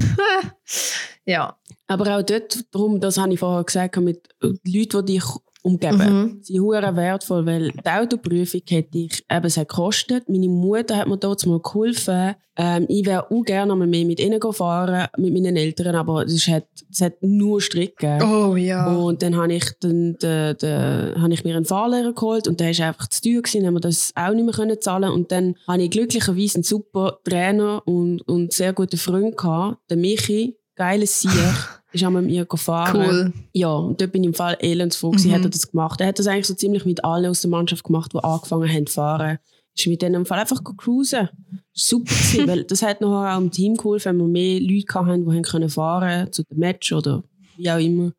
ja. 1.26 1.56
Aber 1.88 2.18
auch 2.18 2.22
dort, 2.24 2.64
darum, 2.74 3.00
das 3.00 3.18
habe 3.18 3.34
ich 3.34 3.40
vorher 3.40 3.64
gesagt, 3.64 3.98
mit 3.98 4.30
Leuten, 4.42 5.06
die 5.06 5.14
dich 5.20 5.24
umgeben, 5.64 5.98
Mhm. 5.98 6.40
sind 6.42 6.60
hure 6.60 6.96
wertvoll, 6.96 7.46
weil 7.46 7.72
die 7.72 7.90
Autoprüfung 7.90 8.62
hätte 8.68 8.98
ich 8.98 9.24
eben 9.32 9.50
sehr 9.50 9.66
gekostet. 9.66 10.28
Meine 10.28 10.50
Mutter 10.50 10.98
hat 10.98 11.08
mir 11.08 11.18
dort 11.18 11.46
mal 11.46 11.60
geholfen. 11.60 12.36
Ähm, 12.58 12.86
ich 12.90 13.06
wäre 13.06 13.32
auch 13.32 13.44
gerne 13.44 13.72
einmal 13.72 13.88
mehr 13.88 14.06
mit 14.06 14.20
ihnen 14.20 14.42
fahren, 14.52 15.08
mit 15.18 15.34
meinen 15.34 15.56
Eltern, 15.56 15.96
aber 15.96 16.24
es 16.26 16.48
hat, 16.48 16.68
es 16.92 17.02
hat 17.02 17.14
nur 17.22 17.62
Strick 17.62 17.98
gegeben. 17.98 18.30
Oh 18.30 18.56
ja. 18.56 18.94
Und 18.94 19.22
dann 19.24 19.38
habe 19.38 19.54
ich, 19.54 19.64
den, 19.82 20.18
den, 20.18 20.58
den, 20.58 21.22
habe 21.22 21.34
ich 21.34 21.44
mir 21.44 21.56
einen 21.56 21.66
Fahrlehrer 21.66 22.14
geholt 22.14 22.48
und 22.48 22.60
der 22.60 22.78
war 22.78 22.88
einfach 22.88 23.08
zu 23.08 23.22
teuer, 23.22 23.42
gewesen, 23.42 23.66
haben 23.66 23.76
wir 23.76 23.80
das 23.80 24.12
auch 24.16 24.34
nicht 24.34 24.44
mehr 24.44 24.54
können 24.54 24.82
zahlen 24.82 25.12
Und 25.12 25.32
dann 25.32 25.56
habe 25.68 25.84
ich 25.84 25.92
glücklicherweise 25.92 26.56
einen 26.56 26.64
super 26.64 27.20
Trainer 27.24 27.82
und, 27.86 28.22
und 28.28 28.52
sehr 28.52 28.74
guten 28.74 28.98
Freund 28.98 29.38
gehabt, 29.38 29.78
den 29.90 30.02
Michi, 30.02 30.58
geiles 30.76 31.22
Sieg, 31.22 31.32
ist 31.94 32.04
auch 32.04 32.10
mit 32.10 32.26
mir 32.26 32.46
gefahren. 32.46 32.96
Cool. 32.96 33.34
Ja, 33.54 33.74
und 33.74 34.00
dort 34.02 34.12
bin 34.12 34.24
ich 34.24 34.28
im 34.28 34.34
Fall 34.34 34.58
elendsfroh 34.60 35.12
gewesen, 35.12 35.30
Mhm. 35.30 35.36
hat 35.36 35.44
er 35.44 35.50
das 35.50 35.70
gemacht. 35.72 36.00
Er 36.02 36.08
hat 36.08 36.20
das 36.20 36.28
eigentlich 36.28 36.48
so 36.48 36.54
ziemlich 36.54 36.86
mit 36.86 37.04
allen 37.04 37.26
aus 37.30 37.42
der 37.42 37.50
Mannschaft 37.50 37.84
gemacht, 37.84 38.12
die 38.14 38.24
angefangen 38.24 38.70
haben 38.72 38.88
zu 38.88 38.94
fahren. 38.94 39.38
Ist 39.76 39.88
mit 39.88 40.02
denen 40.02 40.16
im 40.16 40.26
Fall 40.26 40.40
einfach 40.40 40.62
cruisen. 40.78 41.30
Super 41.74 42.14
gewesen, 42.14 42.48
weil 42.48 42.64
das 42.66 42.82
hat 42.82 43.02
nachher 43.02 43.36
auch 43.38 43.42
im 43.42 43.52
Team 43.52 43.76
geholfen, 43.76 44.10
wenn 44.10 44.18
wir 44.18 44.28
mehr 44.28 44.60
Leute 44.60 44.94
hatten, 44.94 45.26
die 45.26 45.36
haben 45.36 45.44
können 45.44 45.70
fahren 45.70 46.32
zu 46.32 46.44
dem 46.44 46.60
Match 46.60 46.92
oder 46.92 47.24
wie 47.58 47.72
auch 47.72 47.80
immer. 47.80 48.12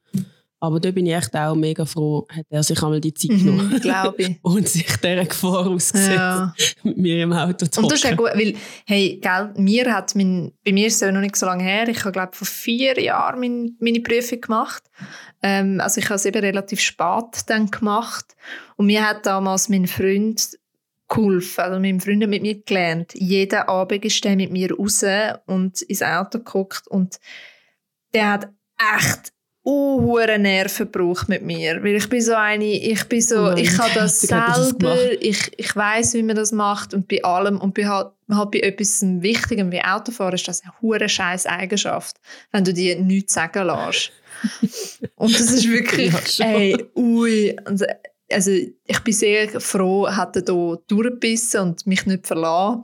Aber 0.62 0.78
da 0.78 0.92
bin 0.92 1.06
ich 1.06 1.12
echt 1.12 1.34
auch 1.34 1.56
mega 1.56 1.84
froh, 1.84 2.24
hat 2.28 2.46
er 2.48 2.62
sich 2.62 2.80
einmal 2.80 3.00
die 3.00 3.12
Zeit 3.12 3.30
genommen 3.30 3.68
Mhm, 3.68 3.80
glaube 3.80 4.22
ich. 4.22 4.36
und 4.42 4.68
sich 4.68 4.86
dieser 4.96 5.24
Gefahr 5.24 5.66
ausgesetzt, 5.66 6.14
Ja. 6.14 6.54
mit 6.84 6.98
mir 6.98 7.22
im 7.24 7.32
Auto 7.32 7.66
zu 7.66 7.80
Und 7.80 7.90
das 7.90 7.98
ist 7.98 8.04
ja 8.08 8.14
gut, 8.14 8.30
weil, 8.34 8.54
hey, 8.86 9.18
gell, 9.20 9.52
mir 9.56 9.92
hat 9.92 10.14
mein, 10.14 10.52
bei 10.64 10.72
mir 10.72 10.86
ist 10.86 10.94
es 10.94 11.00
ja 11.00 11.10
noch 11.10 11.20
nicht 11.20 11.34
so 11.34 11.46
lange 11.46 11.64
her, 11.64 11.88
ich 11.88 11.98
habe, 12.04 12.12
glaube 12.12 12.30
vor 12.34 12.46
vier 12.46 12.96
Jahren 13.02 13.40
mein, 13.40 13.76
meine 13.80 13.98
Prüfung 14.00 14.40
gemacht. 14.40 14.84
Ähm, 15.42 15.80
also 15.80 15.98
ich 16.00 16.04
habe 16.04 16.14
es 16.14 16.26
eben 16.26 16.40
relativ 16.40 16.80
spät 16.80 17.42
dann 17.48 17.68
gemacht. 17.68 18.36
Und 18.76 18.86
mir 18.86 19.04
hat 19.08 19.26
damals 19.26 19.68
mein 19.68 19.88
Freund 19.88 20.58
geholfen, 21.08 21.60
also 21.60 21.80
mein 21.80 21.98
Freund 21.98 22.22
hat 22.22 22.30
mit 22.30 22.42
mir 22.42 22.62
gelernt. 22.62 23.14
Jeden 23.14 23.58
Abend 23.62 24.04
ist 24.04 24.22
der 24.22 24.36
mit 24.36 24.52
mir 24.52 24.72
raus 24.72 25.04
und 25.46 25.82
ins 25.82 26.02
Auto 26.02 26.38
geguckt 26.38 26.86
und 26.86 27.18
der 28.14 28.30
hat 28.30 28.48
echt 28.96 29.32
uhure 29.64 30.38
Nerven 30.38 30.90
gebraucht 30.90 31.28
mit 31.28 31.42
mir, 31.42 31.82
weil 31.84 31.94
ich 31.94 32.08
bin 32.08 32.20
so 32.20 32.34
eine, 32.34 32.64
ich 32.64 33.04
bin 33.04 33.20
so, 33.20 33.50
Oh 33.50 33.54
ich 33.56 33.78
habe 33.78 33.90
das 33.94 34.24
er 34.24 34.54
selber, 34.54 34.96
ich, 35.20 35.52
ich 35.56 35.76
weiß, 35.76 36.14
wie 36.14 36.22
man 36.24 36.34
das 36.34 36.50
macht 36.50 36.94
und 36.94 37.06
bei 37.06 37.22
allem 37.22 37.60
und 37.60 37.74
bei 37.74 37.86
halt, 37.86 38.08
halt 38.28 38.50
bei 38.50 38.58
etwas 38.60 39.02
Wichtigem 39.02 39.70
wie 39.70 39.80
Autofahren 39.80 40.34
ist 40.34 40.48
das 40.48 40.62
eine 40.62 40.72
hure 40.80 41.08
scheiß 41.08 41.46
Eigenschaft, 41.46 42.16
wenn 42.50 42.64
du 42.64 42.74
dir 42.74 42.98
nichts 42.98 43.34
sagen 43.34 43.66
lässt. 43.66 44.10
und 45.14 45.32
das 45.32 45.52
ist 45.52 45.68
wirklich, 45.68 46.38
Ja, 46.38 46.46
ey, 46.46 46.84
ui, 46.96 47.56
und, 47.64 47.84
also 48.32 48.50
ich 48.50 49.00
bin 49.04 49.14
sehr 49.14 49.60
froh, 49.60 50.08
hat 50.08 50.34
er 50.36 50.42
da 50.42 50.76
durchgebissen 50.88 51.60
und 51.60 51.86
mich 51.86 52.04
nicht 52.06 52.26
verlassen, 52.26 52.82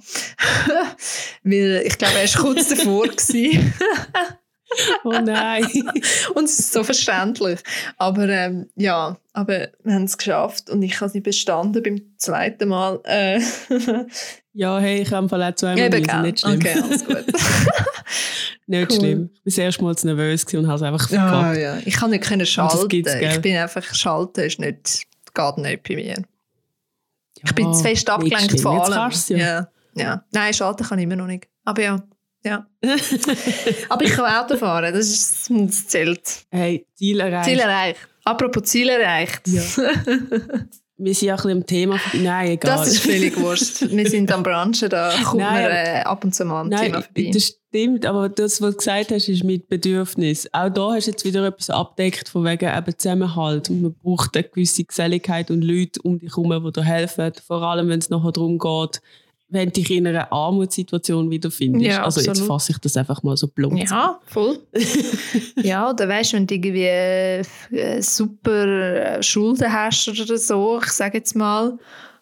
weil 1.43 1.83
ich 1.85 1.99
glaube, 1.99 2.15
er 2.19 2.35
war 2.35 2.43
kurz 2.43 2.69
davor. 2.69 3.07
Oh 5.05 5.11
nein. 5.11 5.65
Und 6.35 6.45
es 6.45 6.59
ist 6.59 6.73
so 6.73 6.85
verständlich. 6.85 7.61
Aber 7.97 8.29
ähm, 8.29 8.69
ja, 8.77 9.17
aber 9.33 9.69
wir 9.83 9.95
haben 9.95 10.05
es 10.05 10.19
geschafft 10.19 10.69
und 10.69 10.83
ich 10.83 11.01
habe 11.01 11.11
sie 11.11 11.21
bestanden 11.21 11.83
beim 11.83 12.03
zweiten 12.17 12.69
Mal. 12.69 13.01
Äh, 13.05 13.41
ja, 14.53 14.79
hey, 14.79 15.03
ich 15.03 15.13
habe 15.13 15.27
auch 15.27 15.55
zweimal 15.55 15.79
eben, 15.79 16.01
müssen, 16.03 16.23
nicht 16.23 16.41
schlimm. 16.41 16.57
Okay, 16.57 16.81
alles 16.83 17.05
gut. 17.05 17.25
Nicht 18.71 18.91
Cool. 18.93 18.99
schlimm. 18.99 19.31
Ich 19.33 19.39
war 19.39 19.43
das 19.47 19.59
erste 19.59 19.83
Mal 19.85 19.97
zu 19.97 20.07
nervös 20.07 20.45
und 20.53 20.67
habe 20.67 20.77
es 20.77 20.83
einfach 20.83 21.11
ja, 21.11 21.29
verkackt. 21.29 21.59
ja. 21.59 21.79
Ich 21.87 21.95
kann 21.97 22.11
nicht 22.11 22.23
können 22.25 22.45
schalten. 22.45 22.87
ich 22.91 23.41
bin 23.41 23.57
einfach 23.57 23.95
schalten 23.95 24.41
ist 24.41 24.61
nicht 24.61 25.07
geht 25.35 25.59
nicht 25.59 25.83
bei 25.89 25.95
mir. 25.95 26.25
Ich 27.37 27.49
Ja, 27.49 27.53
bin 27.55 27.73
zu 27.73 27.83
fest 27.83 28.11
abgelenkt 28.11 28.61
von 28.61 28.79
allem. 28.79 29.13
ja. 29.29 29.37
ja. 29.39 29.69
ja. 29.95 30.25
Nein, 30.33 30.53
schalten 30.53 30.85
kann 30.85 30.99
ich 30.99 31.05
immer 31.05 31.17
noch 31.17 31.27
nicht. 31.27 31.49
Aber 31.65 31.83
ja. 31.83 32.03
Ja. 32.45 32.67
Aber 33.89 34.05
ich 34.05 34.13
kann 34.13 34.45
Auto 34.45 34.57
fahren, 34.57 34.95
das, 34.95 35.09
ist, 35.09 35.51
das 35.51 35.89
zählt. 35.89 36.45
Hey, 36.51 36.87
Ziel 36.95 37.21
erreicht. 37.21 37.49
Ziel 37.49 37.59
erreicht. 37.59 38.09
Apropos 38.25 38.63
Ziel 38.65 38.89
erreicht. 38.89 39.47
Ja. 39.49 39.63
Wir 41.01 41.15
sind 41.15 41.29
ja 41.29 41.35
ein 41.35 41.37
bisschen 41.37 41.59
am 41.59 41.67
Thema. 41.67 42.01
Nein, 42.13 42.51
egal. 42.51 42.77
Das 42.77 42.89
ist 42.89 43.03
völlig 43.03 43.39
wurscht. 43.39 43.89
Wir 43.89 44.11
sind 44.11 44.33
am 44.33 44.43
Branchen, 44.43 44.91
da 44.91 45.15
kommt 45.23 45.41
Nein, 45.41 45.63
man 45.63 45.71
äh, 45.71 46.03
ab 46.05 46.25
und 46.25 46.35
zu 46.35 46.45
mal 46.45 46.63
am 46.63 46.71
Thema 46.71 46.83
Nein, 46.83 46.93
vorbei. 47.05 47.31
das 47.33 47.57
stimmt, 47.69 48.05
aber 48.05 48.29
das, 48.29 48.61
was 48.61 48.73
du 48.73 48.77
gesagt 48.79 49.13
hast, 49.13 49.29
ist 49.29 49.45
mit 49.45 49.69
Bedürfnis. 49.69 50.53
Auch 50.53 50.71
da 50.71 50.95
hast 50.95 51.07
du 51.07 51.13
jetzt 51.13 51.25
wieder 51.25 51.47
etwas 51.47 51.71
abdeckt 51.71 52.29
von 52.29 52.45
wegen 52.45 52.69
eben 52.77 52.99
Zusammenhalt. 52.99 53.71
Und 53.71 53.83
man 53.83 53.95
braucht 53.95 54.37
eine 54.37 54.43
gewisse 54.43 54.83
Geselligkeit 54.83 55.53
und 55.53 55.63
Leute 55.63 56.03
um 56.03 56.19
dich 56.19 56.37
herum, 56.37 56.65
die 56.65 56.73
dir 56.73 56.85
helfen. 56.85 57.33
Vor 57.47 57.63
allem, 57.63 57.89
wenn 57.89 58.01
es 58.01 58.11
nachher 58.11 58.33
darum 58.33 58.59
geht, 58.59 59.01
wenn 59.51 59.69
du 59.69 59.73
dich 59.73 59.91
in 59.91 60.07
einer 60.07 60.31
Armutssituation 60.31 61.31
wiederfindest. 61.31 61.87
Ja, 61.87 62.05
also 62.05 62.21
jetzt 62.21 62.41
fasse 62.41 62.73
ich 62.73 62.79
das 62.79 62.97
einfach 62.97 63.23
mal 63.23 63.37
so 63.37 63.49
plump. 63.49 63.79
Ja, 63.79 64.21
voll. 64.27 64.59
ja, 65.63 65.91
oder 65.91 66.09
weißt 66.09 66.33
du, 66.33 66.37
wenn 66.37 66.47
du 66.47 66.55
irgendwie 66.55 66.85
äh, 67.77 68.03
super 68.03 68.67
äh, 68.67 69.23
Schulden 69.23 69.73
hast 69.73 70.09
oder 70.09 70.37
so, 70.37 70.81
ich 70.85 70.91
sage 70.91 71.19
jetzt 71.19 71.35
mal, 71.35 71.79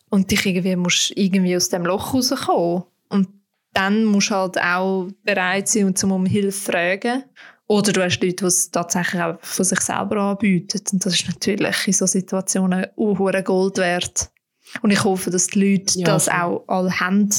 und 0.09 0.31
dich 0.31 0.47
irgendwie 0.47 0.77
musst 0.77 1.13
irgendwie 1.17 1.57
aus 1.57 1.69
dem 1.69 1.85
Loch 1.85 2.15
rauskommen. 2.15 2.85
Und 3.09 3.29
dann 3.73 4.05
musst 4.05 4.31
du 4.31 4.35
halt 4.35 4.59
auch 4.59 5.09
bereit 5.25 5.69
sein 5.69 5.87
und 5.87 5.99
zum 5.99 6.13
um 6.13 6.27
Hilfe 6.27 6.73
fragen. 6.73 7.25
Oder 7.69 7.93
du 7.93 8.05
hast 8.05 8.23
Leute, 8.23 8.37
die 8.37 8.45
es 8.45 8.71
tatsächlich 8.71 9.21
auch 9.21 9.39
von 9.41 9.65
sich 9.65 9.81
selber 9.81 10.17
anbieten. 10.19 10.81
Und 10.93 11.05
das 11.05 11.15
ist 11.15 11.27
natürlich 11.27 11.87
in 11.87 11.93
solchen 11.93 12.21
Situationen 12.21 12.87
auch 12.97 13.45
Gold 13.45 13.79
wert. 13.79 14.31
Und 14.83 14.91
ich 14.91 15.05
hoffe, 15.05 15.31
dass 15.31 15.47
die 15.49 15.61
Leute 15.61 15.99
Ja, 15.99 16.07
das 16.07 16.29
auch 16.29 16.65
alle 16.67 17.01
haben 17.01 17.31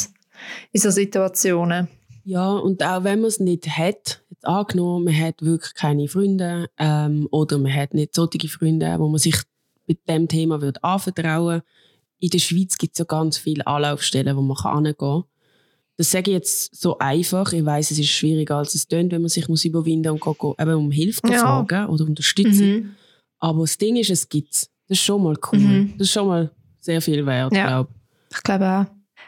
in 0.72 0.80
solchen 0.82 0.96
Situationen. 0.96 1.88
Ja, 2.24 2.50
und 2.52 2.84
auch 2.84 3.04
wenn 3.04 3.22
man 3.22 3.30
es 3.30 3.40
nicht 3.40 3.68
hat, 3.70 4.22
jetzt 4.30 4.46
angenommen, 4.46 5.06
man 5.06 5.18
hat 5.18 5.42
wirklich 5.42 5.74
keine 5.74 6.08
Freunde 6.08 6.68
ähm, 6.78 7.28
oder 7.32 7.58
man 7.58 7.74
hat 7.74 7.94
nicht 7.94 8.14
solche 8.14 8.48
Freunde, 8.50 8.96
wo 9.00 9.08
man 9.08 9.20
sich 9.20 9.38
mit 9.88 10.08
dem 10.10 10.28
Thema 10.28 10.62
würde 10.62 10.84
anvertrauen 10.84 11.62
In 12.20 12.30
der 12.30 12.40
Schweiz 12.40 12.78
gibt 12.78 12.94
es 12.96 13.00
ja 13.00 13.06
ganz 13.06 13.38
viele 13.38 13.66
Anlaufstellen, 13.66 14.36
wo 14.36 14.42
man 14.42 14.58
kann 14.58 14.76
hingehen 14.76 14.98
kann. 14.98 15.24
Das 15.96 16.12
sage 16.12 16.32
ich 16.32 16.36
jetzt 16.36 16.76
so 16.76 16.98
einfach. 17.00 17.54
Ich 17.54 17.66
weiß, 17.66 17.92
es 17.92 17.98
ist 18.00 18.10
schwieriger, 18.10 18.58
als 18.58 18.76
es 18.76 18.88
tönt, 18.88 19.12
wenn 19.14 19.22
man 19.22 19.30
sich 19.30 19.48
muss 19.48 19.64
überwinden 19.66 20.12
und 20.12 20.22
geht, 20.22 20.60
eben 20.60 20.74
um 20.76 20.92
Hilfe 20.92 21.22
Ja. 21.32 21.40
fragen 21.40 21.88
oder 21.88 22.04
Unterstützung. 22.06 22.68
Mhm. 22.68 22.96
Aber 23.40 23.62
das 23.62 23.78
Ding 23.78 23.96
ist, 23.96 24.10
es 24.10 24.28
gibt 24.28 24.54
es. 24.54 24.70
Das 24.90 24.98
ist 25.00 25.04
schon 25.06 25.24
mal 25.24 25.36
cool. 25.52 25.60
Mhm. 25.60 25.94
Das 25.98 26.08
ist 26.08 26.14
schon 26.14 26.28
mal 26.28 26.52
sehr 26.88 27.02
viel 27.02 27.26
wert, 27.26 27.54
Ja. 27.54 27.68
glaube 27.68 27.90
Ich 28.32 28.44
glaube 28.44 28.66
auch. 28.66 28.86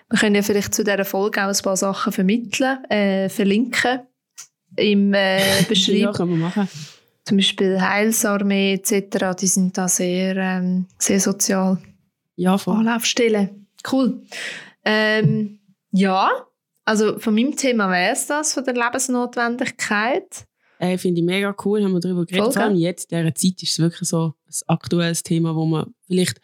Wir 0.10 0.20
können 0.20 0.36
ja 0.36 0.41
vielleicht 0.41 0.74
zu 0.74 0.84
dieser 0.84 1.05
Folge 1.05 1.43
auch 1.43 1.49
ein 1.49 1.64
paar 1.64 1.78
Sachen 1.78 2.12
vermitteln, 2.12 2.84
äh, 2.86 3.30
verlinken 3.30 3.99
im 4.76 5.14
äh, 5.14 5.60
ich. 5.60 5.68
Beschreib. 5.68 5.95
Ja, 5.95 6.12
können 6.14 6.32
wir 6.32 6.38
machen. 6.38 6.68
Zum 7.26 7.38
Beispiel 7.38 7.80
Heilsarmee 7.80 8.74
etc. 8.74 9.36
Die 9.39 9.47
sind 9.47 9.78
da 9.78 9.88
sehr, 9.88 10.36
ähm, 10.38 10.86
sehr 10.97 11.20
sozial. 11.20 11.78
Ja, 12.36 12.57
voll. 12.57 12.78
Anlaufstellen. 12.78 13.68
Cool. 13.91 14.22
Ähm, 14.84 15.60
ja, 15.91 16.30
Also 16.86 17.20
von 17.20 17.36
meinem 17.36 17.55
Thema 17.55 17.91
wäre 17.91 18.14
es 18.14 18.26
das, 18.26 18.53
von 18.53 18.64
der 18.64 18.74
Lebensnotwendigkeit. 18.74 20.45
Äh, 20.80 20.97
Finde 20.97 21.20
ich 21.20 21.26
mega 21.26 21.53
cool, 21.66 21.84
haben 21.84 21.91
wir 21.93 21.99
darüber 21.99 22.26
geredet. 22.26 22.45
Voll 22.45 22.53
Vor 22.53 22.62
allem 22.64 22.78
jetzt, 22.78 23.12
in 23.12 23.18
dieser 23.20 23.36
Zeit, 23.36 23.62
ist 23.64 23.72
es 23.74 23.80
wirklich 23.80 24.10
so 24.10 24.34
ein 24.47 24.53
aktuelles 24.68 25.22
Thema, 25.24 25.53
wo 25.55 25.66
man 25.66 25.93
vielleicht 26.07 26.39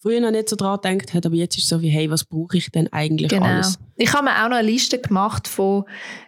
früher 0.00 0.20
noch 0.20 0.30
nicht 0.30 0.48
so 0.48 0.56
dran 0.56 0.78
gedacht 0.80 1.14
hat, 1.14 1.26
aber 1.26 1.34
jetzt 1.34 1.56
ist 1.58 1.64
es 1.64 1.68
so 1.68 1.82
wie, 1.82 1.90
hey, 1.90 2.10
was 2.10 2.24
brauche 2.24 2.56
ich 2.56 2.70
denn 2.70 2.90
eigentlich 2.92 3.30
Genau. 3.30 3.46
alles? 3.46 3.78
Ich 3.96 4.12
habe 4.14 4.24
mir 4.24 4.42
auch 4.42 4.48
noch 4.48 4.56
eine 4.56 4.68
Liste 4.68 4.98
gemacht 4.98 5.46
von, 5.46 5.84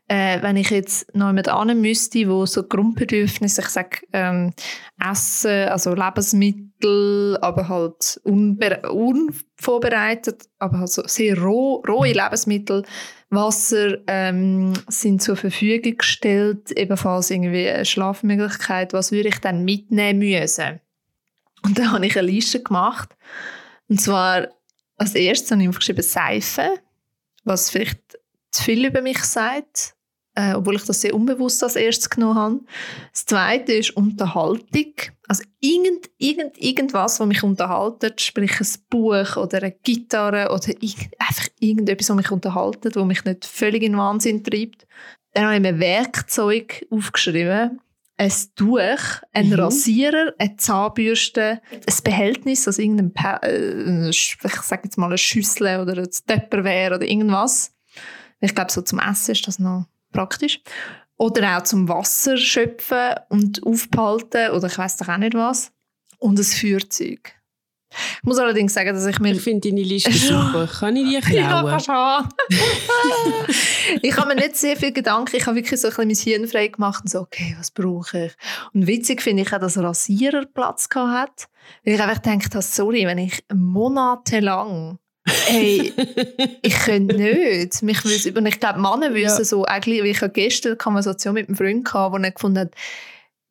äh, 0.09 0.43
wenn 0.43 0.57
ich 0.57 0.69
jetzt 0.71 1.15
noch 1.15 1.29
jemand 1.29 1.49
an 1.49 1.81
müsste, 1.81 2.29
wo 2.29 2.45
so 2.45 2.65
Grundbedürfnisse, 2.65 3.63
ich 3.63 3.69
sage 3.69 4.01
ähm, 4.13 4.53
Essen, 5.03 5.69
also 5.69 5.95
Lebensmittel, 5.95 7.39
aber 7.41 7.69
halt 7.69 8.21
unvorbereitet, 8.25 10.43
aber 10.59 10.81
halt 10.81 10.91
so 10.91 11.03
sehr 11.07 11.41
roh, 11.41 11.83
rohe 11.89 12.13
Lebensmittel, 12.13 12.85
Wasser 13.31 13.97
ähm, 14.07 14.75
sind 14.89 15.23
zur 15.23 15.37
Verfügung 15.37 15.97
gestellt, 15.97 16.71
ebenfalls 16.73 17.31
irgendwie 17.31 17.71
eine 17.71 17.87
Schlafmöglichkeit. 17.87 18.93
Was 18.93 19.13
würde 19.13 19.31
ich 19.31 19.39
dann 19.39 19.65
mitnehmen 19.65 20.19
müssen? 20.19 20.81
Und 21.65 21.79
dann 21.79 21.93
habe 21.93 22.05
ich 22.05 22.19
eine 22.19 22.27
Liste 22.27 22.63
gemacht. 22.63 23.17
Und 23.93 24.01
zwar 24.01 24.49
als 24.97 25.15
erstes 25.15 25.51
habe 25.51 25.63
ich 25.63 25.69
aufgeschrieben 25.69 26.03
Seife 26.03 26.79
was 27.45 27.69
vielleicht 27.69 28.01
zu 28.51 28.63
viel 28.63 28.87
über 28.87 29.03
mich 29.03 29.19
sagt, 29.19 29.95
äh, 30.35 30.55
obwohl 30.55 30.77
ich 30.77 30.85
das 30.85 31.03
sehr 31.03 31.15
unbewusst 31.15 31.63
als 31.63 31.77
erstes 31.77 32.09
genommen 32.09 32.39
habe. 32.39 32.61
Das 33.13 33.27
Zweite 33.27 33.75
ist 33.75 33.91
Unterhaltung. 33.91 34.95
Also 35.29 35.45
irgend, 35.61 36.09
irgend, 36.17 36.57
irgendwas, 36.57 37.21
was 37.21 37.27
mich 37.27 37.43
unterhaltet, 37.43 38.23
sprich 38.23 38.59
ein 38.61 38.69
Buch 38.89 39.37
oder 39.37 39.59
eine 39.59 39.73
Gitarre 39.73 40.51
oder 40.51 40.69
irgend, 40.69 41.11
einfach 41.19 41.49
irgendetwas, 41.61 42.09
was 42.09 42.17
mich 42.17 42.31
unterhaltet, 42.31 42.97
was 42.97 43.05
mich 43.05 43.25
nicht 43.27 43.45
völlig 43.45 43.83
in 43.83 43.99
Wahnsinn 43.99 44.43
treibt. 44.43 44.87
Dann 45.35 45.45
habe 45.45 45.57
ich 45.57 45.61
mir 45.61 45.79
Werkzeug 45.79 46.87
aufgeschrieben. 46.91 47.83
Ein 48.19 48.33
Tuch, 48.55 49.23
ein 49.33 49.49
Mhm. 49.49 49.55
Rasierer, 49.55 50.33
eine 50.39 50.57
Zahnbürste, 50.57 51.61
ein 51.73 51.81
Behältnis, 52.05 52.67
also 52.67 52.81
irgendein, 52.83 53.13
Pa- 53.13 53.41
äh, 53.43 54.11
ich 54.11 54.37
sage 54.63 54.83
jetzt 54.85 54.99
mal 54.99 55.07
eine 55.07 55.19
Schüssel 55.19 55.81
oder 55.81 55.97
ein 56.03 56.09
Tupperware 56.27 56.97
oder 56.97 57.07
irgendwas. 57.07 57.75
Ich 58.41 58.55
glaube, 58.55 58.71
so 58.71 58.83
zum 58.83 58.99
Essen 59.01 59.33
ist 59.33 59.47
das 59.49 59.59
noch 59.59 59.87
praktisch. 60.13 60.61
Oder 61.17 61.57
auch 61.59 61.63
zum 61.63 61.89
Wasser 61.89 62.37
schöpfen 62.37 63.15
und 63.29 63.65
aufbehalten 63.65 64.51
oder 64.53 64.67
ich 64.67 64.77
weiß 64.79 64.97
doch 64.99 65.09
auch 65.09 65.17
nicht 65.19 65.35
was. 65.35 65.73
Und 66.19 66.39
ein 66.39 66.45
Feuerzeug. 66.45 67.35
Ich 68.25 68.29
muss 68.29 68.39
allerdings 68.39 68.73
sagen, 68.73 68.95
dass 68.95 69.05
ich 69.05 69.19
mir 69.19 69.33
Ich 69.33 69.41
finde 69.41 69.69
deine 69.69 69.83
Liste 69.83 70.13
super. 70.13 70.69
Kann 70.79 70.95
ich 70.95 71.09
die 71.25 71.35
ja, 71.35 71.49
klauen? 71.49 71.67
kannst 71.69 71.89
du 71.89 71.93
haben. 71.93 72.29
ich 74.03 74.17
habe 74.17 74.29
mir 74.29 74.37
nicht 74.37 74.55
sehr 74.55 74.77
viel 74.77 74.93
Gedanken. 74.93 75.35
Ich 75.35 75.45
habe 75.45 75.57
wirklich 75.57 75.81
so 75.81 75.89
ein 75.89 76.09
bisschen 76.09 76.35
mein 76.37 76.41
Hirn 76.41 76.49
frei 76.49 76.69
gemacht 76.69 77.03
und 77.03 77.11
so, 77.11 77.19
okay, 77.19 77.57
was 77.59 77.73
brauche 77.73 78.27
ich? 78.27 78.33
Und 78.75 78.87
witzig 78.87 79.23
finde 79.23 79.43
ich 79.43 79.53
auch, 79.53 79.59
dass 79.59 79.77
Rasierer 79.77 80.47
Platz 80.47 80.89
gehabt 80.89 81.13
hat. 81.13 81.49
Weil 81.85 81.95
ich 81.95 82.01
einfach 82.01 82.23
gedacht 82.23 82.55
habe, 82.55 82.63
sorry, 82.63 83.07
wenn 83.07 83.19
ich 83.19 83.43
monatelang 83.53 85.01
Hey, 85.25 85.93
ich 86.63 86.75
könnte 86.79 87.17
nicht. 87.17 87.83
Mich 87.83 88.27
über, 88.27 88.39
und 88.39 88.47
ich 88.47 88.61
glaube, 88.61 88.81
Männer 88.81 89.15
wissen 89.15 89.39
Ja. 89.39 89.45
so, 89.45 89.65
eigentlich, 89.65 90.03
wie 90.05 90.11
ich 90.11 90.33
gestern 90.33 90.71
eine 90.73 90.77
Konversation 90.77 91.35
mit 91.35 91.49
einem 91.49 91.57
Freund 91.57 91.85
gehabt, 91.85 92.13
wo 92.13 92.19
er 92.19 92.31
gefunden 92.31 92.59
hat, 92.61 92.75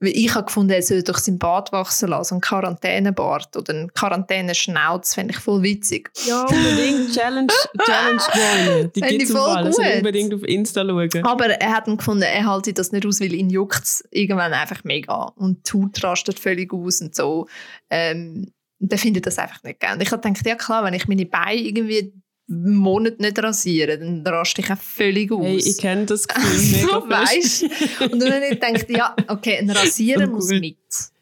weil 0.02 0.14
ich 0.16 0.34
habe 0.34 0.46
gefunden, 0.46 0.72
er 0.72 0.82
soll 0.82 1.04
doch 1.04 1.20
sein 1.20 1.38
Bart 1.38 1.72
wachsen 1.72 2.10
lassen, 2.10 2.36
einen 2.36 2.42
Quarantänebart 2.42 3.56
oder 3.56 3.74
einen 3.74 3.94
Quarantäneschnauz, 3.94 5.14
fände 5.14 5.34
ich 5.34 5.40
voll 5.40 5.62
witzig. 5.62 6.10
Ja, 6.26 6.42
unbedingt. 6.42 7.14
Challenge, 7.14 7.54
Challenge 7.86 8.22
joinen. 8.34 8.92
Die 8.94 9.02
gibt 9.02 9.24
es. 9.24 9.36
Also 9.36 9.82
unbedingt 9.82 10.34
auf 10.34 10.44
Insta 10.44 10.84
schauen. 10.84 11.26
Aber 11.26 11.46
er 11.50 11.72
hat 11.72 11.88
dann 11.88 11.98
gefunden, 11.98 12.24
er 12.24 12.46
haltet 12.46 12.80
das 12.80 12.92
nicht 12.92 13.06
aus, 13.06 13.22
weil 13.22 13.34
ihn 13.34 13.52
juckt 13.52 13.84
es 13.84 14.04
irgendwann 14.10 14.54
einfach 14.54 14.84
mega. 14.84 15.32
Und 15.36 15.72
die 15.72 15.78
Haut 15.78 16.04
rastet 16.04 16.40
völlig 16.40 16.74
aus 16.74 17.02
und 17.02 17.16
so. 17.16 17.48
Ähm, 17.90 18.52
er 18.90 18.98
findet 18.98 19.28
das 19.28 19.38
einfach 19.38 19.62
nicht 19.64 19.80
gern. 19.80 20.02
Ich 20.02 20.12
habe 20.12 20.22
gedacht, 20.22 20.46
ja 20.46 20.56
klar, 20.56 20.84
wenn 20.84 20.96
ich 20.96 21.08
meine 21.08 21.26
Beine 21.28 21.62
irgendwie 21.62 22.12
Monat 22.52 23.20
nicht 23.20 23.42
rasiere, 23.42 23.98
dann 23.98 24.26
raste 24.26 24.62
ich 24.62 24.72
auch 24.72 24.78
völlig 24.78 25.32
aus. 25.32 25.46
Hey, 25.46 25.58
ich 25.58 25.78
kenne 25.78 26.06
das 26.06 26.28
Gefühl 26.28 26.80
so, 26.90 27.10
weißt 27.10 27.64
Und 28.12 28.22
dann 28.22 28.34
habe 28.34 28.46
ich 28.46 28.60
gedacht, 28.60 28.90
ja, 28.90 29.16
okay, 29.28 29.58
ein 29.58 29.70
Rasierer 29.70 30.26
So 30.26 30.32
muss 30.32 30.50
mit. 30.50 30.78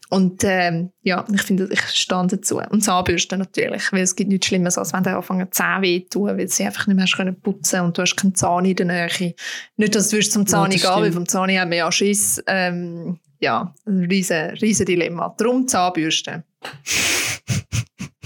Und 0.10 0.44
ähm, 0.44 0.92
ja, 1.04 1.24
ich 1.32 1.44
finde, 1.44 1.70
ich 1.72 1.82
stand 1.82 2.34
dazu. 2.34 2.58
Und 2.58 2.82
Zahnbürste 2.82 3.38
natürlich, 3.38 3.92
weil 3.92 4.02
es 4.02 4.16
gibt 4.16 4.32
nichts 4.32 4.48
Schlimmeres, 4.48 4.80
als 4.80 4.92
wenn 4.92 5.04
dir 5.04 5.16
anfangen 5.16 5.52
Zähne 5.52 5.84
weh 5.84 6.00
tun, 6.00 6.36
weil 6.36 6.48
sie 6.48 6.64
einfach 6.64 6.88
nicht 6.88 6.96
mehr 6.96 7.06
hast 7.06 7.16
können 7.16 7.40
putzen 7.40 7.82
und 7.82 7.96
du 7.96 8.02
hast 8.02 8.16
keinen 8.16 8.34
Zahn 8.34 8.66
in 8.66 8.76
der 8.76 8.88
Nähe. 8.88 9.36
Nicht, 9.78 9.94
dass 9.94 10.10
du 10.10 10.20
zum 10.20 10.48
Zahn 10.48 10.72
Ja, 10.72 10.96
gehen, 10.96 11.04
weil 11.04 11.12
vom 11.12 11.28
Zahn 11.28 11.52
haben 11.52 11.70
wir 11.70 11.78
ja 11.78 11.92
Schiss. 11.92 12.44
Ähm, 12.48 13.20
ja, 13.40 13.74
ein 13.86 14.06
riesen, 14.06 14.50
riesen 14.62 14.88
Dilemma. 14.88 15.34
Darum 15.38 15.68
Zahnbürste. 15.68 16.44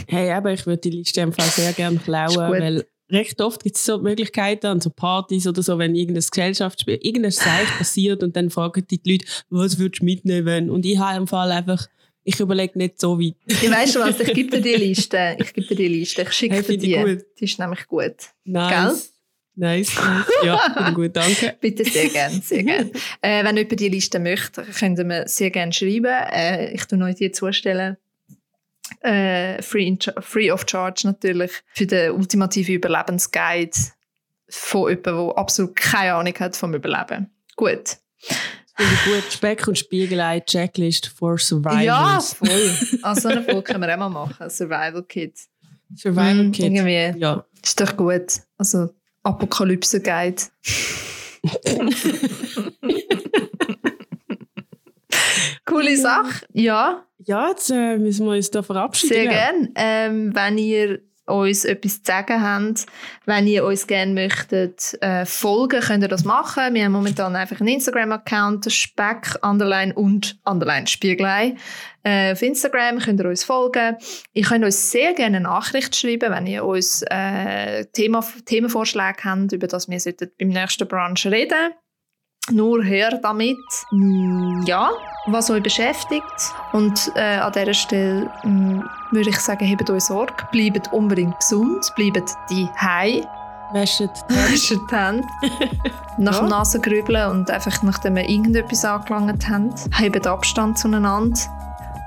Hey, 0.08 0.32
aber 0.32 0.54
ich 0.54 0.66
würde 0.66 0.82
die 0.82 0.89
Liste 0.91 1.22
im 1.22 1.34
Fall 1.34 1.47
sehr 1.47 1.74
gerne 1.74 1.97
klauen, 1.97 2.51
weil 2.51 2.86
recht 3.14 3.39
oft 3.41 3.64
gibt 3.64 3.76
es 3.78 3.86
so 3.86 3.99
Möglichkeiten 3.99 4.66
an 4.68 4.82
so 4.82 4.89
Partys 4.89 5.47
oder 5.47 5.61
so, 5.64 5.78
wenn 5.78 5.95
irgendein 5.95 6.24
Gesellschaftsspiel, 6.30 6.99
irgendein 7.01 7.32
Seich 7.32 7.68
passiert 7.78 8.24
und 8.24 8.36
dann 8.36 8.49
fragen 8.49 8.86
die 8.89 8.99
Leute, 9.05 9.26
was 9.49 9.78
würdest 9.78 10.01
du 10.01 10.05
mitnehmen? 10.05 10.70
Und 10.70 10.86
ich 10.86 10.97
habe 10.97 11.18
im 11.18 11.28
Fall 11.28 11.51
einfach, 11.51 11.88
ich 12.24 12.39
überlege 12.39 12.78
nicht 12.78 12.99
so 12.99 13.20
weit. 13.20 13.36
Ich 13.47 13.70
weißt 13.70 13.95
du 13.95 13.99
was, 13.99 14.20
ich 14.20 14.34
gebe 14.34 14.49
dir 14.61 14.61
die 14.61 14.86
Liste. 14.86 15.38
Ich 15.39 15.53
gebe 15.53 15.68
dir 15.68 15.76
die 15.76 15.88
Liste. 15.88 16.24
Ich 16.24 16.32
schicke 16.34 16.55
Hey, 16.55 16.64
dir 16.64 16.78
die. 16.78 16.93
gut. 17.16 17.26
Die 17.39 17.43
ist 17.45 17.59
nämlich 17.59 17.86
gut. 17.88 18.16
Nice. 18.45 19.11
Nice, 19.55 19.95
nice. 19.95 20.26
Ja, 20.43 20.89
gut, 20.95 21.16
danke. 21.16 21.55
Bitte 21.61 21.86
sehr 21.86 22.09
gerne, 22.09 22.41
sehr 22.41 22.64
gerne. 22.64 22.89
äh, 23.22 23.43
wenn 23.43 23.55
jemand 23.55 23.80
die 23.80 23.89
Liste 23.89 24.20
möchte, 24.20 24.64
könnt 24.64 24.97
ihr 24.97 25.05
mir 25.05 25.28
sehr 25.28 25.51
gerne 25.51 25.72
schreiben. 25.72 26.05
Äh, 26.05 26.74
ich 26.74 26.86
tue 26.86 26.97
euch 27.03 27.16
die 27.16 27.32
zustellen. 27.32 27.97
Äh, 29.04 29.62
free, 29.62 29.95
free 30.22 30.51
of 30.51 30.66
charge 30.68 31.01
natürlich. 31.06 31.51
Für 31.74 31.86
den 31.86 32.12
ultimativen 32.12 32.76
Überlebensguide 32.76 33.72
von 34.49 34.89
jemandem, 34.89 35.28
der 35.28 35.38
absolut 35.38 35.76
keine 35.76 36.14
Ahnung 36.16 36.34
hat 36.39 36.56
vom 36.56 36.74
Überleben. 36.74 37.30
Gut. 37.56 37.97
Finde 38.76 38.93
ich 38.93 39.04
gut. 39.06 39.24
Speck 39.32 39.68
und 39.68 39.78
Spiegelei, 39.78 40.39
Checklist 40.39 41.08
for 41.08 41.34
Ja, 41.34 41.38
Survivors. 41.38 42.34
voll. 42.34 42.72
Also 43.04 43.22
so 43.22 43.28
eine 43.30 43.43
Folge 43.43 43.62
können 43.62 43.82
wir 43.82 43.95
mal 43.97 44.10
machen. 44.10 44.49
Survival 44.49 45.04
Kit. 45.04 45.38
Survival 45.95 46.45
Mm, 46.45 46.51
Kit. 46.51 46.66
Irgendwie. 46.66 47.20
Ja. 47.20 47.45
Ist 47.64 47.80
doch 47.80 47.95
gut. 47.95 48.39
Also 48.58 48.89
Apokalypse-Guide. 49.24 50.41
Coole 55.66 55.97
Sache. 55.97 56.45
Ja, 56.53 57.05
Ja, 57.26 57.49
jetzt 57.49 57.70
äh, 57.70 57.97
müssen 57.97 58.26
wir 58.26 58.34
uns 58.34 58.51
da 58.51 58.64
verabschieden. 58.64 59.14
sehr 59.14 59.28
gerne. 59.28 59.72
Ähm, 59.76 60.36
wenn 60.36 60.57
ihr 60.57 60.99
uns 61.26 61.64
etwas 61.64 62.03
zu 62.03 62.11
sagen 62.11 62.41
habt, 62.41 62.86
wenn 63.26 63.47
ihr 63.47 63.64
uns 63.64 63.88
gerne 63.88 64.14
möchtet 64.14 64.97
äh, 65.01 65.26
folgen, 65.26 65.80
könnt 65.80 66.03
ihr 66.03 66.09
das 66.09 66.26
machen. 66.26 66.74
Wir 66.74 66.84
haben 66.84 66.91
momentan 66.91 67.36
einfach 67.36 67.61
einen 67.61 67.70
Instagram-Account, 67.70 68.70
Speck, 68.72 69.38
Underline 69.41 69.93
und 69.93 70.38
Underline 70.43 70.88
Spiegelei. 70.88 71.55
Äh, 72.03 72.34
auf 72.34 72.41
Instagram 72.41 72.99
könnt 72.99 73.22
ihr 73.22 73.30
uns 73.30 73.45
folgen. 73.45 73.95
Ihr 74.34 74.43
könnt 74.43 74.66
uns 74.66 74.91
sehr 74.91 75.14
gerne 75.14 75.38
eine 75.38 75.47
Nachricht 75.47 75.95
schreiben, 75.95 76.32
wenn 76.32 76.45
ihr 76.45 76.66
uns 76.66 77.03
äh, 77.09 77.86
Thema, 77.93 78.26
Themenvorschläge 78.45 79.24
habt, 79.24 79.53
über 79.53 79.68
das 79.68 79.89
wir 79.89 79.99
sollten 80.01 80.30
beim 80.38 80.49
nächsten 80.49 80.88
Brunch 80.88 81.26
reden 81.26 81.74
nur 82.52 82.84
her 82.84 83.20
damit, 83.22 83.64
mm, 83.91 84.64
ja, 84.66 84.91
was 85.28 85.50
euch 85.50 85.64
beschäftigt. 85.64 86.24
Und 86.74 87.12
äh, 87.16 87.38
an 87.38 87.52
dieser 87.54 87.74
Stelle 87.74 88.30
mm, 88.44 88.80
würde 89.12 89.30
ich 89.30 89.39
sagen, 89.39 89.66
hebt 89.66 89.89
euch 89.89 90.04
Sorge, 90.04 90.34
bleibt 90.52 90.91
unbedingt 90.91 91.39
gesund, 91.39 91.91
bleibt 91.96 92.30
die 92.50 92.68
Hei, 92.78 93.22
Wäschet 93.74 94.12
die 94.30 94.96
Hände. 94.96 95.24
nach 96.20 96.34
Ja. 96.36 96.39
dem 96.41 96.50
Nasengrübeln 96.50 97.32
und 97.32 97.50
einfach 97.50 97.82
nachdem 97.82 98.18
ihr 98.18 98.30
irgendetwas 98.30 98.86
angelangt 98.86 99.50
habt, 99.50 100.00
hebt 100.00 100.28
Abstand 100.28 100.78
zueinander 100.78 101.39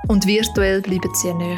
und 0.07 0.25
virtuell 0.25 0.81
bleibt 0.81 1.13
sehr 1.17 1.33
nahe. 1.33 1.57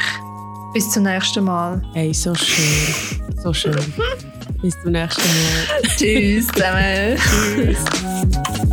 Bis 0.74 0.90
zum 0.90 1.04
nächsten 1.04 1.44
Mal. 1.44 1.82
Hey, 1.94 2.12
so 2.14 2.34
schön. 2.34 2.96
So 3.44 3.54
schön. 3.54 3.76
Bis 4.62 4.80
zum 4.82 4.92
nächsten 4.94 5.22
Mal. 5.22 5.82
Tschüss 5.96 6.48
zusammen. 6.48 7.18
Tschüss. 7.18 8.69